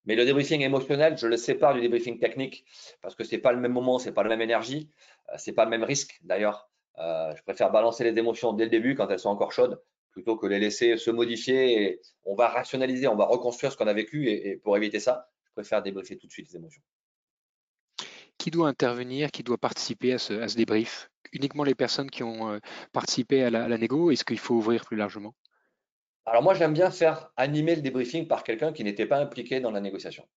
Mais 0.06 0.16
le 0.16 0.26
débriefing 0.26 0.62
émotionnel, 0.62 1.18
je 1.18 1.28
le 1.28 1.38
sépare 1.38 1.74
du 1.74 1.82
débriefing 1.82 2.20
technique 2.20 2.66
parce 3.02 3.16
que 3.16 3.24
ce 3.24 3.36
n'est 3.36 3.42
pas 3.42 3.52
le 3.52 3.60
même 3.60 3.74
moment, 3.74 4.00
ce 4.00 4.08
n'est 4.08 4.14
pas 4.14 4.24
la 4.24 4.30
même 4.30 4.42
énergie, 4.42 4.90
euh, 5.32 5.38
ce 5.38 5.50
n'est 5.50 5.56
pas 5.56 5.66
le 5.66 5.70
même 5.72 5.84
risque 5.84 6.20
d'ailleurs. 6.24 6.70
Euh, 6.98 7.34
je 7.36 7.44
préfère 7.44 7.72
balancer 7.72 8.04
les 8.04 8.18
émotions 8.18 8.54
dès 8.54 8.66
le 8.66 8.70
début 8.70 8.96
quand 8.96 9.08
elles 9.10 9.20
sont 9.20 9.30
encore 9.30 9.52
chaudes 9.52 9.82
plutôt 10.12 10.36
que 10.36 10.48
les 10.48 10.60
laisser 10.60 10.98
se 10.98 11.12
modifier. 11.12 11.82
Et 11.82 12.02
on 12.26 12.36
va 12.36 12.50
rationaliser, 12.50 13.08
on 13.08 13.16
va 13.16 13.26
reconstruire 13.26 13.72
ce 13.72 13.78
qu'on 13.78 13.88
a 13.88 13.94
vécu 13.94 14.30
et, 14.30 14.58
pour 14.58 14.76
éviter 14.76 15.00
ça, 15.00 15.30
je 15.44 15.52
préfère 15.54 15.82
débriefer 15.82 16.18
tout 16.18 16.28
de 16.28 16.32
suite 16.32 16.50
les 16.50 16.58
émotions. 16.58 16.82
Qui 18.38 18.52
doit 18.52 18.68
intervenir, 18.70 19.32
qui 19.32 19.44
doit 19.44 19.58
participer 19.58 20.14
à 20.14 20.18
ce, 20.18 20.56
débrief? 20.56 21.10
Uniquement 21.34 21.64
les 21.64 21.76
personnes 21.76 22.10
qui 22.10 22.24
ont 22.24 22.50
euh, 22.50 22.60
participé 22.94 23.44
à 23.44 23.50
la, 23.50 23.66
à 23.66 23.68
la 23.68 23.78
négo 23.78 24.12
Est-ce 24.12 24.26
qu'il 24.26 24.40
faut 24.40 24.56
ouvrir 24.56 24.86
plus 24.86 24.98
largement? 24.98 25.36
Alors 26.30 26.44
moi, 26.44 26.54
j'aime 26.54 26.74
bien 26.74 26.92
faire 26.92 27.32
animer 27.38 27.76
le 27.76 27.82
débriefing 27.82 28.28
par 28.28 28.44
quelqu'un 28.44 28.72
qui 28.72 28.84
n'était 28.84 29.08
pas 29.08 29.18
impliqué 29.18 29.60
dans 29.60 29.72
la 29.72 29.82
négociation. 29.82 30.28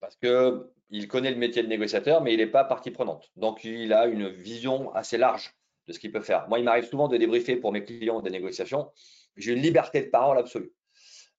Parce 0.00 0.16
qu'il 0.16 1.08
connaît 1.08 1.30
le 1.30 1.36
métier 1.36 1.62
de 1.62 1.68
négociateur, 1.68 2.22
mais 2.22 2.32
il 2.32 2.38
n'est 2.38 2.46
pas 2.46 2.64
partie 2.64 2.90
prenante. 2.90 3.30
Donc, 3.36 3.64
il 3.64 3.92
a 3.92 4.06
une 4.06 4.28
vision 4.28 4.92
assez 4.94 5.18
large 5.18 5.54
de 5.86 5.92
ce 5.92 5.98
qu'il 5.98 6.10
peut 6.10 6.22
faire. 6.22 6.48
Moi, 6.48 6.58
il 6.58 6.64
m'arrive 6.64 6.84
souvent 6.84 7.06
de 7.06 7.18
débriefer 7.18 7.56
pour 7.56 7.70
mes 7.70 7.84
clients 7.84 8.22
des 8.22 8.30
négociations. 8.30 8.90
J'ai 9.36 9.52
une 9.52 9.60
liberté 9.60 10.00
de 10.00 10.08
parole 10.08 10.38
absolue. 10.38 10.72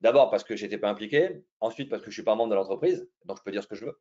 D'abord 0.01 0.30
parce 0.30 0.43
que 0.43 0.56
je 0.56 0.63
n'étais 0.63 0.77
pas 0.77 0.89
impliqué, 0.89 1.41
ensuite 1.60 1.89
parce 1.89 2.01
que 2.01 2.06
je 2.06 2.12
ne 2.12 2.13
suis 2.13 2.23
pas 2.23 2.36
membre 2.36 2.51
de 2.51 2.56
l'entreprise, 2.56 3.10
donc 3.25 3.38
je 3.39 3.43
peux 3.43 3.51
dire 3.51 3.63
ce 3.63 3.67
que 3.67 3.73
je 3.75 3.86
veux. 3.86 3.99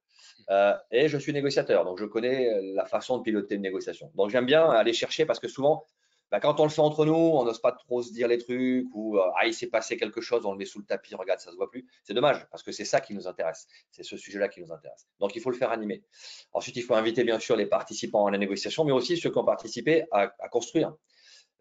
Euh, 0.50 0.74
et 0.90 1.08
je 1.08 1.16
suis 1.16 1.32
négociateur, 1.32 1.86
donc 1.86 1.98
je 1.98 2.04
connais 2.04 2.60
la 2.74 2.84
façon 2.84 3.16
de 3.16 3.22
piloter 3.22 3.54
une 3.54 3.62
négociation. 3.62 4.10
Donc 4.14 4.28
j'aime 4.28 4.44
bien 4.44 4.68
aller 4.68 4.92
chercher 4.92 5.24
parce 5.24 5.40
que 5.40 5.48
souvent, 5.48 5.86
bah, 6.32 6.40
quand 6.40 6.58
on 6.58 6.64
le 6.64 6.70
fait 6.70 6.80
entre 6.80 7.04
nous, 7.04 7.14
on 7.14 7.44
n'ose 7.44 7.60
pas 7.60 7.70
trop 7.70 8.02
se 8.02 8.12
dire 8.12 8.26
les 8.26 8.38
trucs 8.38 8.88
ou 8.92 9.16
euh, 9.16 9.30
ah 9.40 9.46
il 9.46 9.54
s'est 9.54 9.68
passé 9.68 9.96
quelque 9.96 10.20
chose, 10.20 10.44
on 10.44 10.52
le 10.52 10.58
met 10.58 10.64
sous 10.64 10.80
le 10.80 10.84
tapis, 10.84 11.14
regarde 11.14 11.38
ça 11.38 11.52
se 11.52 11.56
voit 11.56 11.70
plus. 11.70 11.86
C'est 12.02 12.14
dommage 12.14 12.44
parce 12.50 12.64
que 12.64 12.72
c'est 12.72 12.84
ça 12.84 13.00
qui 13.00 13.14
nous 13.14 13.28
intéresse, 13.28 13.68
c'est 13.92 14.02
ce 14.02 14.16
sujet-là 14.16 14.48
qui 14.48 14.60
nous 14.60 14.72
intéresse. 14.72 15.06
Donc 15.20 15.36
il 15.36 15.42
faut 15.42 15.50
le 15.50 15.56
faire 15.56 15.70
animer. 15.70 16.02
Ensuite 16.52 16.76
il 16.76 16.82
faut 16.82 16.94
inviter 16.94 17.22
bien 17.22 17.38
sûr 17.38 17.54
les 17.54 17.66
participants 17.66 18.26
à 18.26 18.32
la 18.32 18.38
négociation, 18.38 18.84
mais 18.84 18.92
aussi 18.92 19.16
ceux 19.16 19.30
qui 19.30 19.38
ont 19.38 19.44
participé 19.44 20.06
à, 20.10 20.28
construire 20.48 20.94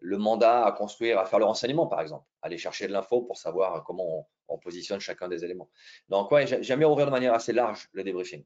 le 0.00 0.18
mandat, 0.18 0.66
à 0.66 0.72
construire, 0.72 1.20
à 1.20 1.26
faire 1.26 1.38
le 1.38 1.44
renseignement 1.44 1.86
par 1.86 2.00
exemple, 2.00 2.24
aller 2.42 2.58
chercher 2.58 2.88
de 2.88 2.92
l'info 2.92 3.22
pour 3.22 3.36
savoir 3.36 3.84
comment 3.84 4.28
on, 4.48 4.58
positionne 4.58 4.98
chacun 4.98 5.28
des 5.28 5.44
éléments. 5.44 5.70
Donc 6.08 6.32
ouais, 6.32 6.46
j'aime 6.46 6.78
bien 6.80 6.88
ouvrir 6.88 7.06
de 7.06 7.12
manière 7.12 7.34
assez 7.34 7.52
large 7.52 7.88
le 7.92 8.02
débriefing. 8.02 8.44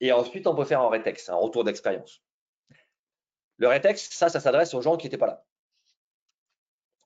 Et 0.00 0.12
ensuite 0.12 0.46
on 0.46 0.54
peut 0.54 0.64
faire 0.64 0.82
un 0.82 0.90
rétexte, 0.90 1.30
un 1.30 1.36
retour 1.36 1.64
d'expérience. 1.64 2.22
Le 3.56 3.68
rétexte, 3.68 4.12
ça, 4.12 4.28
ça 4.28 4.40
s'adresse 4.40 4.74
aux 4.74 4.82
gens 4.82 4.96
qui 4.96 5.06
n'étaient 5.06 5.18
pas 5.18 5.26
là 5.26 5.44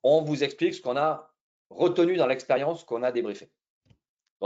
on 0.07 0.23
vous 0.23 0.45
explique 0.45 0.75
ce 0.75 0.83
qu'on 0.83 0.97
a 0.97 1.33
retenu 1.71 2.17
dans 2.17 2.27
l'expérience 2.27 2.85
qu'on 2.85 3.03
a 3.03 3.13
débriefé. 3.13 3.51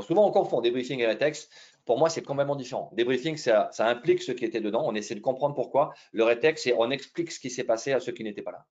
Souvent, 0.03 0.27
on 0.27 0.31
confond 0.31 0.61
débriefing 0.61 1.01
et 1.01 1.07
rétexte. 1.07 1.53
Pour 1.85 1.99
moi, 1.99 2.09
c'est 2.09 2.23
complètement 2.23 2.57
différent. 2.57 2.91
Débriefing, 2.95 3.37
ça, 3.37 3.71
implique 3.81 4.23
ce 4.23 4.33
qui 4.33 4.45
était 4.45 4.61
dedans. 4.61 4.83
On 4.87 4.95
essaie 4.95 5.15
de 5.15 5.21
comprendre 5.21 5.55
pourquoi. 5.55 5.93
Le 6.13 6.25
rétexte, 6.25 6.65
c'est 6.65 6.75
on 6.75 6.91
explique 6.91 7.33
ce 7.33 7.41
qui 7.41 7.51
s'est 7.51 7.65
passé 7.65 7.93
à 7.93 8.01
ceux 8.01 8.13
qui 8.13 8.23
n'étaient 8.23 8.43
pas 8.43 8.53
là. 8.53 8.67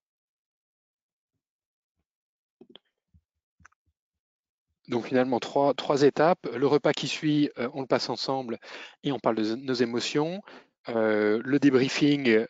Donc 4.87 5.05
finalement, 5.05 5.39
trois, 5.39 5.73
trois 5.75 6.01
étapes. 6.01 6.47
Le 6.55 6.65
repas 6.65 6.93
qui 6.93 7.07
suit, 7.07 7.51
euh, 7.59 7.69
on 7.73 7.81
le 7.81 7.87
passe 7.87 8.09
ensemble 8.09 8.57
et 9.03 9.11
on 9.11 9.19
parle 9.19 9.35
de 9.35 9.55
nos 9.55 9.73
émotions. 9.73 10.41
Le 10.95 11.57
débriefing 11.59 12.45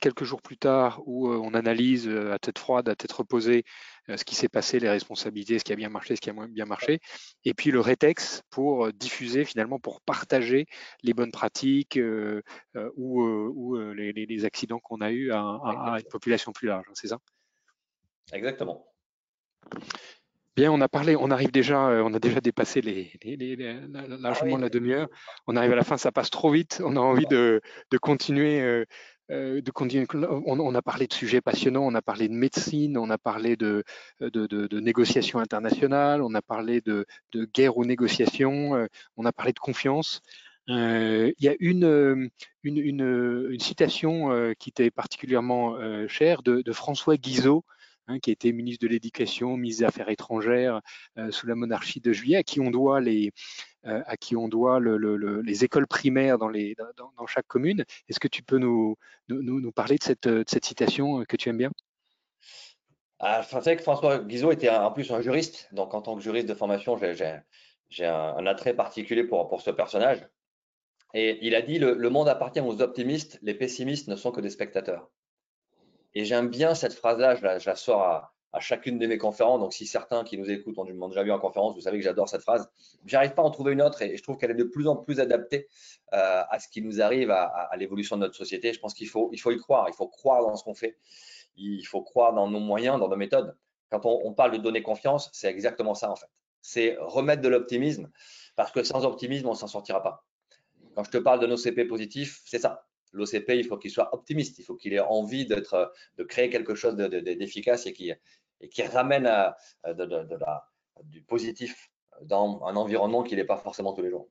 quelques 0.00 0.24
jours 0.24 0.42
plus 0.42 0.56
tard 0.56 1.02
où 1.06 1.28
on 1.28 1.54
analyse 1.54 2.08
à 2.08 2.38
tête 2.38 2.58
froide, 2.58 2.88
à 2.88 2.96
tête 2.96 3.12
reposée 3.12 3.64
ce 4.08 4.24
qui 4.24 4.34
s'est 4.34 4.48
passé, 4.48 4.80
les 4.80 4.88
responsabilités, 4.88 5.58
ce 5.58 5.64
qui 5.64 5.72
a 5.72 5.76
bien 5.76 5.88
marché, 5.88 6.16
ce 6.16 6.20
qui 6.20 6.30
a 6.30 6.32
moins 6.32 6.48
bien 6.48 6.64
marché, 6.64 7.00
et 7.44 7.54
puis 7.54 7.70
le 7.70 7.80
rétex 7.80 8.42
pour 8.50 8.92
diffuser 8.92 9.44
finalement, 9.44 9.78
pour 9.78 10.00
partager 10.00 10.66
les 11.02 11.14
bonnes 11.14 11.32
pratiques 11.32 11.98
ou, 12.96 13.76
les, 13.94 14.44
accidents 14.44 14.80
qu'on 14.80 15.00
a 15.00 15.10
eu 15.10 15.30
à, 15.30 15.40
à, 15.40 15.96
une 15.98 16.08
population 16.08 16.52
plus 16.52 16.68
large, 16.68 16.86
hein, 16.88 16.92
c'est 16.94 17.08
ça? 17.08 17.18
Exactement. 18.32 18.86
Bien, 20.60 20.70
on 20.70 20.82
a 20.82 20.88
parlé, 20.88 21.16
on 21.16 21.30
arrive 21.30 21.52
déjà, 21.52 21.88
euh, 21.88 22.02
on 22.04 22.12
a 22.12 22.18
déjà 22.18 22.42
dépassé 22.42 22.82
les, 22.82 23.10
largement 24.20 24.58
la 24.58 24.68
demi-heure. 24.68 25.08
On 25.46 25.56
arrive 25.56 25.72
à 25.72 25.76
la 25.76 25.84
fin, 25.84 25.96
ça 25.96 26.12
passe 26.12 26.28
trop 26.28 26.50
vite. 26.50 26.82
On 26.84 26.96
a 26.96 27.00
envie 27.00 27.24
de, 27.24 27.62
continuer. 28.02 28.60
Euh, 28.60 28.84
euh, 29.30 29.62
de 29.62 29.70
continuer. 29.70 30.06
On, 30.12 30.74
a 30.74 30.82
parlé 30.82 31.06
de 31.06 31.14
sujets 31.14 31.40
passionnants, 31.40 31.86
on 31.86 31.94
a 31.94 32.02
parlé 32.02 32.28
de 32.28 32.34
médecine, 32.34 32.98
on 32.98 33.08
a 33.08 33.16
parlé 33.16 33.56
de, 33.56 33.84
de, 34.20 34.80
négociations 34.80 35.38
internationales, 35.38 36.20
on 36.20 36.34
a 36.34 36.42
parlé 36.42 36.82
de, 36.82 37.06
guerre 37.54 37.78
ou 37.78 37.86
négociations, 37.86 38.86
on 39.16 39.24
a 39.24 39.32
parlé 39.32 39.54
de 39.54 39.60
confiance. 39.60 40.20
il 40.68 41.34
y 41.40 41.48
a 41.48 41.54
une, 41.58 42.30
une, 42.64 43.60
citation 43.60 44.52
qui 44.58 44.68
était 44.68 44.90
particulièrement 44.90 45.78
chère 46.06 46.42
de, 46.42 46.72
François 46.72 47.16
Guizot, 47.16 47.64
Hein, 48.10 48.18
qui 48.18 48.30
était 48.30 48.50
ministre 48.50 48.84
de 48.84 48.90
l'Éducation, 48.90 49.56
ministre 49.56 49.82
des 49.82 49.86
Affaires 49.86 50.08
étrangères 50.08 50.80
euh, 51.18 51.30
sous 51.30 51.46
la 51.46 51.54
monarchie 51.54 52.00
de 52.00 52.12
Juillet, 52.12 52.38
à 52.38 52.42
qui 52.42 52.60
on 52.60 52.70
doit 52.70 53.00
les, 53.00 53.30
euh, 53.86 54.02
écoles 55.62 55.86
primaires 55.86 56.38
dans, 56.38 56.50
chaque 57.26 57.46
commune. 57.46 57.84
Est-ce 58.08 58.18
que 58.18 58.28
tu 58.28 58.42
peux 58.42 58.58
nous, 58.58 58.96
parler 59.74 59.96
de 59.96 60.02
cette, 60.02 60.28
cette, 60.48 60.64
citation 60.64 61.24
que 61.24 61.36
tu 61.36 61.50
aimes 61.50 61.58
bien? 61.58 61.70
Ah, 63.20 63.42
C'est 63.42 63.76
que 63.76 63.82
François 63.82 64.18
Guizot 64.18 64.52
était 64.52 64.70
en 64.70 64.90
plus 64.90 65.10
un 65.12 65.20
juriste, 65.20 65.68
donc 65.72 65.94
en 65.94 66.02
tant 66.02 66.16
que 66.16 66.22
juriste 66.22 66.48
de 66.48 66.54
formation, 66.54 66.98
j'ai 67.90 68.06
un, 68.06 68.46
attrait 68.46 68.74
particulier 68.74 69.24
pour, 69.24 69.48
pour 69.48 69.60
ce 69.60 69.70
personnage. 69.70 70.26
Et 71.14 71.38
il 71.46 71.54
a 71.54 71.62
dit 71.62 71.78
le 71.78 72.08
monde 72.08 72.28
appartient 72.28 72.60
aux 72.60 72.82
optimistes, 72.82 73.38
les 73.42 73.54
pessimistes 73.54 74.08
ne 74.08 74.16
sont 74.16 74.32
que 74.32 74.40
des 74.40 74.50
spectateurs. 74.50 75.10
Et 76.14 76.24
j'aime 76.24 76.48
bien 76.48 76.74
cette 76.74 76.94
phrase-là, 76.94 77.36
je, 77.36 77.42
la, 77.42 77.76
sors 77.76 78.02
à, 78.02 78.32
chacune 78.58 78.98
de 78.98 79.06
mes 79.06 79.18
conférences. 79.18 79.60
Donc, 79.60 79.72
si 79.72 79.86
certains 79.86 80.24
qui 80.24 80.36
nous 80.36 80.50
écoutent 80.50 80.76
ont 80.78 81.08
déjà 81.08 81.22
vu 81.22 81.30
en 81.30 81.38
conférence, 81.38 81.74
vous 81.74 81.82
savez 81.82 81.98
que 81.98 82.04
j'adore 82.04 82.28
cette 82.28 82.42
phrase. 82.42 82.68
J'arrive 83.06 83.34
pas 83.34 83.42
à 83.42 83.44
en 83.44 83.50
trouver 83.50 83.72
une 83.72 83.82
autre 83.82 84.02
et 84.02 84.16
je 84.16 84.22
trouve 84.22 84.36
qu'elle 84.36 84.50
est 84.50 84.54
de 84.54 84.64
plus 84.64 84.88
en 84.88 84.96
plus 84.96 85.20
adaptée 85.20 85.68
euh, 86.12 86.42
à 86.48 86.58
ce 86.58 86.68
qui 86.68 86.82
nous 86.82 87.00
arrive, 87.00 87.30
à, 87.30 87.70
l'évolution 87.76 88.16
de 88.16 88.22
notre 88.22 88.34
société. 88.34 88.72
Je 88.72 88.80
pense 88.80 88.94
qu'il 88.94 89.08
faut, 89.08 89.30
il 89.32 89.38
faut 89.38 89.52
y 89.52 89.58
croire. 89.58 89.86
Il 89.88 89.94
faut 89.94 90.08
croire 90.08 90.42
dans 90.42 90.56
ce 90.56 90.64
qu'on 90.64 90.74
fait. 90.74 90.96
Il 91.56 91.84
faut 91.84 92.02
croire 92.02 92.32
dans 92.32 92.48
nos 92.48 92.60
moyens, 92.60 92.98
dans 92.98 93.08
nos 93.08 93.16
méthodes. 93.16 93.56
Quand 93.90 94.04
on, 94.04 94.32
parle 94.32 94.52
de 94.52 94.58
donner 94.58 94.82
confiance, 94.82 95.30
c'est 95.32 95.48
exactement 95.48 95.94
ça 95.94 96.10
en 96.10 96.16
fait. 96.16 96.28
C'est 96.62 96.96
remettre 97.00 97.42
de 97.42 97.48
l'optimisme 97.48 98.10
parce 98.54 98.70
que 98.70 98.82
sans 98.82 99.04
optimisme, 99.04 99.48
on 99.48 99.54
s'en 99.54 99.66
sortira 99.66 100.02
pas. 100.02 100.24
Quand 100.94 101.04
je 101.04 101.10
te 101.10 101.18
parle 101.18 101.40
de 101.40 101.46
nos 101.46 101.56
CP 101.56 101.86
positifs, 101.86 102.40
c'est 102.44 102.58
ça 102.58 102.84
l'OCP, 103.12 103.50
il 103.50 103.64
faut 103.64 103.76
qu'il 103.76 103.90
soit 103.90 104.14
optimiste, 104.14 104.58
il 104.58 104.64
faut 104.64 104.76
qu'il 104.76 104.92
ait 104.92 105.00
envie 105.00 105.46
de 105.46 106.24
créer 106.24 106.50
quelque 106.50 106.74
chose 106.74 106.96
d'efficace 106.96 107.86
et 107.86 107.92
qui, 107.92 108.82
ramène 108.82 109.24
la, 109.24 109.56
du 111.04 111.22
positif 111.22 111.90
dans 112.22 112.62
un 112.64 112.76
environnement 112.76 113.22
qui 113.22 113.36
n'est 113.36 113.44
pas 113.44 113.56
forcément 113.56 113.92
tous 113.92 114.02
les 114.02 114.10
jours. 114.10 114.28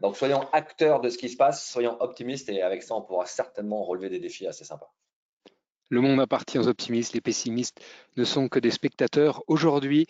Donc, 0.00 0.16
soyons 0.16 0.48
acteurs 0.52 1.00
de 1.00 1.10
ce 1.10 1.18
qui 1.18 1.28
se 1.28 1.36
passe, 1.36 1.68
soyons 1.68 2.00
optimistes 2.00 2.48
et 2.48 2.62
avec 2.62 2.82
ça, 2.82 2.94
on 2.94 3.02
pourra 3.02 3.26
certainement 3.26 3.84
relever 3.84 4.08
des 4.08 4.18
défis 4.18 4.46
assez 4.46 4.64
sympas. 4.64 4.94
Le 5.90 6.00
monde 6.00 6.20
appartient 6.20 6.58
aux 6.58 6.68
optimistes, 6.68 7.14
les 7.14 7.20
pessimistes 7.20 7.80
ne 8.16 8.24
sont 8.24 8.48
que 8.48 8.60
des 8.60 8.70
spectateurs. 8.70 9.42
Aujourd'hui, 9.48 10.06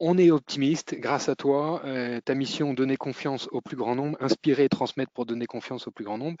on 0.00 0.16
est 0.16 0.30
optimiste 0.30 0.96
grâce 0.98 1.28
à 1.28 1.36
toi. 1.36 1.82
Euh, 1.84 2.20
ta 2.22 2.34
mission, 2.34 2.72
donner 2.72 2.96
confiance 2.96 3.48
au 3.52 3.60
plus 3.60 3.76
grand 3.76 3.94
nombre, 3.94 4.16
inspirer 4.20 4.64
et 4.64 4.68
transmettre 4.68 5.12
pour 5.12 5.26
donner 5.26 5.46
confiance 5.46 5.86
au 5.86 5.90
plus 5.90 6.04
grand 6.04 6.18
nombre. 6.18 6.38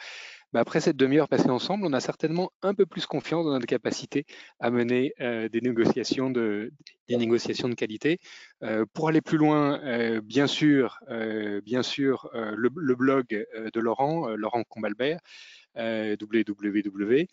Bah, 0.52 0.60
après 0.60 0.80
cette 0.80 0.96
demi-heure 0.96 1.28
passée 1.28 1.50
ensemble, 1.50 1.86
on 1.86 1.92
a 1.92 2.00
certainement 2.00 2.50
un 2.62 2.74
peu 2.74 2.86
plus 2.86 3.06
confiance 3.06 3.44
dans 3.44 3.52
notre 3.52 3.66
capacité 3.66 4.24
à 4.58 4.70
mener 4.70 5.12
euh, 5.20 5.48
des, 5.48 5.60
négociations 5.60 6.30
de, 6.30 6.72
qualité. 7.76 8.18
Euh, 8.62 8.86
pour 8.94 9.08
aller 9.08 9.20
plus 9.20 9.38
loin, 9.38 10.20
bien 10.22 10.46
sûr, 10.46 10.98
le, 11.08 12.68
blog 12.68 13.26
de 13.28 13.80
Laurent, 13.80 14.28
Laurent 14.28 14.64
Combalbert, 14.64 15.20
www. 15.76 17.26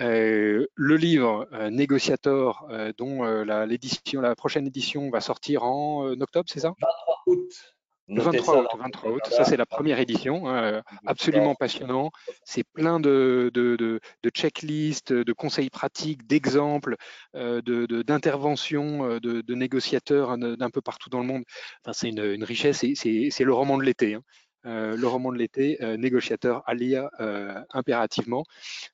Euh, 0.00 0.66
le 0.74 0.96
livre 0.96 1.48
euh, 1.52 1.70
Négociator, 1.70 2.68
dont 2.98 3.22
la, 3.22 3.66
l'édition, 3.66 4.20
la 4.20 4.34
prochaine 4.34 4.66
édition 4.66 5.10
va 5.10 5.20
sortir 5.20 5.64
en 5.64 6.20
octobre, 6.20 6.48
c'est 6.48 6.60
ça? 6.60 6.74
23 6.80 7.22
août. 7.26 7.76
Le 8.08 8.20
23 8.20 8.62
août, 8.62 8.68
23 8.78 9.10
août, 9.12 9.22
ça 9.30 9.44
c'est 9.44 9.56
la 9.56 9.64
première 9.64 10.00
édition, 10.00 10.48
hein, 10.48 10.82
absolument 11.06 11.54
passionnant. 11.54 12.10
C'est 12.44 12.64
plein 12.64 12.98
de, 12.98 13.50
de, 13.54 13.76
de, 13.76 14.00
de 14.22 14.30
checklists, 14.30 15.12
de 15.12 15.32
conseils 15.32 15.70
pratiques, 15.70 16.26
d'exemples, 16.26 16.96
d'interventions 17.32 19.18
de, 19.20 19.54
négociateurs 19.54 20.36
d'un 20.36 20.70
peu 20.70 20.80
partout 20.82 21.10
dans 21.10 21.20
le 21.20 21.26
monde. 21.26 21.44
Enfin, 21.84 21.92
c'est 21.92 22.08
une, 22.08 22.24
une 22.24 22.44
richesse, 22.44 22.84
c'est 22.94 23.44
le 23.44 23.54
roman 23.54 23.78
de 23.78 23.84
l'été. 23.84 24.14
Hein. 24.14 24.22
Euh, 24.64 24.96
le 24.96 25.06
roman 25.08 25.32
de 25.32 25.38
l'été, 25.38 25.82
euh, 25.82 25.96
négociateur 25.96 26.62
à 26.66 26.74
lire 26.74 27.08
euh, 27.18 27.60
impérativement 27.70 28.44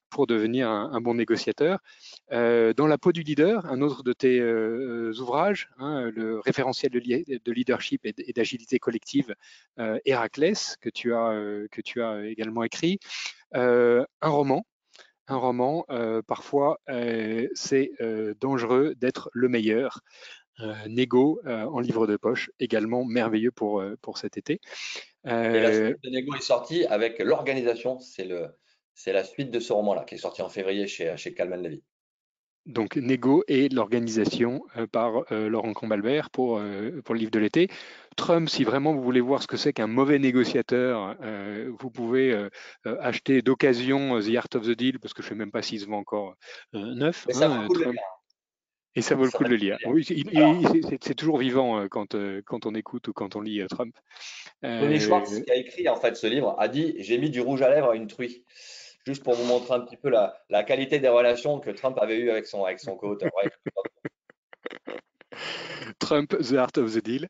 pour 0.09 0.27
devenir 0.27 0.71
un, 0.71 1.01
bon 1.03 1.15
négociateur. 1.15 1.81
dans 2.31 2.87
la 2.87 2.97
peau 2.97 3.13
du 3.13 3.23
leader, 3.23 3.67
un 3.67 3.83
autre 3.83 4.03
de 4.03 4.15
tes 4.15 4.43
ouvrages, 5.21 5.69
hein, 5.79 6.11
le 6.15 6.41
référentiel 6.41 6.91
de, 6.91 7.53
leadership 7.53 8.07
et 8.07 8.33
d'agilité 8.33 8.79
collective, 8.79 9.35
Héraclès, 10.07 10.79
que 10.81 10.89
tu 10.89 11.13
as, 11.13 11.67
que 11.71 11.83
tu 11.83 12.03
as 12.03 12.25
également 12.25 12.65
écrit, 12.65 12.99
un 13.53 14.07
roman 14.23 14.65
un 15.31 15.37
roman, 15.37 15.85
parfois, 16.27 16.81
c'est 17.53 17.91
dangereux 18.41 18.95
d'être 18.97 19.29
le 19.35 19.51
meilleur. 19.51 20.01
Nego 20.89 21.41
en 21.45 21.81
livre 21.81 22.07
de 22.07 22.17
poche, 22.17 22.51
également 22.59 23.05
merveilleux 23.05 23.53
pour, 23.53 23.83
pour 24.03 24.19
cet 24.19 24.37
été. 24.37 24.61
Et 25.25 25.31
la 25.31 25.73
suite 25.73 26.03
de 26.03 26.11
Nego 26.11 26.35
est 26.35 26.41
sortie 26.41 26.85
avec 26.87 27.19
l'organisation. 27.19 27.99
C'est 28.01 28.25
le, 28.25 28.49
c'est 28.95 29.13
la 29.13 29.25
suite 29.25 29.51
de 29.51 29.61
ce 29.61 29.73
roman-là 29.73 30.05
qui 30.05 30.17
est 30.17 30.19
sorti 30.19 30.43
en 30.43 30.49
février 30.49 30.87
chez, 30.87 31.17
chez 31.17 31.35
Calman 31.35 31.63
Levy. 31.63 31.83
Donc 32.69 32.97
Nego 32.97 33.45
et 33.49 33.71
l'organisation 33.71 34.63
euh, 34.77 34.87
par 34.87 35.25
euh, 35.33 35.49
Laurent 35.49 35.73
Combalbert 35.73 36.29
pour, 36.29 36.59
euh, 36.59 37.01
pour 37.03 37.15
le 37.15 37.21
livre 37.21 37.31
de 37.31 37.39
l'été. 37.39 37.69
Trump, 38.17 38.49
si 38.49 38.63
vraiment 38.63 38.93
vous 38.93 39.03
voulez 39.03 39.23
voir 39.23 39.43
ce 39.43 39.47
que 39.47 39.57
c'est 39.57 39.73
qu'un 39.73 39.87
mauvais 39.87 40.19
négociateur, 40.19 41.17
vous 41.79 41.89
pouvez 41.89 42.49
acheter 42.85 43.43
d'occasion 43.43 44.21
The 44.21 44.35
Art 44.35 44.49
of 44.57 44.67
the 44.67 44.73
Deal, 44.73 44.99
parce 44.99 45.15
que 45.15 45.23
je 45.23 45.29
ne 45.29 45.31
sais 45.31 45.39
même 45.39 45.53
pas 45.53 45.63
s'il 45.63 45.79
se 45.79 45.87
vend 45.87 45.99
encore 45.99 46.35
neuf. 46.73 47.27
Mais 47.29 47.35
ça 47.35 47.49
hein, 47.49 47.69
et 48.95 49.03
ça 49.03 49.15
vaut 49.15 49.25
le 49.25 49.31
coup 49.31 49.45
de 49.45 49.51
le 49.51 49.57
lire. 49.57 49.79
Oui, 49.87 50.05
c'est 50.05 51.15
toujours 51.15 51.39
vivant 51.39 51.79
euh, 51.79 51.89
quand, 51.89 52.15
euh, 52.15 52.43
quand 52.45 52.67
on 52.67 52.75
écoute 52.75 53.09
ou 53.09 53.13
quand 53.13 53.37
on 53.37 53.41
lit 53.41 53.61
euh, 53.61 53.67
Trump. 53.69 53.95
Tony 54.63 54.99
Schwartz, 54.99 55.41
qui 55.41 55.51
a 55.51 55.57
écrit 55.57 55.89
en 55.89 55.97
fait 55.97 56.17
ce 56.17 56.27
livre, 56.27 56.57
a 56.59 56.69
dit 56.69 56.95
J'ai 56.99 57.19
mis 57.19 57.31
du 57.31 57.41
rouge 57.41 57.63
à 57.63 57.71
lèvres 57.71 57.91
à 57.91 57.97
une 57.97 58.09
truie. 58.09 58.45
Juste 59.07 59.23
pour 59.23 59.35
vous 59.35 59.45
montrer 59.45 59.75
un 59.75 59.81
petit 59.81 59.97
peu 59.97 60.11
la, 60.11 60.37
la 60.51 60.65
qualité 60.65 60.99
des 60.99 61.09
relations 61.09 61.61
que 61.61 61.71
Trump 61.71 61.97
avait 61.99 62.19
eues 62.19 62.31
avec 62.31 62.47
son, 62.47 62.65
avec 62.65 62.81
son 62.81 62.97
co-auteur. 62.97 63.31
Trump, 65.99 66.37
The 66.39 66.55
Art 66.55 66.77
of 66.77 66.93
the 66.95 67.03
Deal. 67.03 67.29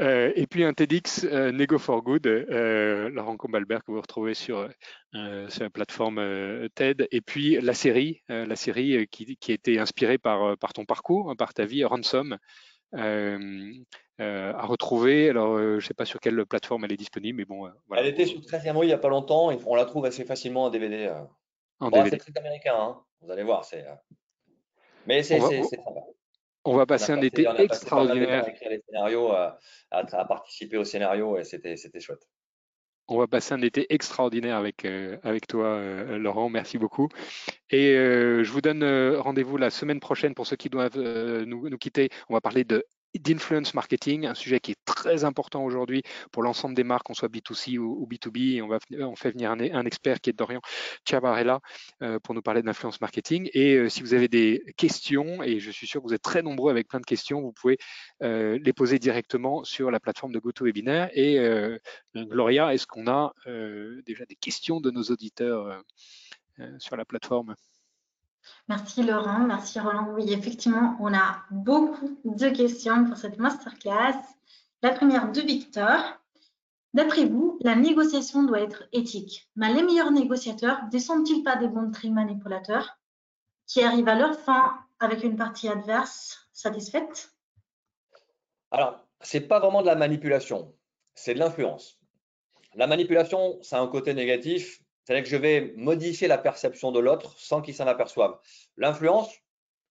Euh, 0.00 0.32
et 0.36 0.46
puis 0.46 0.62
un 0.62 0.72
TEDx 0.72 1.24
euh, 1.24 1.50
Nego 1.50 1.78
for 1.78 2.02
Good, 2.02 2.26
euh, 2.26 3.08
Laurent 3.08 3.36
Combalbert 3.36 3.82
que 3.82 3.90
vous 3.90 4.00
retrouvez 4.00 4.34
sur, 4.34 4.68
sur 5.12 5.62
la 5.64 5.70
plateforme 5.70 6.68
TED. 6.74 7.08
Et 7.10 7.20
puis 7.20 7.60
la 7.60 7.74
série, 7.74 8.22
la 8.28 8.56
série 8.56 9.06
qui, 9.08 9.36
qui, 9.36 9.50
a 9.50 9.54
été 9.54 9.78
inspirée 9.78 10.18
par, 10.18 10.56
par 10.58 10.72
ton 10.72 10.84
parcours, 10.84 11.34
par 11.36 11.52
ta 11.52 11.64
vie, 11.64 11.84
Ransom, 11.84 12.38
à 12.92 14.66
retrouver. 14.66 15.30
Alors 15.30 15.58
je 15.58 15.74
ne 15.74 15.80
sais 15.80 15.94
pas 15.94 16.04
sur 16.04 16.20
quelle 16.20 16.46
plateforme 16.46 16.84
elle 16.84 16.92
est 16.92 16.96
disponible, 16.96 17.38
mais 17.38 17.44
bon. 17.44 17.68
Voilà. 17.88 18.02
Elle 18.02 18.08
était 18.08 18.26
sur 18.26 18.40
13 18.40 18.62
il 18.64 18.86
n'y 18.86 18.92
a 18.92 18.98
pas 18.98 19.08
longtemps. 19.08 19.50
on 19.66 19.74
la 19.74 19.84
trouve 19.84 20.04
assez 20.04 20.24
facilement 20.24 20.64
en 20.64 20.70
DVD. 20.70 21.12
En 21.80 21.90
DVD. 21.90 22.10
C'est 22.10 22.32
très 22.32 22.40
américain, 22.40 22.76
hein. 22.76 23.02
vous 23.20 23.30
allez 23.30 23.42
voir. 23.42 23.66
Mais 25.06 25.22
c'est 25.22 25.40
sympa. 25.40 26.07
On 26.64 26.76
va 26.76 26.86
passer 26.86 27.12
un 27.12 27.22
été 27.22 27.46
extraordinaire. 27.58 28.44
À 28.44 28.50
écrire 28.50 28.70
les 28.70 28.82
scénarios, 28.86 29.32
à, 29.32 30.24
participer 30.26 30.76
au 30.76 30.84
scénario 30.84 31.38
et 31.38 31.44
c'était 31.44 31.76
chouette. 32.00 32.26
On 33.10 33.16
va 33.16 33.26
passer 33.26 33.54
un 33.54 33.62
été 33.62 33.86
extraordinaire 33.88 34.56
avec, 34.56 34.84
euh, 34.84 35.16
avec 35.22 35.46
toi, 35.46 35.64
euh, 35.64 36.18
Laurent. 36.18 36.50
Merci 36.50 36.76
beaucoup. 36.76 37.08
Et 37.70 37.94
euh, 37.94 38.44
je 38.44 38.52
vous 38.52 38.60
donne 38.60 38.84
rendez-vous 39.16 39.56
la 39.56 39.70
semaine 39.70 39.98
prochaine 39.98 40.34
pour 40.34 40.46
ceux 40.46 40.56
qui 40.56 40.68
doivent 40.68 40.98
nous, 40.98 41.70
nous, 41.70 41.78
quitter. 41.78 42.10
On 42.28 42.34
va 42.34 42.42
parler 42.42 42.64
de 42.64 42.84
d'influence 43.14 43.74
marketing, 43.74 44.26
un 44.26 44.34
sujet 44.34 44.60
qui 44.60 44.72
est 44.72 44.84
très 44.84 45.24
important 45.24 45.64
aujourd'hui 45.64 46.02
pour 46.32 46.42
l'ensemble 46.42 46.74
des 46.74 46.84
marques, 46.84 47.06
qu'on 47.06 47.14
soit 47.14 47.28
B2C 47.28 47.78
ou, 47.78 48.06
B2B. 48.06 48.56
Et 48.56 48.62
on, 48.62 48.68
va, 48.68 48.78
on 49.00 49.16
fait 49.16 49.30
venir 49.30 49.50
un, 49.50 49.84
expert 49.84 50.20
qui 50.20 50.30
est 50.30 50.32
Dorian 50.32 50.60
Chavarella 51.08 51.60
euh, 52.02 52.18
pour 52.20 52.34
nous 52.34 52.42
parler 52.42 52.62
d'influence 52.62 53.00
marketing. 53.00 53.48
Et 53.54 53.76
euh, 53.76 53.88
si 53.88 54.02
vous 54.02 54.14
avez 54.14 54.28
des 54.28 54.62
questions, 54.76 55.42
et 55.42 55.60
je 55.60 55.70
suis 55.70 55.86
sûr 55.86 56.00
que 56.02 56.06
vous 56.06 56.14
êtes 56.14 56.22
très 56.22 56.42
nombreux 56.42 56.70
avec 56.70 56.88
plein 56.88 57.00
de 57.00 57.06
questions, 57.06 57.40
vous 57.40 57.52
pouvez 57.52 57.78
euh, 58.22 58.58
les 58.62 58.72
poser 58.72 58.98
directement 58.98 59.64
sur 59.64 59.90
la 59.90 60.00
plateforme 60.00 60.32
de 60.32 60.38
GoToWebinar. 60.38 61.08
Et 61.14 61.38
Gloria, 62.14 62.74
est-ce 62.74 62.86
qu'on 62.86 63.06
a 63.06 63.32
déjà 64.06 64.24
des 64.26 64.36
questions 64.36 64.80
de 64.80 64.90
nos 64.90 65.02
auditeurs 65.04 65.82
sur 66.78 66.96
la 66.96 67.04
plateforme? 67.04 67.54
Merci 68.68 69.02
Laurent, 69.02 69.40
merci 69.40 69.80
Roland. 69.80 70.08
Oui, 70.14 70.32
effectivement, 70.32 70.96
on 71.00 71.14
a 71.14 71.42
beaucoup 71.50 72.18
de 72.24 72.48
questions 72.50 73.04
pour 73.06 73.16
cette 73.16 73.38
masterclass. 73.38 74.16
La 74.82 74.90
première 74.90 75.32
de 75.32 75.40
Victor. 75.40 75.98
D'après 76.94 77.26
vous, 77.26 77.58
la 77.62 77.74
négociation 77.74 78.44
doit 78.44 78.60
être 78.60 78.84
éthique, 78.92 79.48
mais 79.56 79.72
les 79.72 79.82
meilleurs 79.82 80.10
négociateurs 80.10 80.80
ne 80.92 80.98
sont-ils 80.98 81.42
pas 81.42 81.56
des 81.56 81.68
bons 81.68 81.90
tri 81.90 82.10
manipulateurs 82.10 82.98
qui 83.66 83.82
arrivent 83.82 84.08
à 84.08 84.14
leur 84.14 84.38
fin 84.38 84.78
avec 84.98 85.22
une 85.22 85.36
partie 85.36 85.68
adverse 85.68 86.48
satisfaite? 86.52 87.32
Alors, 88.70 89.06
ce 89.20 89.36
n'est 89.36 89.44
pas 89.44 89.60
vraiment 89.60 89.82
de 89.82 89.86
la 89.86 89.96
manipulation, 89.96 90.74
c'est 91.14 91.34
de 91.34 91.38
l'influence. 91.38 91.98
La 92.74 92.86
manipulation, 92.86 93.58
ça 93.62 93.78
a 93.78 93.82
un 93.82 93.88
côté 93.88 94.14
négatif 94.14 94.82
c'est-à-dire 95.08 95.24
que 95.24 95.30
je 95.30 95.36
vais 95.38 95.72
modifier 95.74 96.28
la 96.28 96.36
perception 96.36 96.92
de 96.92 97.00
l'autre 97.00 97.34
sans 97.38 97.62
qu'il 97.62 97.74
s'en 97.74 97.86
aperçoive. 97.86 98.36
L'influence, 98.76 99.30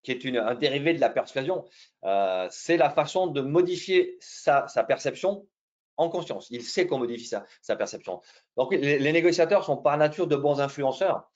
qui 0.03 0.11
est 0.11 0.37
un 0.37 0.53
dérivé 0.53 0.93
de 0.93 1.01
la 1.01 1.09
persuasion, 1.09 1.65
euh, 2.03 2.47
c'est 2.51 2.77
la 2.77 2.91
façon 2.91 3.25
de 3.25 3.41
modifier 3.41 4.15
sa, 4.19 4.67
perception 4.87 5.47
en 5.95 6.09
conscience. 6.09 6.49
Il 6.51 6.61
sait 6.61 6.85
qu'on 6.85 6.99
modifie 6.99 7.25
sa, 7.25 7.75
perception. 7.75 8.21
Donc, 8.57 8.75
les, 8.75 9.11
négociateurs 9.11 9.65
sont 9.65 9.77
par 9.77 9.97
nature 9.97 10.27
de 10.27 10.35
bons 10.35 10.61
influenceurs, 10.61 11.27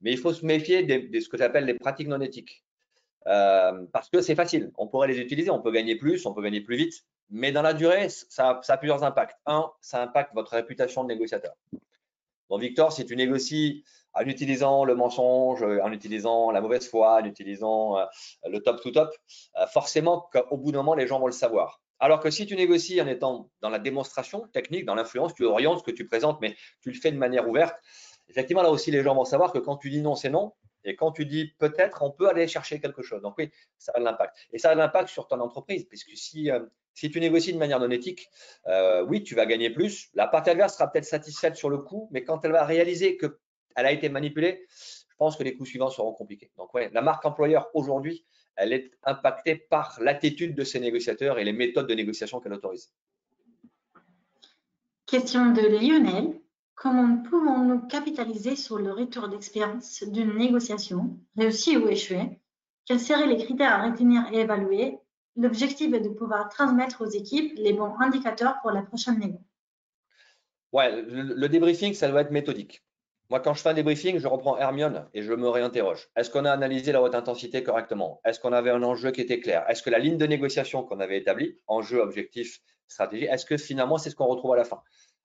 mais 0.00 0.12
il 0.12 0.18
faut 0.18 0.32
se 0.32 0.46
méfier 0.46 0.84
de, 0.84 1.18
ce 1.18 1.28
que 1.28 1.36
j'appelle 1.36 1.64
les 1.64 1.74
pratiques 1.74 2.06
non 2.06 2.20
éthiques. 2.20 2.64
Euh, 3.26 3.84
parce 3.92 4.10
que 4.10 4.20
c'est 4.20 4.36
facile, 4.36 4.70
on 4.78 4.86
pourrait 4.86 5.08
les 5.08 5.18
utiliser, 5.18 5.50
on 5.50 5.60
peut 5.60 5.72
gagner 5.72 5.96
plus, 5.96 6.24
on 6.24 6.34
peut 6.34 6.42
gagner 6.42 6.60
plus 6.60 6.76
vite, 6.76 7.04
mais 7.30 7.50
dans 7.50 7.62
la 7.62 7.74
durée, 7.74 8.10
ça, 8.10 8.60
ça 8.62 8.74
a 8.74 8.76
plusieurs 8.76 9.02
impacts. 9.02 9.36
Un, 9.44 9.72
ça 9.80 10.00
impacte 10.00 10.32
votre 10.34 10.52
réputation 10.52 11.02
de 11.02 11.08
négociateur. 11.08 11.56
Bon, 12.48 12.58
Victor, 12.58 12.92
si 12.92 13.06
tu 13.06 13.16
négocies 13.16 13.84
en 14.14 14.22
utilisant 14.22 14.84
le 14.84 14.94
mensonge, 14.94 15.62
en 15.62 15.92
utilisant 15.92 16.50
la 16.50 16.60
mauvaise 16.60 16.88
foi, 16.88 17.20
en 17.20 17.24
utilisant 17.24 17.98
euh, 17.98 18.04
le 18.48 18.60
top 18.60 18.80
to 18.80 18.90
top, 18.90 19.10
euh, 19.58 19.66
forcément 19.66 20.28
qu'au 20.32 20.56
bout 20.56 20.72
d'un 20.72 20.78
moment, 20.78 20.94
les 20.94 21.06
gens 21.06 21.18
vont 21.18 21.26
le 21.26 21.32
savoir. 21.32 21.80
Alors 21.98 22.20
que 22.20 22.30
si 22.30 22.46
tu 22.46 22.54
négocies 22.56 23.00
en 23.00 23.06
étant 23.06 23.50
dans 23.60 23.70
la 23.70 23.78
démonstration 23.78 24.46
technique, 24.52 24.84
dans 24.84 24.94
l'influence, 24.94 25.34
tu 25.34 25.44
orientes 25.44 25.78
ce 25.78 25.84
que 25.84 25.90
tu 25.90 26.06
présentes, 26.06 26.40
mais 26.40 26.54
tu 26.80 26.90
le 26.90 26.98
fais 26.98 27.10
de 27.10 27.16
manière 27.16 27.48
ouverte, 27.48 27.74
effectivement, 28.28 28.62
là 28.62 28.70
aussi, 28.70 28.90
les 28.90 29.02
gens 29.02 29.14
vont 29.14 29.24
savoir 29.24 29.52
que 29.52 29.58
quand 29.58 29.76
tu 29.76 29.90
dis 29.90 30.02
non, 30.02 30.14
c'est 30.14 30.30
non. 30.30 30.52
Et 30.84 30.96
quand 30.96 31.12
tu 31.12 31.24
dis 31.24 31.54
peut-être, 31.58 32.02
on 32.02 32.10
peut 32.10 32.28
aller 32.28 32.46
chercher 32.46 32.78
quelque 32.78 33.02
chose. 33.02 33.22
Donc 33.22 33.34
oui, 33.38 33.50
ça 33.78 33.92
a 33.94 34.00
de 34.00 34.04
l'impact. 34.04 34.36
Et 34.52 34.58
ça 34.58 34.70
a 34.70 34.74
de 34.74 34.80
l'impact 34.80 35.08
sur 35.08 35.26
ton 35.26 35.40
entreprise, 35.40 35.86
puisque 35.86 36.14
si 36.14 36.50
euh, 36.50 36.60
si 36.94 37.10
tu 37.10 37.20
négocies 37.20 37.52
de 37.52 37.58
manière 37.58 37.80
non 37.80 37.90
éthique, 37.90 38.28
euh, 38.66 39.04
oui, 39.04 39.22
tu 39.22 39.34
vas 39.34 39.46
gagner 39.46 39.70
plus. 39.70 40.08
La 40.14 40.28
partie 40.28 40.50
adverse 40.50 40.74
sera 40.74 40.90
peut-être 40.90 41.04
satisfaite 41.04 41.56
sur 41.56 41.68
le 41.68 41.78
coup, 41.78 42.08
mais 42.12 42.24
quand 42.24 42.44
elle 42.44 42.52
va 42.52 42.64
réaliser 42.64 43.16
qu'elle 43.16 43.32
a 43.74 43.92
été 43.92 44.08
manipulée, 44.08 44.64
je 44.70 45.16
pense 45.18 45.36
que 45.36 45.42
les 45.42 45.56
coups 45.56 45.68
suivants 45.68 45.90
seront 45.90 46.12
compliqués. 46.12 46.50
Donc, 46.56 46.72
ouais, 46.74 46.90
la 46.92 47.02
marque 47.02 47.24
employeur 47.24 47.68
aujourd'hui, 47.74 48.24
elle 48.56 48.72
est 48.72 48.92
impactée 49.02 49.56
par 49.56 49.98
l'attitude 50.00 50.54
de 50.54 50.64
ses 50.64 50.80
négociateurs 50.80 51.38
et 51.38 51.44
les 51.44 51.52
méthodes 51.52 51.88
de 51.88 51.94
négociation 51.94 52.40
qu'elle 52.40 52.52
autorise. 52.52 52.92
Question 55.06 55.52
de 55.52 55.60
Lionel. 55.60 56.40
Comment 56.76 57.22
pouvons-nous 57.22 57.86
capitaliser 57.86 58.56
sur 58.56 58.78
le 58.78 58.92
retour 58.92 59.28
d'expérience 59.28 60.02
d'une 60.02 60.36
négociation, 60.36 61.18
réussie 61.36 61.76
ou 61.76 61.88
échouée? 61.88 62.40
Quels 62.84 63.00
seraient 63.00 63.26
les 63.26 63.36
critères 63.36 63.72
à 63.72 63.90
retenir 63.90 64.26
et 64.32 64.40
évaluer 64.40 64.98
L'objectif 65.36 65.92
est 65.92 66.00
de 66.00 66.08
pouvoir 66.08 66.48
transmettre 66.48 67.02
aux 67.02 67.08
équipes 67.08 67.52
les 67.56 67.72
bons 67.72 67.94
indicateurs 68.00 68.60
pour 68.62 68.70
la 68.70 68.82
prochaine 68.82 69.18
négo. 69.18 69.40
Ouais, 70.72 71.02
le, 71.02 71.48
débriefing, 71.48 71.94
ça 71.94 72.08
doit 72.08 72.22
être 72.22 72.30
méthodique. 72.30 72.84
Moi, 73.30 73.40
quand 73.40 73.54
je 73.54 73.62
fais 73.62 73.70
un 73.70 73.74
débriefing, 73.74 74.18
je 74.18 74.28
reprends 74.28 74.58
Hermione 74.58 75.08
et 75.14 75.22
je 75.22 75.32
me 75.32 75.48
réinterroge. 75.48 76.08
Est-ce 76.16 76.30
qu'on 76.30 76.44
a 76.44 76.52
analysé 76.52 76.92
la 76.92 77.00
haute 77.00 77.14
intensité 77.14 77.62
correctement? 77.62 78.20
Est-ce 78.24 78.38
qu'on 78.38 78.52
avait 78.52 78.70
un 78.70 78.82
enjeu 78.82 79.10
qui 79.10 79.20
était 79.20 79.40
clair? 79.40 79.64
Est-ce 79.68 79.82
que 79.82 79.90
la 79.90 79.98
ligne 79.98 80.18
de 80.18 80.26
négociation 80.26 80.82
qu'on 80.82 81.00
avait 81.00 81.18
établie, 81.18 81.56
enjeu, 81.66 82.00
objectif, 82.00 82.60
stratégie, 82.86 83.24
est-ce 83.24 83.46
que 83.46 83.56
finalement 83.56 83.98
c'est 83.98 84.10
ce 84.10 84.16
qu'on 84.16 84.26
retrouve 84.26 84.52
à 84.52 84.56
la 84.56 84.64
fin? 84.64 84.82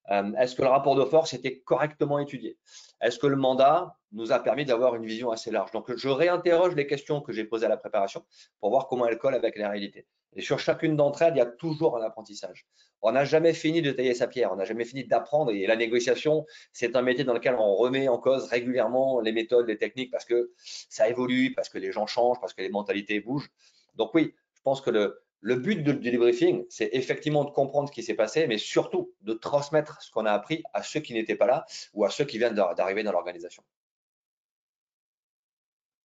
Est-ce 0.08 0.56
que 0.56 0.64
le 0.64 0.70
rapport 0.70 0.96
de 0.96 1.06
force 1.06 1.34
était 1.34 1.60
correctement 1.60 2.18
étudié? 2.20 2.58
Est-ce 3.00 3.20
que 3.20 3.28
le 3.28 3.36
mandat 3.36 3.96
nous 4.12 4.32
a 4.32 4.40
permis 4.40 4.66
d'avoir 4.66 4.96
une 4.96 5.06
vision 5.06 5.30
assez 5.30 5.52
large? 5.52 5.72
Donc, 5.72 5.96
je 5.96 6.10
réinterroge 6.10 6.76
les 6.76 6.88
questions 6.88 7.22
que 7.22 7.32
j'ai 7.32 7.44
posées 7.44 7.68
à 7.68 7.70
la 7.70 7.78
préparation 7.78 8.26
pour 8.60 8.72
voir 8.72 8.88
comment 8.88 9.06
elles 9.06 9.20
collent 9.20 9.36
avec 9.36 9.56
la 9.56 9.70
réalité. 9.70 10.08
Et 10.36 10.42
sur 10.42 10.60
chacune 10.60 10.96
d'entre 10.96 11.22
elles, 11.22 11.34
il 11.36 11.38
y 11.38 11.42
a 11.42 11.46
toujours 11.46 11.98
un 11.98 12.02
apprentissage. 12.02 12.68
On 13.02 13.12
n'a 13.12 13.24
jamais 13.24 13.54
fini 13.54 13.82
de 13.82 13.92
tailler 13.92 14.14
sa 14.14 14.28
pierre, 14.28 14.52
on 14.52 14.56
n'a 14.56 14.66
jamais 14.66 14.86
fini 14.86 15.06
d'apprendre. 15.06 15.52
Et 15.52 15.66
la 15.66 15.76
négociation, 15.76 16.46
c'est 16.74 16.96
un 16.96 17.02
métier 17.02 17.24
dans 17.24 17.34
lequel 17.34 17.56
on 17.56 17.76
remet 17.76 18.08
en 18.08 18.18
cause 18.18 18.48
régulièrement 18.48 19.22
les 19.22 19.32
méthodes, 19.32 19.68
les 19.68 19.78
techniques, 19.78 20.12
parce 20.12 20.26
que 20.26 20.52
ça 20.58 21.08
évolue, 21.08 21.54
parce 21.56 21.70
que 21.70 21.78
les 21.78 21.92
gens 21.92 22.08
changent, 22.08 22.40
parce 22.40 22.54
que 22.54 22.62
les 22.62 22.70
mentalités 22.70 23.20
bougent. 23.20 23.50
Donc 23.96 24.14
oui, 24.14 24.34
je 24.54 24.62
pense 24.62 24.82
que 24.82 24.92
le, 24.92 25.22
le 25.42 25.56
but 25.56 25.84
du 25.84 25.94
débriefing, 25.94 26.66
c'est 26.70 26.90
effectivement 26.94 27.46
de 27.46 27.52
comprendre 27.52 27.88
ce 27.88 27.94
qui 27.94 28.04
s'est 28.04 28.14
passé, 28.14 28.48
mais 28.48 28.58
surtout 28.58 29.14
de 29.22 29.34
transmettre 29.34 30.02
ce 30.02 30.12
qu'on 30.12 30.26
a 30.26 30.32
appris 30.32 30.64
à 30.74 30.84
ceux 30.84 31.00
qui 31.00 31.14
n'étaient 31.14 31.36
pas 31.36 31.48
là 31.48 31.66
ou 31.94 32.04
à 32.04 32.10
ceux 32.10 32.26
qui 32.26 32.38
viennent 32.38 32.56
d'arriver 32.56 33.04
dans 33.04 33.12
l'organisation. 33.12 33.64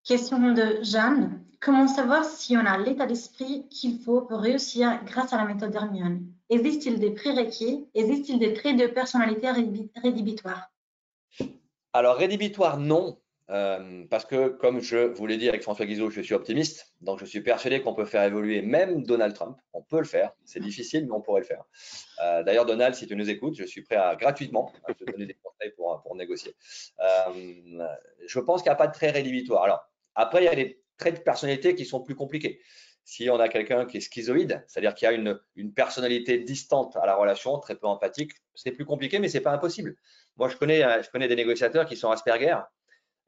Question 0.05 0.53
de 0.53 0.82
Jeanne. 0.82 1.43
Comment 1.61 1.89
savoir 1.89 2.24
si 2.26 2.57
on 2.59 2.66
a 2.66 2.76
l'état 2.76 3.07
d'esprit 3.07 3.66
qu'il 3.70 3.99
faut 3.99 4.20
pour 4.20 4.39
réussir 4.39 5.03
grâce 5.07 5.32
à 5.32 5.39
la 5.39 5.47
méthode 5.47 5.74
Hermione? 5.74 6.26
Existe-t-il 6.51 7.01
des 7.01 7.12
prérequis? 7.12 7.89
Existe-t-il 7.95 8.39
des 8.39 8.53
traits 8.53 8.76
de 8.76 8.87
personnalité 8.87 9.49
rédhibitoires? 9.51 10.70
Alors, 11.95 12.16
rédhibitoire, 12.16 12.76
non. 12.76 13.18
Euh, 13.51 14.05
parce 14.09 14.24
que, 14.24 14.49
comme 14.49 14.80
je 14.80 14.97
vous 14.97 15.26
l'ai 15.26 15.36
dit 15.36 15.49
avec 15.49 15.62
François 15.62 15.84
Guizot, 15.84 16.11
je 16.11 16.22
suis 16.22 16.34
optimiste, 16.34 16.95
donc 17.03 17.18
je 17.18 17.26
suis 17.26 17.42
persuadé 17.42 17.82
qu'on 17.82 17.95
peut 17.95 18.07
faire 18.07 18.22
évoluer 18.22 18.62
même 18.62 19.05
Donald 19.05 19.34
Trump. 19.34 19.59
On 19.74 19.82
peut 19.82 19.99
le 19.99 20.07
faire, 20.07 20.32
c'est 20.45 20.61
difficile, 20.61 21.05
mais 21.05 21.12
on 21.12 21.20
pourrait 21.20 21.42
le 21.42 21.47
faire. 21.47 21.64
Euh, 22.22 22.42
d'ailleurs, 22.42 22.64
Donald, 22.64 22.95
si 22.95 23.07
tu 23.07 23.14
nous 23.16 23.28
écoutes, 23.28 23.55
je 23.57 23.64
suis 23.64 23.82
prêt 23.82 23.97
à 23.97 24.16
gratuitement 24.16 24.72
te 24.99 25.05
donner 25.05 25.26
des 25.26 25.34
conseils 25.34 25.72
pour, 25.76 26.14
négocier. 26.16 26.55
Euh, 27.01 27.86
je 28.26 28.40
pense 28.40 28.62
qu'il 28.62 28.70
n'y 28.70 28.74
a 28.74 28.76
pas 28.76 28.86
de 28.86 28.92
trait 28.92 29.11
rédhibitoire. 29.11 29.64
Alors, 29.64 29.84
après, 30.14 30.42
il 30.42 30.45
y 30.47 30.49
a 30.49 30.55
des 30.55 30.80
traits 30.97 31.18
de 31.18 31.20
personnalité 31.20 31.74
qui 31.74 31.84
sont 31.84 32.01
plus 32.01 32.14
compliqués. 32.14 32.61
Si 33.07 33.28
on 33.28 33.38
a 33.38 33.51
quelqu'un 33.51 33.84
qui 33.84 33.99
est 33.99 34.01
schizoïde, 34.01 34.64
c'est-à-dire 34.66 34.95
qui 34.95 35.05
a 35.05 35.12
une, 35.12 35.38
une, 35.57 35.74
personnalité 35.74 36.38
distante 36.38 36.97
à 36.97 37.05
la 37.05 37.16
relation, 37.16 37.59
très 37.59 37.74
peu 37.74 37.86
empathique, 37.86 38.32
c'est 38.55 38.70
plus 38.70 38.86
compliqué, 38.86 39.18
mais 39.18 39.28
c'est 39.28 39.42
pas 39.42 39.53
impossible. 39.53 39.97
Moi, 40.36 40.49
je 40.49 40.57
connais, 40.57 40.80
je 41.03 41.11
connais 41.11 41.28
des 41.28 41.36
négociateurs 41.36 41.84
qui 41.84 41.97
sont 41.97 42.11
Asperger, 42.11 42.57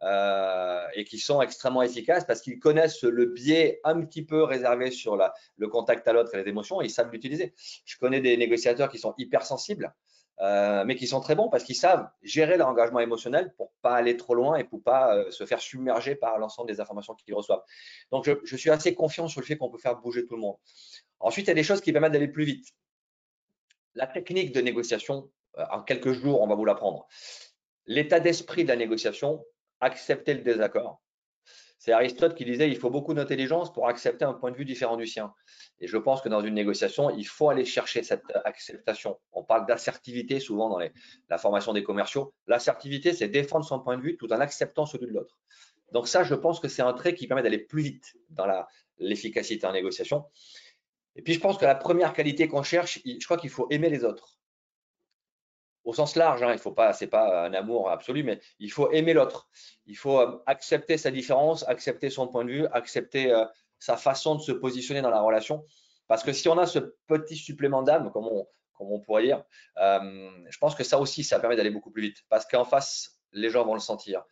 euh, 0.02 0.86
et 0.94 1.04
qui 1.04 1.18
sont 1.18 1.40
extrêmement 1.40 1.82
efficaces 1.82 2.26
parce 2.26 2.42
qu'ils 2.42 2.58
connaissent 2.58 3.02
le 3.02 3.26
biais 3.26 3.80
un 3.82 4.04
petit 4.04 4.22
peu 4.22 4.42
réservé 4.42 4.90
sur 4.90 5.16
le 5.56 5.68
contact 5.68 6.06
à 6.06 6.12
l'autre 6.12 6.34
et 6.34 6.42
les 6.42 6.48
émotions 6.48 6.82
et 6.82 6.84
ils 6.84 6.90
savent 6.90 7.10
l'utiliser. 7.10 7.54
Je 7.86 7.96
connais 7.96 8.20
des 8.20 8.36
négociateurs 8.36 8.90
qui 8.90 8.98
sont 8.98 9.14
hypersensibles, 9.16 9.94
euh, 10.40 10.84
mais 10.84 10.96
qui 10.96 11.06
sont 11.06 11.20
très 11.20 11.34
bons 11.34 11.48
parce 11.48 11.64
qu'ils 11.64 11.76
savent 11.76 12.10
gérer 12.22 12.58
leur 12.58 12.68
engagement 12.68 13.00
émotionnel 13.00 13.54
pour 13.56 13.72
pas 13.80 13.94
aller 13.94 14.18
trop 14.18 14.34
loin 14.34 14.56
et 14.56 14.64
pour 14.64 14.82
pas 14.82 15.16
euh, 15.16 15.30
se 15.30 15.46
faire 15.46 15.60
submerger 15.60 16.14
par 16.14 16.38
l'ensemble 16.38 16.68
des 16.68 16.78
informations 16.78 17.14
qu'ils 17.14 17.34
reçoivent. 17.34 17.62
Donc, 18.10 18.26
je, 18.26 18.32
je, 18.44 18.56
suis 18.56 18.68
assez 18.68 18.94
confiant 18.94 19.28
sur 19.28 19.40
le 19.40 19.46
fait 19.46 19.56
qu'on 19.56 19.70
peut 19.70 19.78
faire 19.78 19.96
bouger 19.96 20.26
tout 20.26 20.34
le 20.34 20.42
monde. 20.42 20.56
Ensuite, 21.20 21.46
il 21.46 21.48
y 21.48 21.52
a 21.52 21.54
des 21.54 21.62
choses 21.62 21.80
qui 21.80 21.90
permettent 21.90 22.12
d'aller 22.12 22.28
plus 22.28 22.44
vite. 22.44 22.68
La 23.94 24.06
technique 24.06 24.52
de 24.52 24.60
négociation, 24.60 25.30
en 25.56 25.80
quelques 25.82 26.12
jours, 26.12 26.42
on 26.42 26.46
va 26.46 26.54
vous 26.54 26.66
l'apprendre. 26.66 27.08
L'état 27.86 28.20
d'esprit 28.20 28.64
de 28.64 28.68
la 28.68 28.76
négociation, 28.76 29.42
accepter 29.80 30.34
le 30.34 30.42
désaccord. 30.42 31.02
C'est 31.78 31.92
Aristote 31.92 32.34
qui 32.34 32.44
disait 32.44 32.68
il 32.68 32.76
faut 32.76 32.90
beaucoup 32.90 33.14
d'intelligence 33.14 33.72
pour 33.72 33.88
accepter 33.88 34.24
un 34.24 34.32
point 34.32 34.50
de 34.50 34.56
vue 34.56 34.64
différent 34.64 34.96
du 34.96 35.06
sien. 35.06 35.32
Et 35.78 35.86
je 35.86 35.96
pense 35.96 36.20
que 36.20 36.28
dans 36.28 36.40
une 36.40 36.54
négociation, 36.54 37.10
il 37.10 37.26
faut 37.26 37.50
aller 37.50 37.64
chercher 37.64 38.02
cette 38.02 38.24
acceptation. 38.44 39.18
On 39.32 39.44
parle 39.44 39.66
d'assertivité 39.66 40.40
souvent 40.40 40.68
dans 40.68 40.80
la 41.28 41.38
formation 41.38 41.72
des 41.72 41.84
commerciaux. 41.84 42.34
L'assertivité, 42.46 43.12
c'est 43.12 43.28
défendre 43.28 43.64
son 43.64 43.78
point 43.80 43.96
de 43.96 44.02
vue 44.02 44.16
tout 44.16 44.32
en 44.32 44.40
acceptant 44.40 44.86
celui 44.86 45.06
de 45.06 45.12
l'autre. 45.12 45.38
Donc 45.92 46.08
ça, 46.08 46.24
je 46.24 46.34
pense 46.34 46.58
que 46.58 46.68
c'est 46.68 46.82
un 46.82 46.92
trait 46.92 47.14
qui 47.14 47.28
permet 47.28 47.42
d'aller 47.42 47.58
plus 47.58 47.82
vite 47.82 48.16
dans 48.30 48.46
l'efficacité 48.98 49.66
en 49.66 49.72
négociation. 49.72 50.24
Et 51.14 51.22
puis, 51.22 51.34
je 51.34 51.40
pense 51.40 51.56
que 51.56 51.64
la 51.64 51.74
première 51.74 52.12
qualité 52.12 52.48
qu'on 52.48 52.62
cherche, 52.62 53.00
je 53.04 53.24
crois 53.24 53.36
qu'il 53.36 53.50
faut 53.50 53.68
aimer 53.70 53.90
les 53.90 54.04
autres 54.04 54.35
au 55.86 55.94
sens 55.94 56.16
large, 56.16 56.42
hein, 56.42 56.50
il 56.52 56.58
faut 56.58 56.72
pas, 56.72 56.92
c'est 56.92 57.06
pas 57.06 57.46
un 57.46 57.54
amour 57.54 57.88
absolu, 57.88 58.24
mais 58.24 58.40
il 58.58 58.72
faut 58.72 58.90
aimer 58.90 59.14
l'autre. 59.14 59.48
Il 59.86 59.96
faut 59.96 60.18
euh, 60.18 60.42
accepter 60.46 60.98
sa 60.98 61.12
différence, 61.12 61.66
accepter 61.68 62.10
son 62.10 62.26
point 62.26 62.44
de 62.44 62.50
vue, 62.50 62.66
accepter 62.72 63.32
euh, 63.32 63.44
sa 63.78 63.96
façon 63.96 64.34
de 64.34 64.40
se 64.40 64.50
positionner 64.50 65.00
dans 65.00 65.10
la 65.10 65.20
relation. 65.20 65.64
Parce 66.08 66.24
que 66.24 66.32
si 66.32 66.48
on 66.48 66.58
a 66.58 66.66
ce 66.66 66.80
petit 67.06 67.36
supplément 67.36 67.82
d'âme, 67.82 68.10
comme 68.10 68.26
on, 68.80 69.00
pourrait 69.00 69.22
dire, 69.22 69.44
euh, 69.78 70.28
je 70.48 70.58
pense 70.58 70.74
que 70.74 70.82
ça 70.82 70.98
aussi, 70.98 71.22
ça 71.22 71.38
permet 71.38 71.54
d'aller 71.54 71.70
beaucoup 71.70 71.92
plus 71.92 72.02
vite. 72.02 72.18
Parce 72.28 72.46
qu'en 72.46 72.64
face, 72.64 73.20
les 73.30 73.48
gens 73.48 73.64
vont 73.64 73.74
le 73.74 73.80
sentir. 73.80 74.24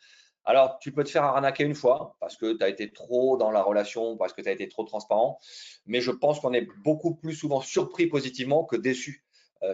Alors, 0.44 0.80
tu 0.80 0.92
peux 0.92 1.04
te 1.04 1.10
faire 1.10 1.22
arnaquer 1.22 1.62
une 1.62 1.76
fois 1.76 2.16
parce 2.18 2.36
que 2.36 2.52
tu 2.52 2.64
as 2.64 2.68
été 2.68 2.92
trop 2.92 3.36
dans 3.36 3.52
la 3.52 3.62
relation, 3.62 4.16
parce 4.16 4.32
que 4.32 4.42
tu 4.42 4.48
as 4.48 4.52
été 4.52 4.68
trop 4.68 4.82
transparent. 4.82 5.38
Mais 5.86 6.00
je 6.00 6.10
pense 6.10 6.40
qu'on 6.40 6.52
est 6.52 6.66
beaucoup 6.82 7.14
plus 7.14 7.34
souvent 7.34 7.60
surpris 7.60 8.08
positivement 8.08 8.64
que 8.64 8.74
déçu 8.76 9.24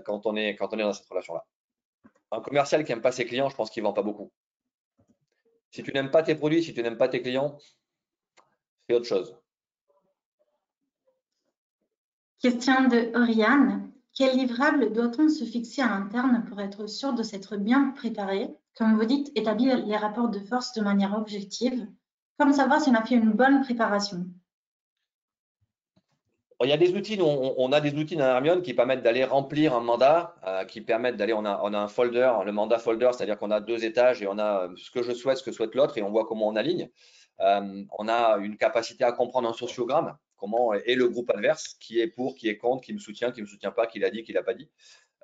quand 0.04 0.26
on 0.26 0.36
est 0.36 0.54
dans 0.54 0.92
cette 0.92 1.08
relation-là. 1.08 1.44
Un 2.32 2.40
commercial 2.40 2.84
qui 2.84 2.92
n'aime 2.92 3.02
pas 3.02 3.12
ses 3.12 3.24
clients, 3.24 3.48
je 3.48 3.56
pense 3.56 3.70
qu'il 3.70 3.82
ne 3.82 3.88
vend 3.88 3.92
pas 3.92 4.02
beaucoup. 4.02 4.30
Si 5.70 5.82
tu 5.82 5.92
n'aimes 5.92 6.10
pas 6.10 6.22
tes 6.22 6.34
produits, 6.34 6.62
si 6.62 6.74
tu 6.74 6.82
n'aimes 6.82 6.98
pas 6.98 7.08
tes 7.08 7.22
clients, 7.22 7.58
fais 8.86 8.94
autre 8.94 9.06
chose. 9.06 9.36
Question 12.40 12.88
de 12.88 13.16
Oriane. 13.16 13.92
Quel 14.14 14.36
livrable 14.36 14.92
doit-on 14.92 15.28
se 15.28 15.44
fixer 15.44 15.82
à 15.82 15.88
l'interne 15.88 16.44
pour 16.48 16.60
être 16.60 16.86
sûr 16.86 17.12
de 17.12 17.22
s'être 17.22 17.56
bien 17.56 17.90
préparé? 17.90 18.48
Comme 18.76 18.96
vous 18.96 19.04
dites, 19.04 19.30
établir 19.36 19.84
les 19.84 19.96
rapports 19.96 20.28
de 20.28 20.40
force 20.40 20.72
de 20.72 20.80
manière 20.80 21.16
objective. 21.16 21.86
Comme 22.38 22.52
savoir 22.52 22.80
si 22.80 22.90
on 22.90 22.94
a 22.94 23.04
fait 23.04 23.16
une 23.16 23.32
bonne 23.32 23.60
préparation 23.60 24.26
il 26.62 26.68
y 26.68 26.72
a 26.72 26.76
des 26.76 26.94
outils, 26.94 27.18
on, 27.22 27.72
a 27.72 27.80
des 27.80 27.94
outils 27.94 28.16
dans 28.16 28.26
Hermione 28.26 28.62
qui 28.62 28.74
permettent 28.74 29.02
d'aller 29.02 29.24
remplir 29.24 29.74
un 29.74 29.80
mandat, 29.80 30.34
euh, 30.46 30.64
qui 30.64 30.82
permettent 30.82 31.16
d'aller, 31.16 31.32
on 31.32 31.44
a, 31.44 31.78
un 31.78 31.88
folder, 31.88 32.30
le 32.44 32.52
mandat 32.52 32.78
folder, 32.78 33.10
c'est-à-dire 33.14 33.38
qu'on 33.38 33.50
a 33.50 33.60
deux 33.60 33.84
étages 33.84 34.22
et 34.22 34.26
on 34.26 34.38
a 34.38 34.68
ce 34.76 34.90
que 34.90 35.02
je 35.02 35.12
souhaite, 35.12 35.38
ce 35.38 35.42
que 35.42 35.52
souhaite 35.52 35.74
l'autre 35.74 35.96
et 35.96 36.02
on 36.02 36.10
voit 36.10 36.26
comment 36.26 36.48
on 36.48 36.56
aligne. 36.56 36.90
Euh, 37.40 37.84
on 37.98 38.08
a 38.08 38.36
une 38.38 38.58
capacité 38.58 39.04
à 39.04 39.12
comprendre 39.12 39.48
un 39.48 39.54
sociogramme, 39.54 40.16
comment 40.36 40.74
est 40.74 40.94
le 40.94 41.08
groupe 41.08 41.30
adverse, 41.30 41.76
qui 41.80 41.98
est 41.98 42.08
pour, 42.08 42.34
qui 42.34 42.48
est 42.48 42.58
contre, 42.58 42.82
qui 42.84 42.92
me 42.92 42.98
soutient, 42.98 43.32
qui 43.32 43.40
ne 43.40 43.46
me 43.46 43.50
soutient 43.50 43.72
pas, 43.72 43.86
qui 43.86 43.98
l'a 43.98 44.10
dit, 44.10 44.22
qui 44.22 44.34
l'a 44.34 44.42
pas 44.42 44.54
dit. 44.54 44.68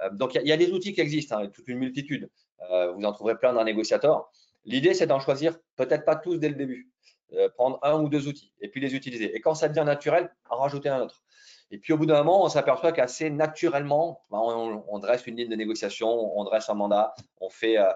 Euh, 0.03 0.11
donc 0.11 0.35
il 0.35 0.49
y, 0.49 0.53
a 0.53 0.57
des 0.57 0.71
outils 0.71 0.95
qui 0.95 1.03
existent, 1.03 1.39
hein, 1.39 1.49
toute 1.49 1.69
une 1.69 1.79
multitude. 1.79 2.31
vous 2.95 3.05
en 3.05 3.13
trouverez 3.13 3.37
plein 3.37 3.53
dans 3.53 3.65
négociateur. 3.65 4.31
L'idée, 4.65 4.95
c'est 4.95 5.07
d'en 5.07 5.21
choisir 5.21 5.59
peut-être 5.77 6.07
pas 6.07 6.17
tous 6.17 6.39
dès 6.39 6.49
le 6.49 6.55
début. 6.55 6.91
Prendre 7.55 7.79
un 7.83 8.01
ou 8.01 8.09
deux 8.09 8.29
outils 8.29 8.53
et 8.61 8.69
puis 8.69 8.81
les 8.81 8.95
utiliser. 8.95 9.35
Et 9.35 9.41
quand 9.41 9.55
ça 9.55 9.69
devient 9.69 9.85
naturel, 9.85 10.31
en 10.49 10.57
rajouter 10.57 10.89
un 10.89 11.01
autre. 11.01 11.23
Et 11.71 11.79
puis 11.79 11.93
au 11.93 11.99
bout 11.99 12.07
d'un 12.07 12.19
moment, 12.19 12.45
on 12.45 12.49
s'aperçoit 12.49 12.93
qu'assez 12.93 13.29
naturellement, 13.29 14.25
ben, 14.31 14.39
on, 14.39 14.99
dresse 14.99 15.27
une 15.27 15.37
ligne 15.37 15.49
de 15.49 15.57
négociation, 15.57 16.09
on 16.09 16.45
dresse 16.45 16.69
un 16.69 16.75
mandat, 16.75 17.15
on 17.41 17.51
fait, 17.51 17.77
euh, 17.79 17.93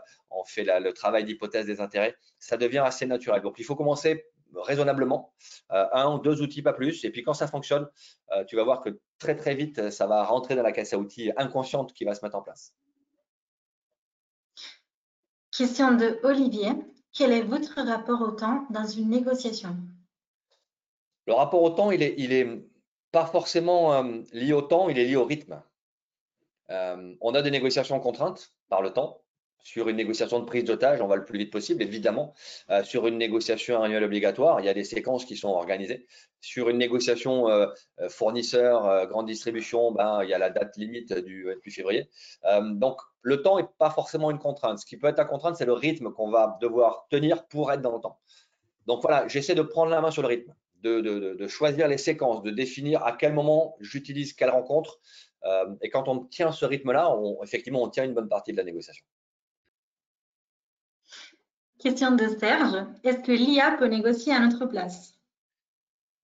le 0.56 0.90
travail 0.90 1.24
d'hypothèse 1.24 1.66
des 1.66 1.80
intérêts. 1.80 2.16
Ça 2.38 2.56
devient 2.56 2.78
assez 2.78 3.06
naturel. 3.06 3.42
Donc 3.42 3.58
il 3.58 3.64
faut 3.64 3.76
commencer 3.76 4.26
raisonnablement, 4.54 5.32
euh, 5.70 5.86
un 5.92 6.12
ou 6.12 6.18
deux 6.18 6.42
outils, 6.42 6.62
pas 6.62 6.72
plus. 6.72 7.04
Et 7.04 7.10
puis 7.10 7.22
quand 7.22 7.34
ça 7.34 7.46
fonctionne, 7.46 7.88
euh, 8.32 8.44
tu 8.44 8.56
vas 8.56 8.64
voir 8.64 8.80
que 8.80 8.98
très 9.20 9.36
très 9.36 9.54
vite, 9.54 9.90
ça 9.90 10.08
va 10.08 10.24
rentrer 10.24 10.56
dans 10.56 10.62
la 10.62 10.72
caisse 10.72 10.92
à 10.92 10.98
outils 10.98 11.30
inconsciente 11.36 11.92
qui 11.92 12.04
va 12.04 12.14
se 12.14 12.24
mettre 12.24 12.36
en 12.36 12.42
place. 12.42 12.74
Question 15.56 15.92
de 15.92 16.18
Olivier. 16.24 16.70
Quel 17.12 17.32
est 17.32 17.42
votre 17.42 17.80
rapport 17.82 18.20
au 18.22 18.30
temps 18.30 18.66
dans 18.70 18.86
une 18.86 19.08
négociation? 19.10 19.76
Le 21.26 21.32
rapport 21.32 21.62
au 21.62 21.70
temps, 21.70 21.90
il 21.90 22.02
est, 22.02 22.14
il 22.18 22.32
est 22.32 22.48
pas 23.12 23.26
forcément 23.26 23.92
euh, 23.94 24.22
lié 24.32 24.52
au 24.52 24.62
temps, 24.62 24.88
il 24.88 24.98
est 24.98 25.04
lié 25.04 25.16
au 25.16 25.24
rythme. 25.24 25.62
Euh, 26.70 27.14
on 27.20 27.34
a 27.34 27.42
des 27.42 27.50
négociations 27.50 27.98
contraintes 28.00 28.52
par 28.68 28.82
le 28.82 28.92
temps. 28.92 29.22
Sur 29.62 29.88
une 29.88 29.96
négociation 29.96 30.40
de 30.40 30.44
prise 30.44 30.64
d'otage, 30.64 31.00
on 31.00 31.06
va 31.06 31.16
le 31.16 31.24
plus 31.24 31.38
vite 31.38 31.52
possible, 31.52 31.82
évidemment. 31.82 32.34
Euh, 32.70 32.82
sur 32.82 33.06
une 33.06 33.18
négociation 33.18 33.82
annuelle 33.82 34.04
obligatoire, 34.04 34.60
il 34.60 34.66
y 34.66 34.68
a 34.68 34.74
des 34.74 34.84
séquences 34.84 35.24
qui 35.24 35.36
sont 35.36 35.48
organisées. 35.48 36.06
Sur 36.40 36.70
une 36.70 36.78
négociation 36.78 37.48
fournisseur, 38.08 39.06
grande 39.08 39.26
distribution, 39.26 39.92
ben, 39.92 40.22
il 40.22 40.30
y 40.30 40.32
a 40.32 40.38
la 40.38 40.48
date 40.48 40.74
limite 40.78 41.12
du 41.12 41.44
28 41.44 41.70
février. 41.70 42.08
donc, 42.62 42.98
le 43.20 43.42
temps 43.42 43.58
n'est 43.58 43.68
pas 43.76 43.90
forcément 43.90 44.30
une 44.30 44.38
contrainte. 44.38 44.78
Ce 44.78 44.86
qui 44.86 44.96
peut 44.96 45.08
être 45.08 45.18
la 45.18 45.26
contrainte, 45.26 45.56
c'est 45.56 45.66
le 45.66 45.74
rythme 45.74 46.12
qu'on 46.12 46.30
va 46.30 46.56
devoir 46.62 47.06
tenir 47.10 47.46
pour 47.46 47.70
être 47.72 47.82
dans 47.82 47.94
le 47.94 48.00
temps. 48.00 48.18
Donc 48.86 49.02
voilà, 49.02 49.28
j'essaie 49.28 49.54
de 49.54 49.60
prendre 49.60 49.90
la 49.90 50.00
main 50.00 50.10
sur 50.10 50.22
le 50.22 50.28
rythme 50.28 50.54
de, 50.82 51.46
choisir 51.48 51.88
les 51.88 51.98
séquences, 51.98 52.42
de 52.42 52.50
définir 52.50 53.04
à 53.04 53.12
quel 53.12 53.32
moment 53.32 53.76
j'utilise 53.80 54.32
quelle 54.32 54.50
rencontre. 54.50 54.98
Euh, 55.44 55.74
et 55.80 55.90
quand 55.90 56.08
on 56.08 56.24
tient 56.24 56.52
ce 56.52 56.64
rythme-là, 56.64 57.16
effectivement, 57.42 57.82
on 57.82 57.88
tient 57.88 58.04
une 58.04 58.14
bonne 58.14 58.28
partie 58.28 58.52
de 58.52 58.56
la 58.56 58.64
négociation. 58.64 59.04
Question 61.80 62.10
de 62.10 62.28
Serge. 62.28 62.76
Est-ce 63.04 63.20
que 63.20 63.32
l'IA 63.32 63.76
peut 63.78 63.86
négocier 63.86 64.34
à 64.34 64.40
notre 64.40 64.66
place? 64.66 65.14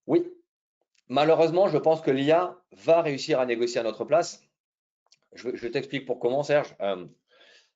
Oui. 0.07 0.31
Malheureusement, 1.09 1.69
je 1.69 1.79
pense 1.79 2.03
que 2.03 2.11
l'IA 2.11 2.55
va 2.73 3.01
réussir 3.01 3.41
à 3.41 3.47
négocier 3.47 3.81
à 3.81 3.83
notre 3.83 4.05
place. 4.05 4.43
Je, 5.33 5.69
t'explique 5.69 6.05
pour 6.05 6.21
comment, 6.21 6.43
Serge. 6.43 6.77
Euh, 6.83 7.07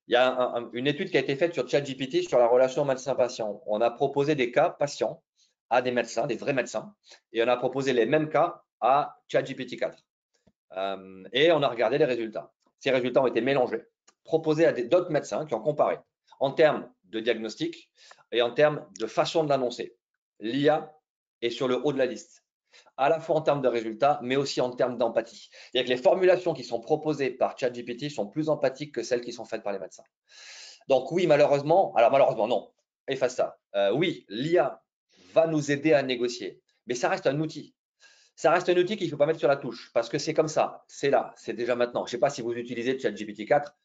il 0.08 0.12
y 0.12 0.16
a 0.16 0.54
une 0.74 0.86
étude 0.86 1.10
qui 1.10 1.16
a 1.16 1.20
été 1.20 1.36
faite 1.36 1.54
sur 1.54 1.66
ChatGPT 1.66 2.28
sur 2.28 2.38
la 2.38 2.48
relation 2.48 2.84
médecin-patient. 2.84 3.62
On 3.66 3.80
a 3.80 3.90
proposé 3.90 4.34
des 4.34 4.50
cas 4.52 4.68
patients 4.70 5.22
à 5.70 5.80
des 5.80 5.92
médecins, 5.92 6.26
des 6.26 6.36
vrais 6.36 6.52
médecins, 6.52 6.94
et 7.32 7.42
on 7.42 7.48
a 7.48 7.56
proposé 7.56 7.92
les 7.92 8.04
mêmes 8.04 8.28
cas 8.28 8.62
à 8.80 9.20
ChatGPT 9.28 9.78
4. 9.78 10.04
Euh, 10.76 11.24
et 11.32 11.50
on 11.52 11.62
a 11.62 11.68
regardé 11.68 11.96
les 11.96 12.04
résultats. 12.04 12.52
Ces 12.80 12.90
résultats 12.90 13.22
ont 13.22 13.26
été 13.26 13.40
mélangés, 13.40 13.84
proposés 14.24 14.66
à 14.66 14.72
d'autres 14.72 15.10
médecins 15.10 15.46
qui 15.46 15.54
ont 15.54 15.62
comparé 15.62 15.98
en 16.40 16.50
termes 16.50 16.90
de 17.10 17.20
diagnostic 17.20 17.90
et 18.32 18.42
en 18.42 18.52
termes 18.52 18.86
de 18.98 19.06
façon 19.06 19.44
de 19.44 19.48
l'annoncer. 19.48 19.96
L'IA 20.40 20.94
est 21.42 21.50
sur 21.50 21.68
le 21.68 21.76
haut 21.84 21.92
de 21.92 21.98
la 21.98 22.06
liste, 22.06 22.44
à 22.96 23.08
la 23.08 23.20
fois 23.20 23.36
en 23.36 23.42
termes 23.42 23.62
de 23.62 23.68
résultats, 23.68 24.20
mais 24.22 24.36
aussi 24.36 24.60
en 24.60 24.70
termes 24.70 24.96
d'empathie. 24.96 25.50
C'est-à-dire 25.50 25.88
que 25.88 25.96
les 25.96 26.02
formulations 26.02 26.54
qui 26.54 26.64
sont 26.64 26.80
proposées 26.80 27.30
par 27.30 27.58
ChatGPT 27.58 28.10
sont 28.10 28.26
plus 28.26 28.48
empathiques 28.48 28.94
que 28.94 29.02
celles 29.02 29.22
qui 29.22 29.32
sont 29.32 29.44
faites 29.44 29.62
par 29.62 29.72
les 29.72 29.78
médecins. 29.78 30.04
Donc 30.88 31.12
oui, 31.12 31.26
malheureusement, 31.26 31.94
alors 31.94 32.10
malheureusement 32.10 32.48
non, 32.48 32.70
efface 33.06 33.36
ça. 33.36 33.58
Euh, 33.74 33.92
oui, 33.92 34.24
l'IA 34.28 34.82
va 35.32 35.46
nous 35.46 35.70
aider 35.70 35.92
à 35.92 36.02
négocier. 36.02 36.60
Mais 36.86 36.94
ça 36.94 37.08
reste 37.08 37.26
un 37.26 37.38
outil. 37.40 37.74
Ça 38.34 38.50
reste 38.50 38.68
un 38.68 38.76
outil 38.76 38.96
qu'il 38.96 39.06
ne 39.06 39.10
faut 39.10 39.16
pas 39.16 39.26
mettre 39.26 39.38
sur 39.38 39.48
la 39.48 39.56
touche 39.56 39.90
parce 39.92 40.08
que 40.08 40.18
c'est 40.18 40.32
comme 40.32 40.48
ça, 40.48 40.82
c'est 40.88 41.10
là, 41.10 41.34
c'est 41.36 41.52
déjà 41.52 41.76
maintenant. 41.76 42.06
Je 42.06 42.08
ne 42.08 42.10
sais 42.12 42.18
pas 42.18 42.30
si 42.30 42.40
vous 42.40 42.52
utilisez 42.52 42.98
ChatGPT 42.98 43.46
4, 43.46 43.76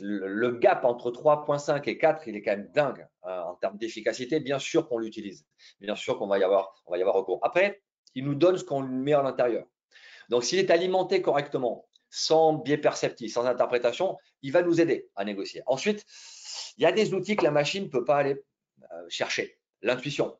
le 0.00 0.50
gap 0.52 0.84
entre 0.84 1.10
3.5 1.10 1.88
et 1.88 1.98
4, 1.98 2.28
il 2.28 2.36
est 2.36 2.42
quand 2.42 2.52
même 2.52 2.70
dingue 2.72 3.06
hein, 3.22 3.42
en 3.46 3.54
termes 3.56 3.76
d'efficacité. 3.78 4.40
Bien 4.40 4.58
sûr 4.58 4.88
qu'on 4.88 4.98
l'utilise, 4.98 5.46
bien 5.80 5.96
sûr 5.96 6.18
qu'on 6.18 6.26
va 6.26 6.38
y 6.38 6.44
avoir, 6.44 6.72
recours. 6.86 7.40
Après, 7.42 7.82
il 8.14 8.24
nous 8.24 8.34
donne 8.34 8.56
ce 8.56 8.64
qu'on 8.64 8.82
met 8.82 9.12
à 9.12 9.22
l'intérieur. 9.22 9.66
Donc, 10.28 10.44
s'il 10.44 10.58
est 10.58 10.70
alimenté 10.70 11.22
correctement, 11.22 11.86
sans 12.10 12.54
biais 12.54 12.78
perceptif, 12.78 13.32
sans 13.32 13.46
interprétation, 13.46 14.16
il 14.42 14.52
va 14.52 14.62
nous 14.62 14.80
aider 14.80 15.08
à 15.16 15.24
négocier. 15.24 15.62
Ensuite, 15.66 16.04
il 16.76 16.82
y 16.82 16.86
a 16.86 16.92
des 16.92 17.12
outils 17.14 17.36
que 17.36 17.44
la 17.44 17.50
machine 17.50 17.84
ne 17.84 17.88
peut 17.88 18.04
pas 18.04 18.16
aller 18.16 18.42
euh, 18.92 19.06
chercher. 19.08 19.58
L'intuition, 19.82 20.36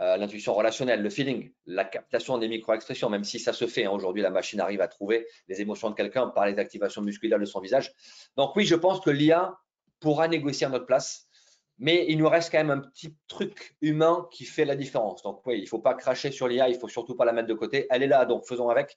euh, 0.00 0.16
l'intuition 0.18 0.54
relationnelle, 0.54 1.02
le 1.02 1.08
feeling, 1.08 1.52
la 1.64 1.84
captation 1.84 2.36
des 2.36 2.48
micro-expressions, 2.48 3.08
même 3.08 3.24
si 3.24 3.38
ça 3.38 3.54
se 3.54 3.66
fait. 3.66 3.86
Hein, 3.86 3.90
aujourd'hui, 3.90 4.22
la 4.22 4.30
machine 4.30 4.60
arrive 4.60 4.82
à 4.82 4.88
trouver 4.88 5.26
les 5.48 5.62
émotions 5.62 5.88
de 5.88 5.94
quelqu'un 5.94 6.28
par 6.28 6.46
les 6.46 6.58
activations 6.58 7.00
musculaires 7.00 7.38
de 7.38 7.46
son 7.46 7.60
visage. 7.60 7.92
Donc 8.36 8.54
oui, 8.56 8.66
je 8.66 8.74
pense 8.74 9.00
que 9.00 9.10
l'IA 9.10 9.56
pourra 10.00 10.28
négocier 10.28 10.66
à 10.66 10.70
notre 10.70 10.84
place, 10.84 11.28
mais 11.78 12.04
il 12.08 12.18
nous 12.18 12.28
reste 12.28 12.52
quand 12.52 12.58
même 12.58 12.70
un 12.70 12.80
petit 12.80 13.16
truc 13.26 13.74
humain 13.80 14.28
qui 14.30 14.44
fait 14.44 14.66
la 14.66 14.76
différence. 14.76 15.22
Donc 15.22 15.46
oui, 15.46 15.58
il 15.58 15.62
ne 15.62 15.68
faut 15.68 15.78
pas 15.78 15.94
cracher 15.94 16.30
sur 16.30 16.46
l'IA, 16.46 16.68
il 16.68 16.78
faut 16.78 16.88
surtout 16.88 17.16
pas 17.16 17.24
la 17.24 17.32
mettre 17.32 17.48
de 17.48 17.54
côté. 17.54 17.86
Elle 17.88 18.02
est 18.02 18.08
là, 18.08 18.26
donc 18.26 18.46
faisons 18.46 18.68
avec. 18.68 18.96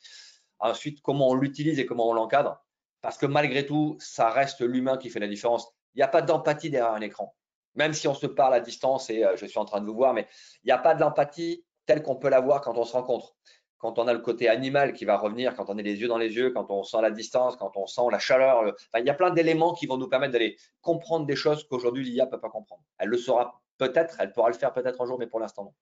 Ensuite, 0.59 1.01
comment 1.01 1.29
on 1.29 1.35
l'utilise 1.35 1.79
et 1.79 1.85
comment 1.85 2.09
on 2.09 2.13
l'encadre, 2.13 2.61
parce 3.01 3.17
que 3.17 3.25
malgré 3.25 3.65
tout, 3.65 3.95
ça 4.01 4.29
reste 4.29 4.59
l'humain 4.59 4.97
qui 4.97 5.09
fait 5.09 5.21
la 5.21 5.29
différence. 5.29 5.65
Il 5.95 5.99
n'y 5.99 6.03
a 6.03 6.09
pas 6.09 6.21
d'empathie 6.21 6.69
derrière 6.69 6.91
un 6.91 6.99
écran 6.99 7.33
même 7.79 7.93
si 7.93 8.07
on 8.09 8.13
se 8.13 8.27
parle 8.27 8.53
à 8.53 8.59
distance 8.59 9.09
et 9.09 9.23
euh, 9.23 9.37
je 9.37 9.45
suis 9.45 9.57
en 9.57 9.65
train 9.65 9.79
de 9.79 9.85
vous 9.85 9.95
voir, 9.95 10.13
mais 10.13 10.27
il 10.63 10.67
n'y 10.67 10.73
a 10.73 10.77
pas 10.77 10.93
de 10.93 10.99
l'empathie 10.99 11.63
telle 11.85 12.03
qu'on 12.03 12.17
peut 12.17 12.29
l'avoir 12.29 12.61
quand 12.61 12.77
on 12.77 12.83
se 12.83 12.91
rencontre. 12.91 13.33
Quand 13.77 13.97
on 13.97 14.07
a 14.09 14.13
le 14.13 14.19
côté 14.19 14.49
animal 14.49 14.91
qui 14.91 15.05
va 15.05 15.17
revenir, 15.17 15.55
quand 15.55 15.69
on 15.69 15.77
est 15.77 15.83
les 15.83 16.01
yeux 16.01 16.09
dans 16.09 16.17
les 16.17 16.35
yeux, 16.35 16.51
quand 16.51 16.69
on 16.69 16.83
sent 16.83 17.01
la 17.01 17.09
distance, 17.09 17.55
quand 17.55 17.77
on 17.77 17.87
sent 17.87 18.01
la 18.11 18.19
chaleur. 18.19 18.75
il 18.97 19.05
y 19.05 19.09
a 19.09 19.13
plein 19.13 19.31
d'éléments 19.31 19.73
qui 19.73 19.87
vont 19.87 19.95
nous 19.95 20.09
permettre 20.09 20.33
d'aller 20.33 20.57
comprendre 20.81 21.25
des 21.25 21.37
choses 21.37 21.65
qu'aujourd'hui 21.69 22.03
l'IA 22.03 22.25
ne 22.25 22.29
peut 22.29 22.41
pas 22.41 22.49
comprendre. 22.49 22.83
Elle 22.97 23.07
le 23.07 23.17
saura 23.17 23.61
peut-être, 23.77 24.17
elle 24.19 24.33
pourra 24.33 24.49
le 24.49 24.55
faire 24.55 24.73
peut-être 24.73 25.01
un 25.01 25.05
jour, 25.05 25.17
mais 25.17 25.27
pour 25.27 25.39
l'instant 25.39 25.63
non. 25.63 25.73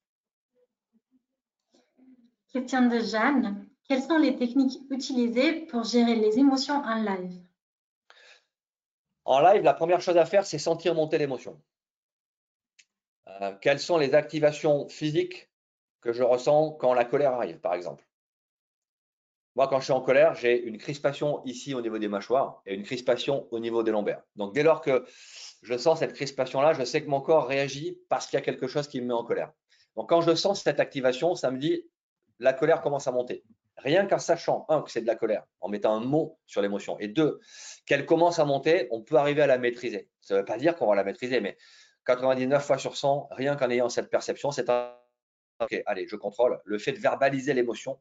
Question 2.54 2.88
de 2.88 3.00
Jeanne. 3.00 3.68
Quelles 3.90 4.04
sont 4.04 4.18
les 4.18 4.36
techniques 4.36 4.80
utilisées 4.92 5.66
pour 5.66 5.84
gérer 5.84 6.16
les 6.16 6.38
émotions 6.38 6.76
en 6.76 7.02
live? 7.02 7.42
En 9.26 9.42
live, 9.42 9.64
la 9.64 9.74
première 9.74 10.02
chose 10.02 10.18
à 10.18 10.26
faire, 10.26 10.46
c'est 10.46 10.60
sentir 10.60 10.94
monter 10.94 11.18
l'émotion. 11.18 11.60
Euh, 13.42 13.54
quelles 13.62 13.80
sont 13.80 13.98
les 13.98 14.16
activations 14.16 14.88
physiques 14.88 15.50
que 16.02 16.14
je 16.14 16.24
ressens 16.24 16.72
quand 16.74 16.94
la 16.94 17.06
colère 17.06 17.34
arrive, 17.34 17.60
par 17.60 17.74
exemple? 17.74 18.06
Moi, 19.56 19.68
quand 19.68 19.80
je 19.80 19.86
suis 19.86 19.94
en 19.94 20.02
colère, 20.02 20.36
j'ai 20.36 20.62
une 20.62 20.78
crispation 20.78 21.44
ici 21.44 21.74
au 21.74 21.82
niveau 21.82 21.98
des 21.98 22.08
mâchoires 22.08 22.62
et 22.68 22.76
une 22.76 22.84
crispation 22.84 23.48
au 23.50 23.60
niveau 23.60 23.82
des 23.82 23.92
lombaires. 23.92 24.22
Donc, 24.36 24.54
dès 24.54 24.62
lors 24.62 24.82
que 24.82 25.04
je 25.64 25.76
sens 25.78 26.00
cette 26.00 26.14
crispation-là, 26.14 26.74
je 26.74 26.84
sais 26.84 27.02
que 27.04 27.10
mon 27.10 27.22
corps 27.22 27.48
réagit 27.48 28.00
parce 28.08 28.28
qu'il 28.28 28.38
y 28.38 28.42
a 28.42 28.46
quelque 28.46 28.68
chose 28.68 28.88
qui 28.88 29.02
me 29.02 29.08
met 29.08 29.14
en 29.14 29.24
colère. 29.24 29.52
Donc, 29.96 30.10
quand 30.10 30.22
je 30.22 30.36
sens 30.36 30.62
cette 30.62 30.80
activation, 30.80 31.34
ça 31.34 31.50
me 31.50 31.58
dit 31.58 31.84
la 32.40 32.54
colère 32.54 32.82
commence 32.82 33.08
à 33.08 33.12
monter. 33.12 33.44
rien 33.78 34.06
qu'en 34.06 34.20
sachant, 34.20 34.66
un, 34.70 34.82
que 34.82 34.92
c'est 34.92 35.02
de 35.02 35.08
la 35.08 35.16
colère, 35.16 35.44
en 35.60 35.70
mettant 35.70 35.96
un 35.96 36.02
mot 36.02 36.38
sur 36.46 36.62
l'émotion, 36.62 37.00
et 37.00 37.08
deux, 37.08 37.40
qu'elle 37.86 38.06
commence 38.06 38.38
à 38.38 38.46
monter, 38.46 38.88
on 38.92 39.02
peut 39.02 39.16
arriver 39.16 39.42
à 39.42 39.48
la 39.48 39.58
maîtriser. 39.58 40.10
Ça 40.22 40.36
ne 40.36 40.40
veut 40.40 40.46
pas 40.46 40.58
dire 40.58 40.76
qu'on 40.76 40.88
va 40.88 40.96
la 40.96 41.04
maîtriser, 41.04 41.40
mais 41.40 41.58
99 42.08 42.66
fois 42.66 42.78
sur 42.78 42.98
100, 42.98 43.28
rien 43.32 43.56
qu'en 43.56 43.70
ayant 43.70 43.90
cette 43.90 44.10
perception, 44.10 44.52
c'est 44.52 44.70
un 44.70 44.94
OK, 45.60 45.82
allez, 45.86 46.08
je 46.08 46.16
contrôle. 46.16 46.60
Le 46.66 46.78
fait 46.78 46.92
de 46.94 47.00
verbaliser 47.00 47.54
l'émotion 47.54 48.00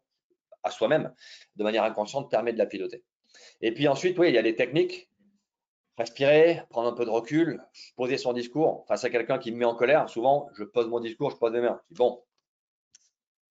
à 0.63 0.71
soi-même 0.71 1.13
de 1.57 1.65
manière 1.65 1.85
inconsciente 1.85 2.31
permet 2.31 2.53
de 2.53 2.59
la 2.59 2.67
piloter. 2.67 3.03
Et 3.61 3.73
puis 3.73 3.89
ensuite, 3.89 4.19
oui, 4.19 4.29
il 4.29 4.35
y 4.35 4.39
a 4.39 4.43
les 4.43 4.57
techniques. 4.57 5.11
Respirer, 5.97 6.63
prendre 6.69 6.89
un 6.89 6.93
peu 6.93 7.07
de 7.07 7.11
recul, 7.11 7.63
poser 7.97 8.19
son 8.19 8.35
discours 8.35 8.85
face 8.87 9.05
à 9.05 9.11
quelqu'un 9.11 9.39
qui 9.39 9.51
me 9.51 9.57
met 9.57 9.65
en 9.65 9.75
colère. 9.75 10.11
Souvent, 10.11 10.51
je 10.55 10.65
pose 10.65 10.89
mon 10.89 11.01
discours, 11.01 11.31
je 11.31 11.37
pose 11.37 11.53
mes 11.53 11.63
mains. 11.63 11.81
Bon, 11.91 12.23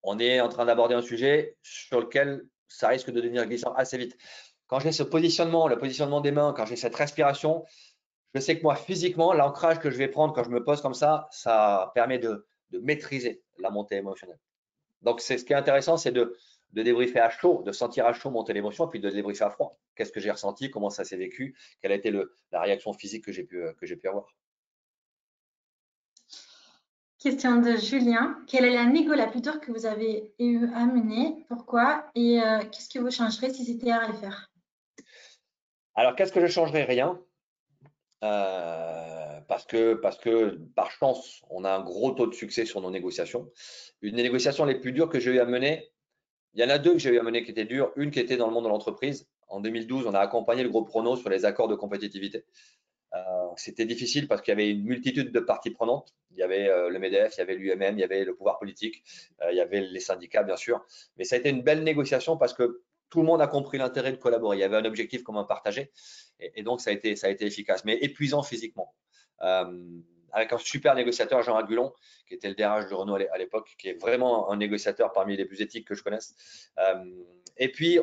on 0.03 0.19
est 0.19 0.39
en 0.39 0.49
train 0.49 0.65
d'aborder 0.65 0.93
un 0.93 1.01
sujet 1.01 1.57
sur 1.63 1.99
lequel 1.99 2.45
ça 2.67 2.89
risque 2.89 3.09
de 3.09 3.19
devenir 3.19 3.47
glissant 3.47 3.73
assez 3.73 3.97
vite. 3.97 4.15
Quand 4.67 4.79
j'ai 4.79 4.91
ce 4.91 5.01
positionnement, 5.01 5.67
le 5.67 5.79
positionnement 5.79 6.21
des 6.21 6.31
mains, 6.31 6.53
quand 6.55 6.67
j'ai 6.67 6.75
cette 6.75 6.95
respiration, 6.95 7.65
je 8.36 8.41
sais 8.41 8.57
que 8.57 8.63
moi, 8.63 8.75
physiquement, 8.75 9.33
l'ancrage 9.33 9.79
que 9.79 9.89
je 9.89 9.97
vais 9.97 10.09
prendre 10.09 10.33
quand 10.33 10.43
je 10.43 10.49
me 10.49 10.61
pose 10.61 10.81
comme 10.81 10.93
ça, 10.93 11.29
ça 11.31 11.91
permet 11.95 12.19
de, 12.19 12.45
maîtriser 12.81 13.41
la 13.59 13.69
montée 13.69 13.95
émotionnelle. 13.95 14.39
Donc, 15.01 15.21
c'est 15.21 15.38
ce 15.38 15.45
qui 15.45 15.53
est 15.53 15.55
intéressant, 15.55 15.95
c'est 15.95 16.11
de, 16.11 16.36
de 16.73 16.83
débriefer 16.83 17.19
à 17.19 17.29
chaud, 17.29 17.63
de 17.65 17.71
sentir 17.71 18.05
à 18.05 18.11
chaud 18.11 18.29
monter 18.31 18.51
l'émotion, 18.51 18.89
puis 18.89 18.99
de 18.99 19.09
débriefer 19.09 19.45
à 19.45 19.49
froid. 19.49 19.79
Qu'est-ce 19.95 20.11
que 20.11 20.19
j'ai 20.19 20.31
ressenti, 20.31 20.69
comment 20.69 20.89
ça 20.89 21.05
s'est 21.05 21.15
vécu, 21.15 21.55
quelle 21.81 21.93
a 21.93 21.95
été 21.95 22.11
le, 22.11 22.36
la 22.51 22.59
réaction 22.59 22.91
physique 22.91 23.23
que 23.23 23.31
j'ai 23.31 23.45
pu, 23.45 23.63
que 23.79 23.93
pu 23.93 24.07
avoir. 24.09 24.27
Question 27.19 27.61
de 27.61 27.77
Julien. 27.77 28.38
Quelle 28.47 28.65
est 28.65 28.73
la 28.73 28.86
négo 28.86 29.13
la 29.13 29.27
plus 29.27 29.41
dure 29.41 29.61
que 29.61 29.71
vous 29.71 29.86
avez 29.86 30.33
eu 30.39 30.67
à 30.73 30.86
mener? 30.86 31.45
Pourquoi? 31.47 32.11
Et 32.15 32.41
euh, 32.41 32.59
qu'est-ce 32.69 32.89
que 32.89 32.99
vous 32.99 33.11
changerez 33.11 33.53
si 33.53 33.63
c'était 33.63 33.91
à 33.91 34.05
refaire? 34.05 34.51
Alors, 35.95 36.15
qu'est-ce 36.17 36.33
que 36.33 36.41
je 36.41 36.47
changerais 36.47 36.83
Rien. 36.83 37.17
Euh, 38.24 39.41
parce, 39.47 39.66
que, 39.66 39.93
parce 39.93 40.18
que 40.18 40.57
par 40.76 40.89
chance, 40.91 41.41
on 41.49 41.63
a 41.63 41.72
un 41.72 41.84
gros 41.84 42.11
taux 42.11 42.28
de 42.28 42.34
succès 42.34 42.66
sur 42.66 42.82
nos 42.82 42.91
négociations. 42.91 43.51
Une 44.01 44.16
des 44.16 44.24
négociations 44.24 44.66
les 44.66 44.80
plus 44.80 44.93
dures 44.93 45.09
que 45.09 45.20
j'ai 45.20 45.32
eu 45.32 45.39
à 45.39 45.45
mener, 45.45 45.91
il 46.53 46.61
y 46.61 46.63
en 46.63 46.70
a 46.70 46.78
deux 46.78 46.93
que 46.93 46.99
j'ai 46.99 47.11
eu 47.11 47.20
à 47.20 47.24
mener 47.24 47.43
qui 47.43 47.51
étaient 47.51 47.66
dures. 47.66 47.91
Une 47.95 48.11
qui 48.11 48.20
était 48.20 48.38
dans 48.38 48.47
le 48.47 48.53
monde 48.53 48.63
de 48.63 48.70
l'entreprise. 48.70 49.28
En 49.47 49.59
2012, 49.59 50.07
on 50.07 50.13
a 50.13 50.20
accompagné 50.20 50.63
le 50.63 50.70
groupe 50.70 50.88
Prono 50.88 51.16
sur 51.18 51.30
les 51.30 51.45
accords 51.45 51.68
de 51.68 51.76
compétitivité. 51.76 52.45
Euh, 53.13 53.20
c'était 53.57 53.86
difficile 53.86 54.28
parce 54.28 54.41
qu'il 54.41 54.51
y 54.51 54.53
avait 54.53 54.72
une 54.72 54.84
multitude 54.84 55.32
de 55.32 55.39
parties 55.39 55.70
prenantes. 55.70 56.16
Il 56.32 56.38
y 56.38 56.43
avait 56.43 56.68
euh, 56.68 56.89
le 56.89 56.99
MEDEF, 56.99 57.36
il 57.36 57.39
y 57.39 57.41
avait 57.41 57.55
l'UMM, 57.55 57.97
il 57.97 57.99
y 57.99 58.03
avait 58.03 58.26
le 58.26 58.36
pouvoir 58.36 58.57
politique, 58.57 59.03
il 59.49 59.55
y 59.55 59.61
avait 59.61 59.82
les 59.82 59.99
syndicats, 59.99 60.43
bien 60.43 60.57
sûr. 60.57 60.84
Mais 61.18 61.24
ça 61.24 61.36
a 61.36 61.39
été 61.39 61.49
une 61.49 61.61
belle 61.61 61.84
négociation 61.84 62.38
parce 62.38 62.53
que 62.53 62.82
tout 63.09 63.19
le 63.19 63.25
monde 63.25 63.41
a 63.41 63.47
compris 63.47 63.77
l'intérêt 63.77 64.11
de 64.11 64.17
collaborer. 64.17 64.57
Il 64.57 64.59
y 64.59 64.63
avait 64.63 64.77
un 64.77 64.85
objectif 64.85 65.23
commun 65.23 65.43
partagé. 65.43 65.91
Et, 66.39 66.63
donc, 66.63 66.81
ça 66.81 66.89
a, 66.89 66.93
été, 66.93 67.45
efficace, 67.45 67.85
mais 67.85 67.97
épuisant 68.01 68.43
physiquement. 68.43 68.93
Euh, 69.41 70.01
avec 70.31 70.51
un 70.51 70.57
super 70.57 70.95
négociateur, 70.95 71.41
Jean 71.43 71.55
Agulon, 71.55 71.93
qui 72.27 72.33
était 72.33 72.49
le 72.49 72.55
DRH 72.55 72.89
de 72.89 72.93
Renault 72.93 73.15
à 73.15 73.37
l'époque, 73.37 73.73
qui 73.79 73.87
est 73.87 74.01
vraiment 74.01 74.51
un 74.51 74.57
négociateur 74.57 75.13
parmi 75.13 75.37
les 75.37 75.45
plus 75.45 75.61
éthiques 75.61 75.87
que 75.87 75.95
je 75.95 76.03
connaisse. 76.03 76.35
Euh, 76.77 77.05
et 77.57 77.71
puis, 77.71 77.99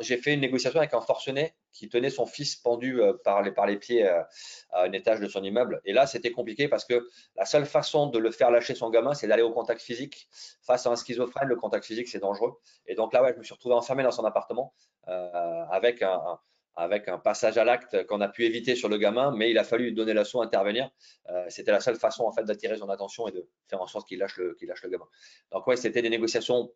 j'ai 0.00 0.16
fait 0.16 0.32
une 0.32 0.40
négociation 0.40 0.80
avec 0.80 0.94
un 0.94 1.02
forcené 1.02 1.54
qui 1.74 1.90
tenait 1.90 2.08
son 2.08 2.24
fils 2.24 2.56
pendu 2.56 3.02
euh, 3.02 3.12
par, 3.24 3.42
les, 3.42 3.76
pieds 3.76 4.06
à 4.06 4.26
un 4.72 4.92
étage 4.92 5.20
de 5.20 5.28
son 5.28 5.42
immeuble. 5.44 5.82
Et 5.84 5.92
là, 5.92 6.06
c'était 6.06 6.32
compliqué 6.32 6.68
parce 6.68 6.86
que 6.86 7.06
la 7.36 7.44
seule 7.44 7.66
façon 7.66 8.06
de 8.06 8.18
le 8.18 8.30
faire 8.30 8.50
lâcher 8.50 8.74
son 8.74 8.88
gamin, 8.88 9.12
c'est 9.12 9.26
d'aller 9.26 9.42
au 9.42 9.52
contact 9.52 9.82
physique. 9.82 10.28
Face 10.62 10.86
à 10.86 10.90
un 10.90 10.96
schizophrène, 10.96 11.48
le 11.48 11.56
contact 11.56 11.84
physique, 11.84 12.08
c'est 12.08 12.20
dangereux. 12.20 12.54
Et 12.86 12.94
donc 12.94 13.12
là, 13.12 13.22
ouais, 13.22 13.32
je 13.34 13.38
me 13.38 13.42
suis 13.42 13.54
retrouvé 13.54 13.74
enfermé 13.74 14.02
dans 14.02 14.12
son 14.12 14.24
appartement 14.24 14.72
avec 15.06 16.00
un 16.00 16.38
avec 16.76 17.08
un 17.08 17.18
passage 17.18 17.56
à 17.56 17.64
l'acte 17.64 18.04
qu'on 18.06 18.20
a 18.20 18.28
pu 18.28 18.44
éviter 18.44 18.74
sur 18.74 18.88
le 18.88 18.98
gamin, 18.98 19.30
mais 19.30 19.50
il 19.50 19.58
a 19.58 19.64
fallu 19.64 19.92
donner 19.92 20.12
l'assaut, 20.12 20.42
intervenir. 20.42 20.90
Euh, 21.30 21.44
c'était 21.48 21.70
la 21.70 21.80
seule 21.80 21.96
façon 21.96 22.24
en 22.24 22.42
d'attirer 22.42 22.76
son 22.78 22.88
attention 22.88 23.28
et 23.28 23.32
de 23.32 23.48
faire 23.68 23.80
en 23.80 23.86
sorte 23.86 24.08
qu'il 24.08 24.18
lâche 24.18 24.36
le, 24.36 24.56
lâche 24.62 24.82
le 24.82 24.90
gamin. 24.90 25.06
Donc 25.52 25.66
ouais, 25.66 25.76
c'était 25.76 26.02
des 26.02 26.10
négociations 26.10 26.72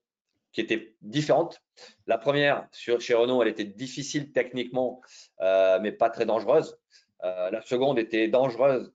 qui 0.52 0.60
étaient 0.60 0.94
différentes. 1.02 1.62
La 2.06 2.18
première 2.18 2.68
chez 2.72 3.14
Renault, 3.14 3.42
elle 3.42 3.48
était 3.48 3.64
difficile 3.64 4.32
techniquement, 4.32 5.00
euh, 5.40 5.78
mais 5.80 5.92
pas 5.92 6.10
très 6.10 6.26
dangereuse. 6.26 6.78
Euh, 7.24 7.50
la 7.50 7.62
seconde 7.62 7.98
était 7.98 8.28
dangereuse 8.28 8.92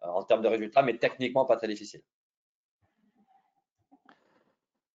en 0.00 0.22
termes 0.22 0.42
de 0.42 0.48
résultats, 0.48 0.82
mais 0.82 0.96
techniquement 0.98 1.44
pas 1.44 1.56
très 1.56 1.68
difficile. 1.68 2.02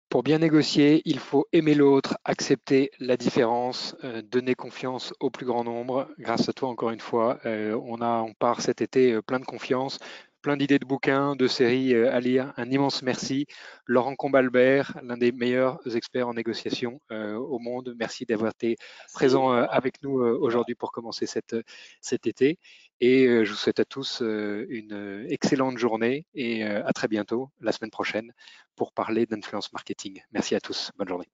Pour 0.09 0.23
bien 0.23 0.39
négocier, 0.39 1.01
il 1.03 1.19
faut 1.19 1.47
aimer 1.51 1.75
l'autre, 1.75 2.17
accepter 2.23 2.91
la 2.99 3.17
différence, 3.17 3.93
euh, 4.05 4.21
donner 4.21 4.55
confiance 4.55 5.13
au 5.19 5.29
plus 5.29 5.45
grand 5.45 5.65
nombre. 5.65 6.07
Grâce 6.17 6.47
à 6.47 6.53
toi, 6.53 6.69
encore 6.69 6.91
une 6.91 7.01
fois, 7.01 7.39
euh, 7.45 7.77
on, 7.83 8.33
part 8.33 8.61
cet 8.61 8.81
été 8.81 9.11
euh, 9.11 9.21
plein 9.21 9.41
de 9.41 9.45
confiance, 9.45 9.99
plein 10.47 10.55
d'idées 10.55 10.79
de 10.79 10.85
bouquins, 10.85 11.35
de 11.35 11.45
séries 11.45 11.93
à 11.93 12.21
lire. 12.21 12.53
Un 12.55 12.71
immense 12.71 13.01
merci. 13.01 13.47
Laurent 13.85 14.15
Combalbert, 14.15 14.97
l'un 15.03 15.17
des 15.17 15.33
meilleurs 15.33 15.77
experts 15.93 16.29
en 16.29 16.35
négociation 16.35 17.01
au 17.09 17.59
monde. 17.59 17.93
Merci 17.99 18.25
d'avoir 18.25 18.51
été 18.51 18.77
présent 19.13 19.51
avec 19.51 20.01
nous 20.03 20.11
aujourd'hui 20.13 20.73
pour 20.73 20.93
commencer 20.93 21.25
cette, 21.25 21.57
cet 21.99 22.27
été. 22.27 22.59
Et 23.01 23.25
je 23.43 23.49
vous 23.49 23.57
souhaite 23.57 23.81
à 23.81 23.85
tous 23.85 24.21
une 24.21 25.25
excellente 25.27 25.77
journée 25.77 26.25
et 26.33 26.63
à 26.63 26.93
très 26.93 27.09
bientôt, 27.09 27.49
la 27.59 27.73
semaine 27.73 27.91
prochaine, 27.91 28.31
pour 28.77 28.93
parler 28.93 29.25
d'influence 29.25 29.73
marketing. 29.73 30.23
Merci 30.31 30.55
à 30.55 30.61
tous. 30.61 30.93
Bonne 30.97 31.09
journée. 31.09 31.27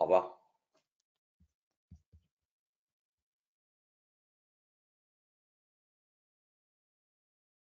Au 0.00 0.04
revoir. 0.04 0.33